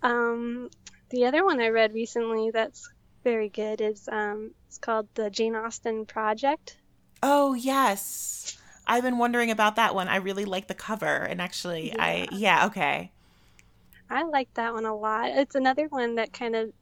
um, 0.02 0.70
the 1.10 1.26
other 1.26 1.44
one 1.44 1.60
I 1.60 1.68
read 1.68 1.94
recently 1.94 2.50
that's 2.50 2.88
very 3.24 3.48
good 3.48 3.80
is 3.80 4.08
um, 4.10 4.52
it's 4.66 4.78
called 4.78 5.08
the 5.14 5.30
Jane 5.30 5.56
Austen 5.56 6.06
Project. 6.06 6.76
Oh 7.22 7.54
yes. 7.54 8.56
I've 8.86 9.02
been 9.02 9.18
wondering 9.18 9.50
about 9.50 9.76
that 9.76 9.94
one. 9.94 10.08
I 10.08 10.16
really 10.16 10.46
like 10.46 10.66
the 10.66 10.74
cover, 10.74 11.06
and 11.06 11.42
actually, 11.42 11.94
I 11.98 12.26
yeah. 12.32 12.66
Okay. 12.66 13.10
I 14.08 14.22
like 14.22 14.48
that 14.54 14.72
one 14.72 14.86
a 14.86 14.96
lot. 14.96 15.28
It's 15.30 15.54
another 15.54 15.86
one 15.88 16.14
that 16.14 16.32
kind 16.32 16.56
of 16.56 16.72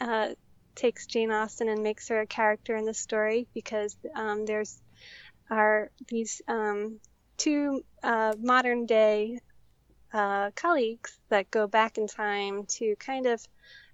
uh, 0.00 0.28
takes 0.76 1.06
Jane 1.06 1.30
Austen 1.32 1.68
and 1.68 1.82
makes 1.82 2.08
her 2.08 2.20
a 2.20 2.26
character 2.26 2.76
in 2.76 2.84
the 2.84 2.94
story 2.94 3.48
because 3.54 3.96
um, 4.14 4.44
there's 4.46 4.80
are 5.50 5.90
these 6.08 6.42
um, 6.48 7.00
two 7.36 7.82
uh, 8.02 8.34
modern 8.38 8.86
day 8.86 9.38
uh, 10.12 10.50
colleagues 10.54 11.18
that 11.30 11.50
go 11.50 11.66
back 11.66 11.98
in 11.98 12.06
time 12.06 12.64
to 12.66 12.94
kind 12.96 13.26
of 13.26 13.40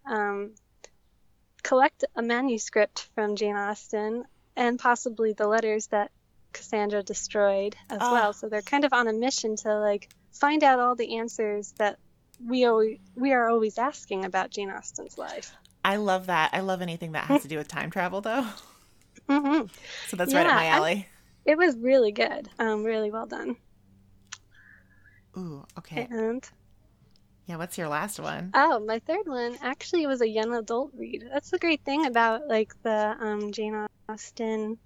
um, 0.07 0.55
collect 1.63 2.05
a 2.17 2.23
manuscript 2.23 3.09
from 3.15 3.37
Jane 3.37 3.57
Austen 3.57 4.25
and 4.57 4.79
possibly 4.79 5.33
the 5.33 5.47
letters 5.47 5.87
that 5.89 6.11
Cassandra 6.53 7.03
destroyed 7.03 7.77
as 7.91 7.99
Ah. 8.03 8.13
well. 8.13 8.33
So 8.33 8.49
they're 8.49 8.63
kind 8.63 8.85
of 8.85 8.93
on 8.93 9.09
a 9.09 9.13
mission 9.13 9.57
to 9.57 9.79
like 9.79 10.09
find 10.33 10.63
out 10.65 10.81
all 10.81 10.97
the 10.97 11.19
answers 11.19 11.73
that 11.79 11.99
we 12.45 12.65
always, 12.65 12.99
we 13.15 13.33
are 13.33 13.49
always 13.49 13.79
asking 13.79 14.25
about 14.25 14.51
Jane 14.51 14.71
Austen's 14.71 15.17
life. 15.17 15.55
I 15.85 15.97
love 15.97 16.27
that. 16.27 16.51
I 16.53 16.61
love 16.61 16.83
anything 16.83 17.13
that 17.13 17.25
has 17.25 17.43
to 17.43 17.49
do 17.49 17.57
with 17.57 17.69
time 17.69 17.91
travel, 17.91 18.21
though. 18.21 18.47
hmm 19.29 19.63
So 20.07 20.17
that's 20.17 20.35
right 20.35 20.47
up 20.47 20.51
Yeah, 20.51 20.55
my 20.55 20.67
alley. 20.67 21.09
It 21.45 21.59
was 21.59 21.77
really 21.77 22.13
good, 22.13 22.49
um, 22.59 22.85
really 22.85 23.11
well 23.11 23.27
done. 23.27 23.57
Ooh. 25.37 25.65
Okay. 25.79 26.09
And 26.11 26.43
Yeah. 27.47 27.57
What's 27.57 27.79
your 27.79 27.89
last 27.89 28.19
one? 28.21 28.55
oh, 28.55 28.81
my 28.85 28.99
third 29.01 29.27
one 29.27 29.57
actually 29.63 30.07
was 30.07 30.21
a 30.21 30.29
young 30.29 30.55
adult 30.55 30.93
read. 30.95 31.25
That's 31.33 31.51
the 31.51 31.59
great 31.59 31.83
thing 31.85 32.07
about 32.07 32.49
like 32.49 32.73
the 32.83 33.17
um, 33.21 33.53
Jane 33.53 33.87
Austen, 34.09 34.79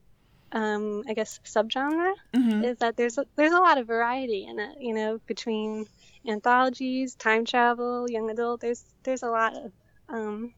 um, 0.52 1.02
I 1.08 1.14
guess 1.14 1.40
subgenre 1.44 2.12
hmm 2.34 2.62
is 2.62 2.78
that 2.78 2.96
there's 2.96 3.18
a, 3.18 3.26
there's 3.36 3.52
a 3.52 3.60
lot 3.60 3.78
of 3.78 3.86
variety 3.86 4.46
in 4.46 4.58
it. 4.60 4.76
You 4.80 4.94
know, 4.94 5.20
between 5.26 5.86
anthologies, 6.28 7.14
time 7.16 7.44
travel, 7.44 8.10
young 8.10 8.30
adult. 8.30 8.60
There's 8.62 8.84
there's 9.04 9.22
a 9.22 9.30
lot 9.30 9.54
of 9.56 9.72
um, 10.08 10.54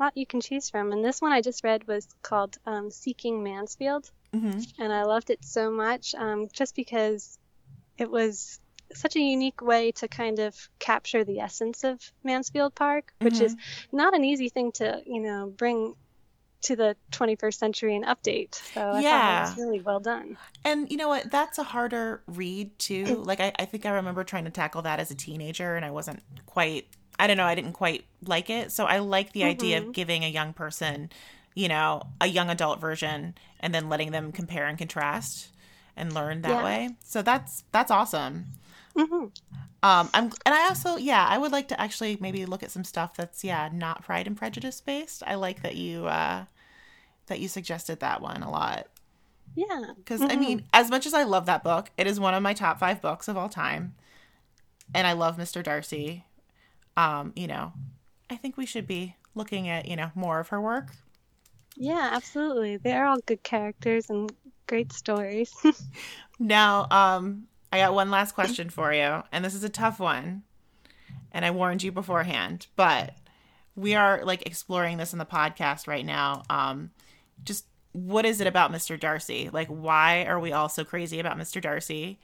lot 0.00 0.16
you 0.16 0.26
can 0.26 0.40
choose 0.40 0.70
from. 0.70 0.92
And 0.92 1.04
this 1.04 1.20
one 1.20 1.32
I 1.32 1.42
just 1.42 1.62
read 1.62 1.86
was 1.86 2.06
called 2.22 2.56
um, 2.66 2.90
Seeking 2.90 3.42
Mansfield. 3.42 4.10
hmm 4.32 4.58
and 4.78 4.92
I 4.92 5.04
loved 5.04 5.30
it 5.30 5.44
so 5.44 5.70
much 5.70 6.14
um, 6.14 6.48
just 6.52 6.74
because 6.74 7.38
it 7.98 8.10
was 8.10 8.58
such 8.92 9.14
a 9.16 9.20
unique 9.20 9.62
way 9.62 9.92
to 9.92 10.08
kind 10.08 10.38
of 10.40 10.56
capture 10.78 11.22
the 11.24 11.40
essence 11.40 11.84
of 11.84 12.00
Mansfield 12.24 12.74
Park, 12.74 13.12
which 13.20 13.40
is 13.40 13.54
not 13.92 14.14
an 14.14 14.24
easy 14.24 14.48
thing 14.48 14.72
to, 14.72 15.00
you 15.06 15.20
know, 15.20 15.52
bring 15.56 15.94
to 16.62 16.76
the 16.76 16.96
21st 17.12 17.54
century 17.54 17.96
and 17.96 18.04
update. 18.04 18.54
So 18.74 18.80
I 18.80 19.02
thought 19.02 19.28
it 19.28 19.40
was 19.40 19.58
really 19.58 19.80
well 19.80 20.00
done. 20.00 20.36
And 20.64 20.90
you 20.90 20.96
know 20.96 21.08
what? 21.08 21.30
That's 21.30 21.58
a 21.58 21.62
harder 21.62 22.22
read 22.26 22.78
too. 22.78 23.22
Like 23.30 23.40
I, 23.40 23.52
I 23.58 23.64
think 23.64 23.86
I 23.86 23.90
remember 23.90 24.24
trying 24.24 24.44
to 24.44 24.50
tackle 24.50 24.82
that 24.82 24.98
as 24.98 25.10
a 25.10 25.14
teenager, 25.14 25.76
and 25.76 25.84
I 25.84 25.90
wasn't 25.90 26.22
quite. 26.46 26.86
I 27.20 27.26
don't 27.26 27.36
know. 27.36 27.44
I 27.44 27.54
didn't 27.54 27.72
quite 27.74 28.04
like 28.24 28.50
it. 28.50 28.72
So 28.72 28.86
I 28.86 28.98
like 28.98 29.32
the 29.32 29.44
idea 29.44 29.78
of 29.78 29.84
Mhm. 29.86 29.92
giving 29.92 30.24
a 30.24 30.28
young 30.28 30.52
person, 30.52 31.10
you 31.54 31.68
know, 31.68 32.02
a 32.20 32.26
young 32.26 32.50
adult 32.50 32.80
version, 32.80 33.34
and 33.60 33.74
then 33.74 33.88
letting 33.88 34.12
them 34.12 34.32
compare 34.32 34.66
and 34.66 34.78
contrast 34.78 35.48
and 35.96 36.14
learn 36.14 36.42
that 36.42 36.50
Yeah. 36.50 36.64
way. 36.64 36.90
So 37.04 37.22
that's 37.22 37.64
that's 37.72 37.90
awesome. 37.90 38.46
hmm 38.96 39.26
Um, 39.82 40.10
I'm 40.12 40.24
and 40.44 40.54
I 40.54 40.66
also 40.68 40.96
yeah, 40.96 41.26
I 41.26 41.38
would 41.38 41.52
like 41.52 41.68
to 41.68 41.80
actually 41.80 42.18
maybe 42.20 42.44
look 42.44 42.62
at 42.62 42.70
some 42.70 42.84
stuff 42.84 43.14
that's 43.16 43.42
yeah 43.44 43.70
not 43.72 44.04
Pride 44.04 44.26
and 44.26 44.36
Prejudice 44.36 44.80
based. 44.80 45.22
I 45.26 45.36
like 45.36 45.62
that 45.62 45.76
you 45.76 46.06
uh 46.06 46.44
that 47.26 47.40
you 47.40 47.48
suggested 47.48 48.00
that 48.00 48.22
one 48.22 48.42
a 48.42 48.50
lot 48.50 48.88
Yeah. 49.54 49.94
because 50.04 50.24
I 50.28 50.36
Mhm. 50.36 50.36
mean, 50.36 50.64
as 50.72 50.90
much 50.90 51.06
as 51.06 51.14
I 51.14 51.22
love 51.24 51.46
that 51.46 51.62
book, 51.64 51.90
it 51.96 52.06
is 52.06 52.20
one 52.20 52.34
of 52.34 52.42
my 52.42 52.54
top 52.54 52.78
five 52.78 53.00
books 53.00 53.28
of 53.28 53.36
all 53.36 53.48
time, 53.48 53.94
and 54.94 55.06
I 55.06 55.12
love 55.12 55.38
Mr. 55.38 55.62
Darcy. 55.62 56.24
Um, 56.96 57.32
you 57.36 57.46
know, 57.46 57.72
I 58.28 58.36
think 58.36 58.56
we 58.56 58.66
should 58.66 58.86
be 58.86 59.16
looking 59.34 59.68
at 59.68 59.86
you 59.86 59.96
know 59.96 60.10
more 60.14 60.40
of 60.40 60.48
her 60.48 60.60
work. 60.60 60.92
Yeah, 61.76 62.10
absolutely. 62.12 62.76
They're 62.76 63.06
all 63.06 63.18
good 63.24 63.42
characters 63.42 64.10
and 64.10 64.30
great 64.66 64.92
stories. 64.92 65.54
Now, 66.42 66.86
um, 66.90 67.46
I 67.70 67.78
got 67.78 67.92
one 67.92 68.10
last 68.10 68.32
question 68.32 68.70
for 68.70 68.94
you, 68.94 69.22
and 69.30 69.44
this 69.44 69.54
is 69.54 69.62
a 69.62 69.68
tough 69.68 70.00
one, 70.00 70.42
and 71.30 71.44
I 71.44 71.50
warned 71.50 71.82
you 71.82 71.92
beforehand, 71.92 72.66
but 72.76 73.14
we 73.76 73.94
are 73.94 74.24
like 74.24 74.46
exploring 74.46 74.96
this 74.96 75.12
in 75.12 75.18
the 75.18 75.26
podcast 75.26 75.86
right 75.86 76.04
now. 76.04 76.42
Um, 76.48 76.92
just 77.44 77.66
what 77.92 78.24
is 78.24 78.40
it 78.40 78.46
about 78.46 78.72
Mr. 78.72 78.98
Darcy? 78.98 79.50
Like, 79.52 79.68
why 79.68 80.24
are 80.24 80.40
we 80.40 80.52
all 80.52 80.70
so 80.70 80.82
crazy 80.82 81.20
about 81.20 81.36
Mr. 81.38 81.60
Darcy? 81.60 82.18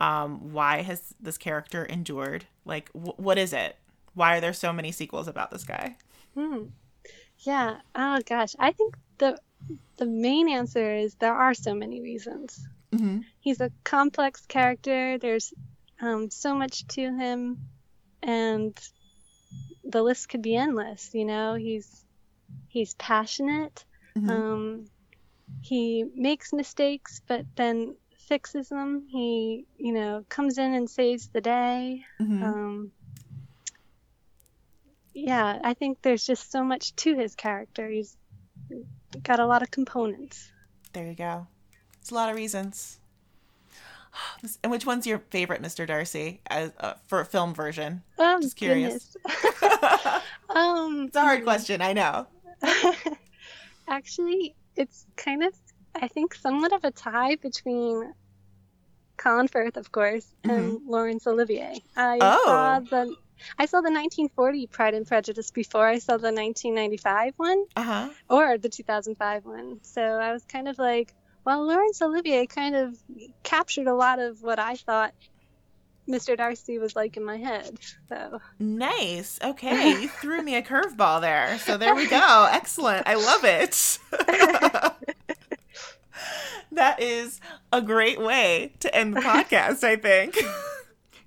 Um, 0.00 0.52
why 0.52 0.82
has 0.82 1.14
this 1.20 1.38
character 1.38 1.84
endured? 1.84 2.46
Like, 2.64 2.90
wh- 2.90 3.18
what 3.18 3.38
is 3.38 3.52
it? 3.52 3.76
Why 4.16 4.36
are 4.36 4.40
there 4.40 4.54
so 4.54 4.72
many 4.72 4.92
sequels 4.92 5.28
about 5.28 5.50
this 5.50 5.62
guy? 5.62 5.96
Hmm. 6.34 6.68
Yeah. 7.40 7.80
Oh 7.94 8.18
gosh, 8.24 8.56
I 8.58 8.72
think 8.72 8.96
the 9.18 9.38
the 9.98 10.06
main 10.06 10.48
answer 10.48 10.94
is 10.96 11.14
there 11.16 11.34
are 11.34 11.52
so 11.52 11.74
many 11.74 12.00
reasons. 12.00 12.66
Mm-hmm. 12.92 13.20
He's 13.40 13.60
a 13.60 13.70
complex 13.84 14.46
character. 14.46 15.18
There's 15.18 15.52
um, 16.00 16.30
so 16.30 16.54
much 16.54 16.86
to 16.88 17.02
him, 17.02 17.58
and 18.22 18.74
the 19.84 20.02
list 20.02 20.30
could 20.30 20.42
be 20.42 20.56
endless. 20.56 21.10
You 21.12 21.26
know, 21.26 21.54
he's 21.54 22.04
he's 22.68 22.94
passionate. 22.94 23.84
Mhm. 24.16 24.30
Um, 24.30 24.84
he 25.60 26.04
makes 26.14 26.54
mistakes, 26.54 27.20
but 27.28 27.44
then 27.54 27.96
fixes 28.28 28.70
them. 28.70 29.06
He, 29.10 29.66
you 29.76 29.92
know, 29.92 30.24
comes 30.30 30.56
in 30.56 30.72
and 30.72 30.88
saves 30.88 31.28
the 31.28 31.42
day. 31.42 32.02
Mhm. 32.18 32.42
Um, 32.42 32.92
yeah, 35.16 35.58
I 35.64 35.74
think 35.74 36.02
there's 36.02 36.24
just 36.26 36.50
so 36.52 36.62
much 36.62 36.94
to 36.96 37.16
his 37.16 37.34
character. 37.34 37.88
He's 37.88 38.16
got 39.22 39.40
a 39.40 39.46
lot 39.46 39.62
of 39.62 39.70
components. 39.70 40.50
There 40.92 41.06
you 41.06 41.14
go. 41.14 41.46
It's 42.00 42.10
a 42.10 42.14
lot 42.14 42.30
of 42.30 42.36
reasons. 42.36 42.98
And 44.62 44.70
which 44.72 44.86
one's 44.86 45.06
your 45.06 45.18
favorite, 45.30 45.60
Mr. 45.62 45.86
Darcy, 45.86 46.40
as 46.48 46.72
uh, 46.80 46.94
for 47.06 47.20
a 47.20 47.24
film 47.24 47.52
version? 47.54 48.02
Oh, 48.18 48.40
Just 48.40 48.56
curious. 48.56 49.14
um, 50.48 51.04
It's 51.08 51.16
a 51.16 51.20
hard 51.20 51.44
question, 51.44 51.82
I 51.82 51.92
know. 51.92 52.26
Actually, 53.88 54.54
it's 54.74 55.06
kind 55.16 55.42
of, 55.44 55.52
I 55.94 56.08
think, 56.08 56.34
somewhat 56.34 56.72
of 56.72 56.84
a 56.84 56.90
tie 56.90 57.36
between 57.36 58.12
Colin 59.16 59.48
Firth, 59.48 59.76
of 59.76 59.92
course, 59.92 60.26
and 60.44 60.80
Laurence 60.86 61.26
Olivier. 61.26 61.80
I 61.96 62.18
Oh. 62.20 62.42
saw 62.46 62.80
the 62.80 63.14
I 63.58 63.66
saw 63.66 63.78
the 63.78 63.90
1940 63.92 64.66
Pride 64.68 64.94
and 64.94 65.06
Prejudice 65.06 65.50
before 65.50 65.86
I 65.86 65.98
saw 65.98 66.16
the 66.16 66.32
1995 66.32 67.34
one 67.36 67.64
Uh 67.76 67.82
huh. 67.82 68.08
or 68.28 68.58
the 68.58 68.68
2005 68.68 69.44
one. 69.44 69.78
So 69.82 70.02
I 70.02 70.32
was 70.32 70.44
kind 70.44 70.68
of 70.68 70.78
like, 70.78 71.12
well, 71.44 71.66
Laurence 71.66 72.00
Olivier 72.02 72.46
kind 72.46 72.74
of 72.76 72.96
captured 73.42 73.86
a 73.86 73.94
lot 73.94 74.18
of 74.18 74.42
what 74.42 74.58
I 74.58 74.74
thought 74.76 75.12
Mr. 76.08 76.36
Darcy 76.36 76.78
was 76.78 76.94
like 76.94 77.16
in 77.16 77.24
my 77.24 77.36
head. 77.36 77.78
So 78.08 78.40
Nice. 78.58 79.38
Okay, 79.42 79.90
you 80.02 80.08
threw 80.08 80.42
me 80.42 80.54
a 80.56 80.62
curveball 80.62 81.20
there. 81.20 81.58
So 81.58 81.76
there 81.76 81.94
we 81.94 82.06
go. 82.08 82.48
Excellent. 82.50 83.06
I 83.08 83.14
love 83.14 83.44
it. 83.44 83.98
that 86.72 87.00
is 87.00 87.40
a 87.72 87.80
great 87.82 88.20
way 88.20 88.72
to 88.80 88.94
end 88.94 89.16
the 89.16 89.20
podcast, 89.20 89.82
I 89.84 89.96
think. 89.96 90.36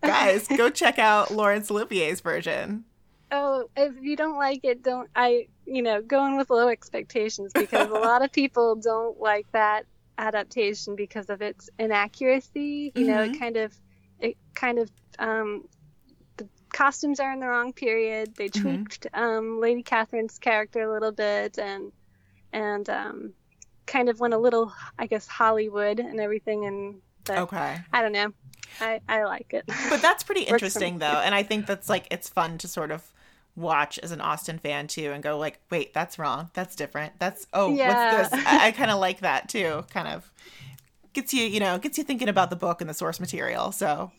Guys, 0.02 0.48
go 0.48 0.70
check 0.70 1.00
out 1.00 1.32
Laurence 1.32 1.70
Olivier's 1.70 2.22
version. 2.22 2.86
Oh, 3.32 3.70
if 3.78 3.94
you 4.02 4.16
don't 4.16 4.38
like 4.38 4.62
it, 4.64 4.82
don't 4.84 5.10
I? 5.16 5.48
You 5.66 5.82
know, 5.84 6.02
go 6.02 6.26
in 6.26 6.38
with 6.38 6.50
low 6.50 6.68
expectations 6.68 7.52
because 7.54 7.90
a 7.90 7.94
lot 8.00 8.24
of 8.24 8.32
people 8.32 8.76
don't 8.76 9.20
like 9.20 9.46
that 9.52 9.86
adaptation 10.18 10.96
because 10.96 11.30
of 11.30 11.42
its 11.42 11.70
inaccuracy. 11.78 12.92
You 12.96 13.06
know, 13.06 13.22
it 13.22 13.40
kind 13.40 13.58
of, 13.58 13.74
it 14.20 14.36
kind 14.56 14.80
of, 14.80 14.90
um, 15.20 15.66
the 16.38 16.48
costumes 16.74 17.20
are 17.20 17.32
in 17.32 17.40
the 17.40 17.48
wrong 17.48 17.72
period. 17.74 18.36
They 18.36 18.48
tweaked 18.48 19.08
um, 19.14 19.60
Lady 19.60 19.84
Catherine's 19.84 20.40
character 20.40 20.82
a 20.82 20.92
little 20.92 21.12
bit, 21.12 21.60
and 21.60 21.92
and 22.52 22.90
um, 22.90 23.34
kind 23.86 24.10
of 24.10 24.20
went 24.20 24.34
a 24.34 24.38
little, 24.38 24.74
I 24.98 25.06
guess, 25.06 25.28
Hollywood 25.28 26.00
and 26.00 26.20
everything. 26.20 26.66
And 26.66 27.02
but 27.26 27.38
Okay. 27.38 27.78
I 27.94 28.02
don't 28.02 28.12
know. 28.12 28.34
I 28.80 29.02
I 29.08 29.24
like 29.24 29.54
it. 29.54 29.66
But 29.90 30.02
that's 30.02 30.24
pretty 30.24 30.42
interesting 30.42 31.00
though, 31.00 31.22
and 31.24 31.34
I 31.36 31.44
think 31.44 31.66
that's 31.66 31.90
like 31.90 32.08
it's 32.12 32.30
fun 32.30 32.58
to 32.60 32.68
sort 32.68 32.92
of 32.92 33.12
watch 33.56 34.00
as 34.00 34.12
an 34.12 34.22
Austen 34.22 34.58
fan 34.58 34.88
too 34.88 35.12
and 35.12 35.22
go 35.22 35.38
like, 35.38 35.60
wait, 35.70 35.94
that's 35.94 36.18
wrong. 36.18 36.50
That's 36.54 36.76
different. 36.76 37.14
That's 37.20 37.46
oh, 37.54 37.76
Yeah. 37.76 38.16
what's 38.16 38.32
this? 38.32 38.46
I, 38.46 38.68
I 38.68 38.72
kind 38.72 38.92
of 38.92 39.00
like 39.00 39.20
that 39.20 39.50
too. 39.50 39.84
Kind 39.92 40.08
of 40.08 40.32
gets 41.14 41.34
you, 41.34 41.44
you 41.44 41.60
know, 41.60 41.78
gets 41.78 41.98
you 41.98 42.04
thinking 42.04 42.30
about 42.30 42.50
the 42.50 42.56
book 42.56 42.82
and 42.82 42.90
the 42.90 42.94
source 42.94 43.20
material. 43.20 43.72
So 43.72 44.12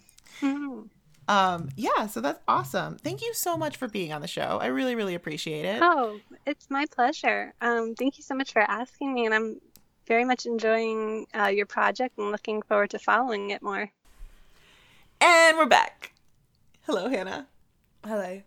Mhm. 0.43 0.89
um 1.29 1.69
yeah, 1.77 2.07
so 2.07 2.21
that's 2.21 2.41
awesome. 2.49 2.99
Thank 2.99 3.23
you 3.23 3.33
so 3.35 3.57
much 3.57 3.77
for 3.77 3.89
being 3.89 4.13
on 4.13 4.21
the 4.21 4.29
show. 4.29 4.59
I 4.61 4.67
really, 4.67 4.95
really 4.95 5.15
appreciate 5.15 5.65
it. 5.65 5.81
Oh, 5.83 6.21
it's 6.47 6.69
my 6.71 6.87
pleasure. 6.91 7.55
Um, 7.61 7.95
thank 7.95 8.19
you 8.19 8.25
so 8.25 8.35
much 8.35 8.53
for 8.53 8.61
asking 8.63 9.15
me, 9.15 9.25
and 9.27 9.35
I'm 9.35 9.61
very 10.07 10.25
much 10.25 10.45
enjoying 10.45 11.27
uh, 11.35 11.47
your 11.47 11.67
project 11.67 12.19
and 12.19 12.31
looking 12.33 12.63
forward 12.63 12.91
to 12.91 12.99
following 12.99 13.51
it 13.51 13.63
more. 13.63 13.91
And 15.21 15.59
we're 15.59 15.67
back. 15.67 16.13
Hello, 16.87 17.09
Hannah. 17.09 17.47
Hello. 18.05 18.41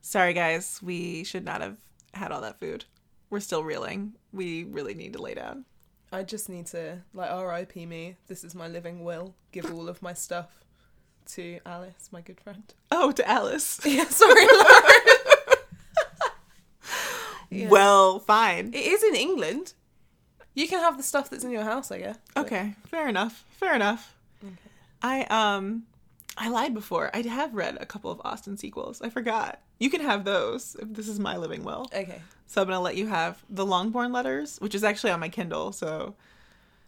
Sorry 0.00 0.32
guys, 0.34 0.80
we 0.82 1.24
should 1.24 1.44
not 1.44 1.60
have 1.60 1.78
had 2.14 2.32
all 2.32 2.40
that 2.42 2.58
food. 2.60 2.84
We're 3.30 3.40
still 3.40 3.64
reeling. 3.64 4.14
We 4.32 4.64
really 4.64 4.94
need 4.94 5.14
to 5.14 5.22
lay 5.22 5.34
down. 5.34 5.64
I 6.12 6.22
just 6.22 6.48
need 6.50 6.66
to 6.68 6.98
like 7.14 7.30
R.I.P. 7.30 7.86
me. 7.86 8.16
This 8.26 8.44
is 8.44 8.54
my 8.54 8.68
living 8.68 9.04
will. 9.04 9.34
Give 9.52 9.72
all 9.72 9.88
of 9.88 10.02
my 10.02 10.12
stuff 10.12 10.64
to 11.28 11.60
Alice, 11.64 12.10
my 12.12 12.20
good 12.20 12.40
friend. 12.40 12.62
Oh, 12.90 13.12
to 13.12 13.28
Alice. 13.28 13.80
Yeah, 13.86 14.04
sorry. 14.04 14.42
Yeah. 17.50 17.68
Well, 17.68 18.18
fine. 18.18 18.68
It 18.72 18.78
is 18.86 19.02
in 19.02 19.14
England. 19.14 19.74
You 20.54 20.66
can 20.68 20.80
have 20.80 20.96
the 20.96 21.02
stuff 21.02 21.28
that's 21.28 21.44
in 21.44 21.50
your 21.50 21.64
house, 21.64 21.90
I 21.92 21.98
guess. 21.98 22.16
but- 22.34 22.46
Okay, 22.46 22.74
fair 22.86 23.08
enough. 23.08 23.44
Fair 23.60 23.74
enough. 23.74 24.14
I 25.02 25.22
um 25.24 25.84
I 26.38 26.48
lied 26.48 26.74
before. 26.74 27.10
I 27.14 27.22
have 27.22 27.54
read 27.54 27.76
a 27.80 27.86
couple 27.86 28.10
of 28.10 28.20
Austen 28.24 28.56
sequels. 28.56 29.02
I 29.02 29.10
forgot. 29.10 29.60
You 29.78 29.90
can 29.90 30.00
have 30.00 30.24
those 30.24 30.76
if 30.80 30.92
this 30.94 31.08
is 31.08 31.18
my 31.18 31.36
living 31.36 31.64
will. 31.64 31.86
Okay. 31.94 32.20
So 32.46 32.62
I'm 32.62 32.68
gonna 32.68 32.80
let 32.80 32.96
you 32.96 33.06
have 33.08 33.42
the 33.50 33.66
Longbourn 33.66 34.12
letters, 34.12 34.58
which 34.60 34.74
is 34.74 34.84
actually 34.84 35.10
on 35.10 35.20
my 35.20 35.28
Kindle. 35.28 35.72
So 35.72 36.14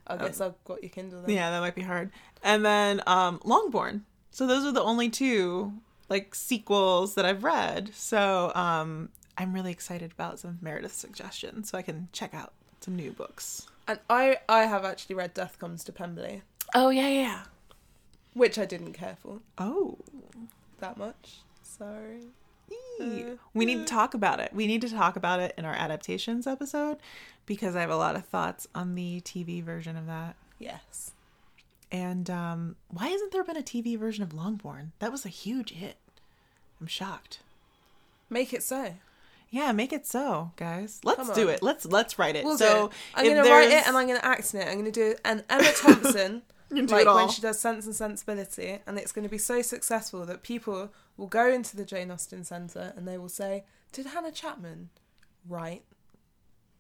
I 0.07 0.17
guess 0.17 0.41
I've 0.41 0.63
got 0.65 0.83
your 0.83 0.91
Kindle 0.91 1.23
then. 1.23 1.35
yeah, 1.35 1.51
that 1.51 1.61
might 1.61 1.75
be 1.75 1.83
hard. 1.83 2.11
And 2.43 2.65
then 2.65 3.03
um 3.07 3.41
Longbourn. 3.45 4.05
So 4.31 4.47
those 4.47 4.65
are 4.65 4.73
the 4.73 4.83
only 4.83 5.11
two 5.11 5.73
like 6.09 6.35
sequels 6.35 7.15
that 7.15 7.25
I've 7.25 7.45
read. 7.45 7.95
So 7.95 8.53
um 8.55 9.11
I'm 9.37 9.53
really 9.53 9.73
excited 9.73 10.13
about 10.13 10.39
some 10.39 10.51
of 10.51 10.63
Meredith's 10.63 10.95
suggestions, 10.97 11.69
so 11.71 11.77
I 11.77 11.83
can 11.83 12.09
check 12.13 12.35
out 12.35 12.53
some 12.81 12.95
new 12.95 13.11
books. 13.11 13.67
And 13.89 13.99
I 14.09 14.39
I 14.49 14.65
have 14.67 14.85
actually 14.85 15.17
read 15.17 15.35
Death 15.35 15.59
Comes 15.59 15.83
to 15.85 15.93
Pemberley, 15.93 16.43
Oh 16.75 16.91
yeah, 16.91 17.09
yeah. 17.09 17.41
Which 18.35 18.59
I 18.59 18.65
didn't 18.65 18.93
care 18.93 19.17
for 19.23 19.41
Oh. 19.59 19.99
that 20.81 20.97
much. 20.97 21.39
Sorry. 21.63 22.21
Eee. 23.01 23.25
we 23.53 23.65
need 23.67 23.79
to 23.79 23.85
talk 23.85 24.15
about 24.15 24.41
it. 24.41 24.53
We 24.53 24.67
need 24.67 24.81
to 24.83 24.89
talk 24.91 25.17
about 25.17 25.41
it 25.41 25.55
in 25.59 25.65
our 25.65 25.75
adaptations 25.75 26.47
episode 26.47 26.97
because 27.47 27.77
I 27.77 27.81
have 27.81 27.91
a 27.91 27.97
lot 27.97 28.17
of 28.17 28.25
thoughts 28.27 28.67
on 28.75 28.95
the 28.95 29.21
TV 29.21 29.63
version 29.63 29.97
of 29.97 30.07
that. 30.07 30.37
Yes. 30.59 31.13
And 31.93 32.29
um, 32.31 32.77
why 32.89 33.09
hasn't 33.09 33.33
there 33.33 33.45
been 33.45 33.57
a 33.57 33.63
TV 33.63 33.99
version 33.99 34.23
of 34.25 34.33
Longbourn? 34.33 34.93
That 34.99 35.13
was 35.13 35.25
a 35.25 35.29
huge 35.29 35.71
hit. 35.73 35.97
I'm 36.81 36.87
shocked. 36.87 37.41
Make 38.31 38.53
it 38.53 38.63
so. 38.63 38.95
Yeah, 39.51 39.71
make 39.73 39.93
it 39.93 40.07
so, 40.07 40.51
guys. 40.57 41.01
Let's 41.05 41.31
do 41.31 41.49
it. 41.49 41.63
Let's 41.63 41.85
let's 41.87 42.19
write 42.19 42.35
it. 42.35 42.45
We'll 42.45 42.59
so 42.59 42.87
it. 42.87 42.93
I'm 43.15 43.27
gonna 43.29 43.49
write 43.49 43.71
it 43.71 43.87
and 43.87 43.97
I'm 43.97 44.09
gonna 44.09 44.19
act 44.23 44.53
in 44.55 44.61
it. 44.61 44.67
I'm 44.69 44.79
gonna 44.79 44.91
do 44.91 45.15
an 45.25 45.45
Emma 45.49 45.71
Thompson, 45.77 46.03
You 46.03 46.11
can 46.15 46.41
do 46.41 46.43
like 46.75 47.07
when 47.07 47.29
she 47.29 47.41
does 47.43 47.59
Sense 47.61 47.87
and 47.87 47.95
Sensibility, 47.95 48.79
and 48.87 48.99
it's 48.99 49.13
gonna 49.13 49.29
be 49.29 49.39
so 49.39 49.63
successful 49.63 50.25
that 50.27 50.43
people 50.43 50.93
will 51.17 51.27
go 51.27 51.49
into 51.49 51.77
the 51.77 51.85
Jane 51.85 52.11
Austen 52.11 52.45
Centre 52.45 52.93
and 52.97 53.07
they 53.07 53.19
will 53.19 53.29
say, 53.29 53.65
"Did 53.93 54.07
Hannah 54.07 54.33
Chapman 54.33 54.91
write 55.49 55.85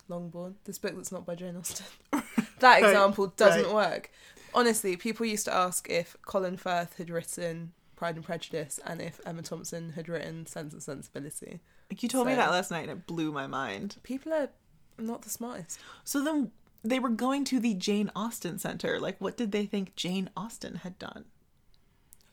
Longbourn? 0.08 0.56
This 0.64 0.78
book 0.78 0.94
that's 0.96 1.12
not 1.12 1.24
by 1.26 1.34
Jane 1.34 1.56
Austen." 1.56 1.86
that 2.12 2.22
Right, 2.62 2.84
example 2.84 3.28
doesn't 3.36 3.72
right. 3.72 3.74
work. 3.74 4.10
Honestly, 4.54 4.96
people 4.96 5.26
used 5.26 5.46
to 5.46 5.54
ask 5.54 5.88
if 5.90 6.16
Colin 6.24 6.56
Firth 6.56 6.96
had 6.98 7.10
written 7.10 7.72
Pride 7.96 8.16
and 8.16 8.24
Prejudice 8.24 8.78
and 8.84 9.00
if 9.00 9.20
Emma 9.26 9.42
Thompson 9.42 9.90
had 9.90 10.08
written 10.08 10.46
Sense 10.46 10.72
and 10.72 10.82
Sensibility. 10.82 11.60
you 11.98 12.08
told 12.08 12.26
me 12.26 12.34
that 12.34 12.50
last 12.50 12.70
night 12.70 12.88
and 12.88 12.90
it 12.90 13.06
blew 13.06 13.32
my 13.32 13.46
mind. 13.46 13.96
People 14.02 14.32
are 14.32 14.50
not 14.98 15.22
the 15.22 15.30
smartest. 15.30 15.78
So 16.04 16.22
then 16.22 16.52
they 16.84 16.98
were 16.98 17.08
going 17.08 17.44
to 17.46 17.58
the 17.58 17.74
Jane 17.74 18.10
Austen 18.14 18.58
Center. 18.58 19.00
Like, 19.00 19.20
what 19.20 19.36
did 19.36 19.52
they 19.52 19.66
think 19.66 19.96
Jane 19.96 20.30
Austen 20.36 20.76
had 20.76 20.98
done? 20.98 21.24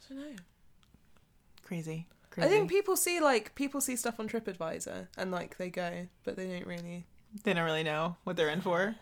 I 0.09 0.13
don't 0.13 0.19
know. 0.19 0.35
Crazy. 1.63 2.07
I 2.37 2.47
think 2.47 2.69
people 2.69 2.95
see 2.95 3.19
like 3.19 3.55
people 3.55 3.81
see 3.81 3.95
stuff 3.95 4.19
on 4.19 4.27
TripAdvisor 4.29 5.07
and 5.17 5.31
like 5.31 5.57
they 5.57 5.69
go, 5.69 6.07
but 6.23 6.35
they 6.35 6.47
don't 6.47 6.67
really. 6.67 7.05
They 7.43 7.53
don't 7.53 7.63
really 7.63 7.83
know 7.83 8.17
what 8.23 8.35
they're 8.35 8.49
in 8.49 8.61
for. 8.61 8.95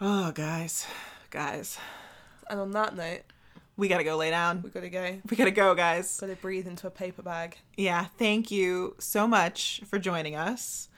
Oh, 0.00 0.32
guys, 0.32 0.86
guys, 1.30 1.78
And 2.50 2.58
on 2.58 2.72
that 2.72 2.96
note, 2.96 3.22
we 3.76 3.86
gotta 3.86 4.02
go 4.04 4.16
lay 4.16 4.30
down. 4.30 4.62
we 4.62 4.70
gotta 4.70 4.90
go. 4.90 5.16
We 5.30 5.36
gotta 5.36 5.52
go, 5.52 5.74
guys. 5.74 6.18
Gotta 6.20 6.34
breathe 6.36 6.66
into 6.66 6.88
a 6.88 6.90
paper 6.90 7.22
bag. 7.22 7.56
Yeah, 7.76 8.06
thank 8.18 8.50
you 8.50 8.96
so 8.98 9.28
much 9.28 9.80
for 9.86 9.98
joining 10.00 10.34
us. 10.34 10.88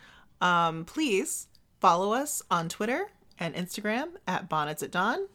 Um, 0.40 0.84
please 0.86 1.48
follow 1.80 2.12
us 2.14 2.42
on 2.50 2.68
Twitter 2.70 3.08
and 3.38 3.54
Instagram 3.54 4.10
at 4.26 4.48
Bonnets 4.48 4.82
at 4.82 4.90
Dawn. 4.90 5.26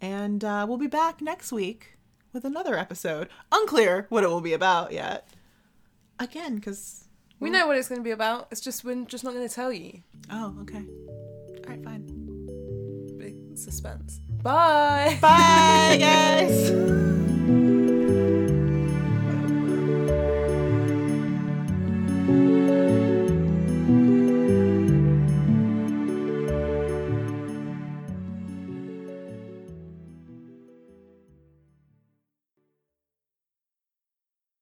And 0.00 0.44
uh, 0.44 0.66
we'll 0.68 0.78
be 0.78 0.86
back 0.86 1.20
next 1.20 1.52
week 1.52 1.96
with 2.32 2.44
another 2.44 2.76
episode. 2.76 3.28
Unclear 3.52 4.06
what 4.10 4.24
it 4.24 4.28
will 4.28 4.40
be 4.40 4.52
about 4.52 4.92
yet. 4.92 5.28
Again, 6.18 6.56
because 6.56 7.04
we 7.40 7.50
know 7.50 7.66
what 7.66 7.76
it's 7.76 7.88
going 7.88 8.00
to 8.00 8.04
be 8.04 8.10
about. 8.10 8.48
It's 8.50 8.60
just 8.60 8.84
we're 8.84 9.04
just 9.04 9.24
not 9.24 9.34
going 9.34 9.48
to 9.48 9.54
tell 9.54 9.72
you. 9.72 10.02
Oh, 10.30 10.54
okay. 10.62 10.84
All 10.84 11.70
right, 11.70 11.82
fine. 11.82 12.06
Big 13.18 13.56
suspense. 13.56 14.20
Bye. 14.42 15.18
Bye, 15.20 15.96
guys. 15.98 16.70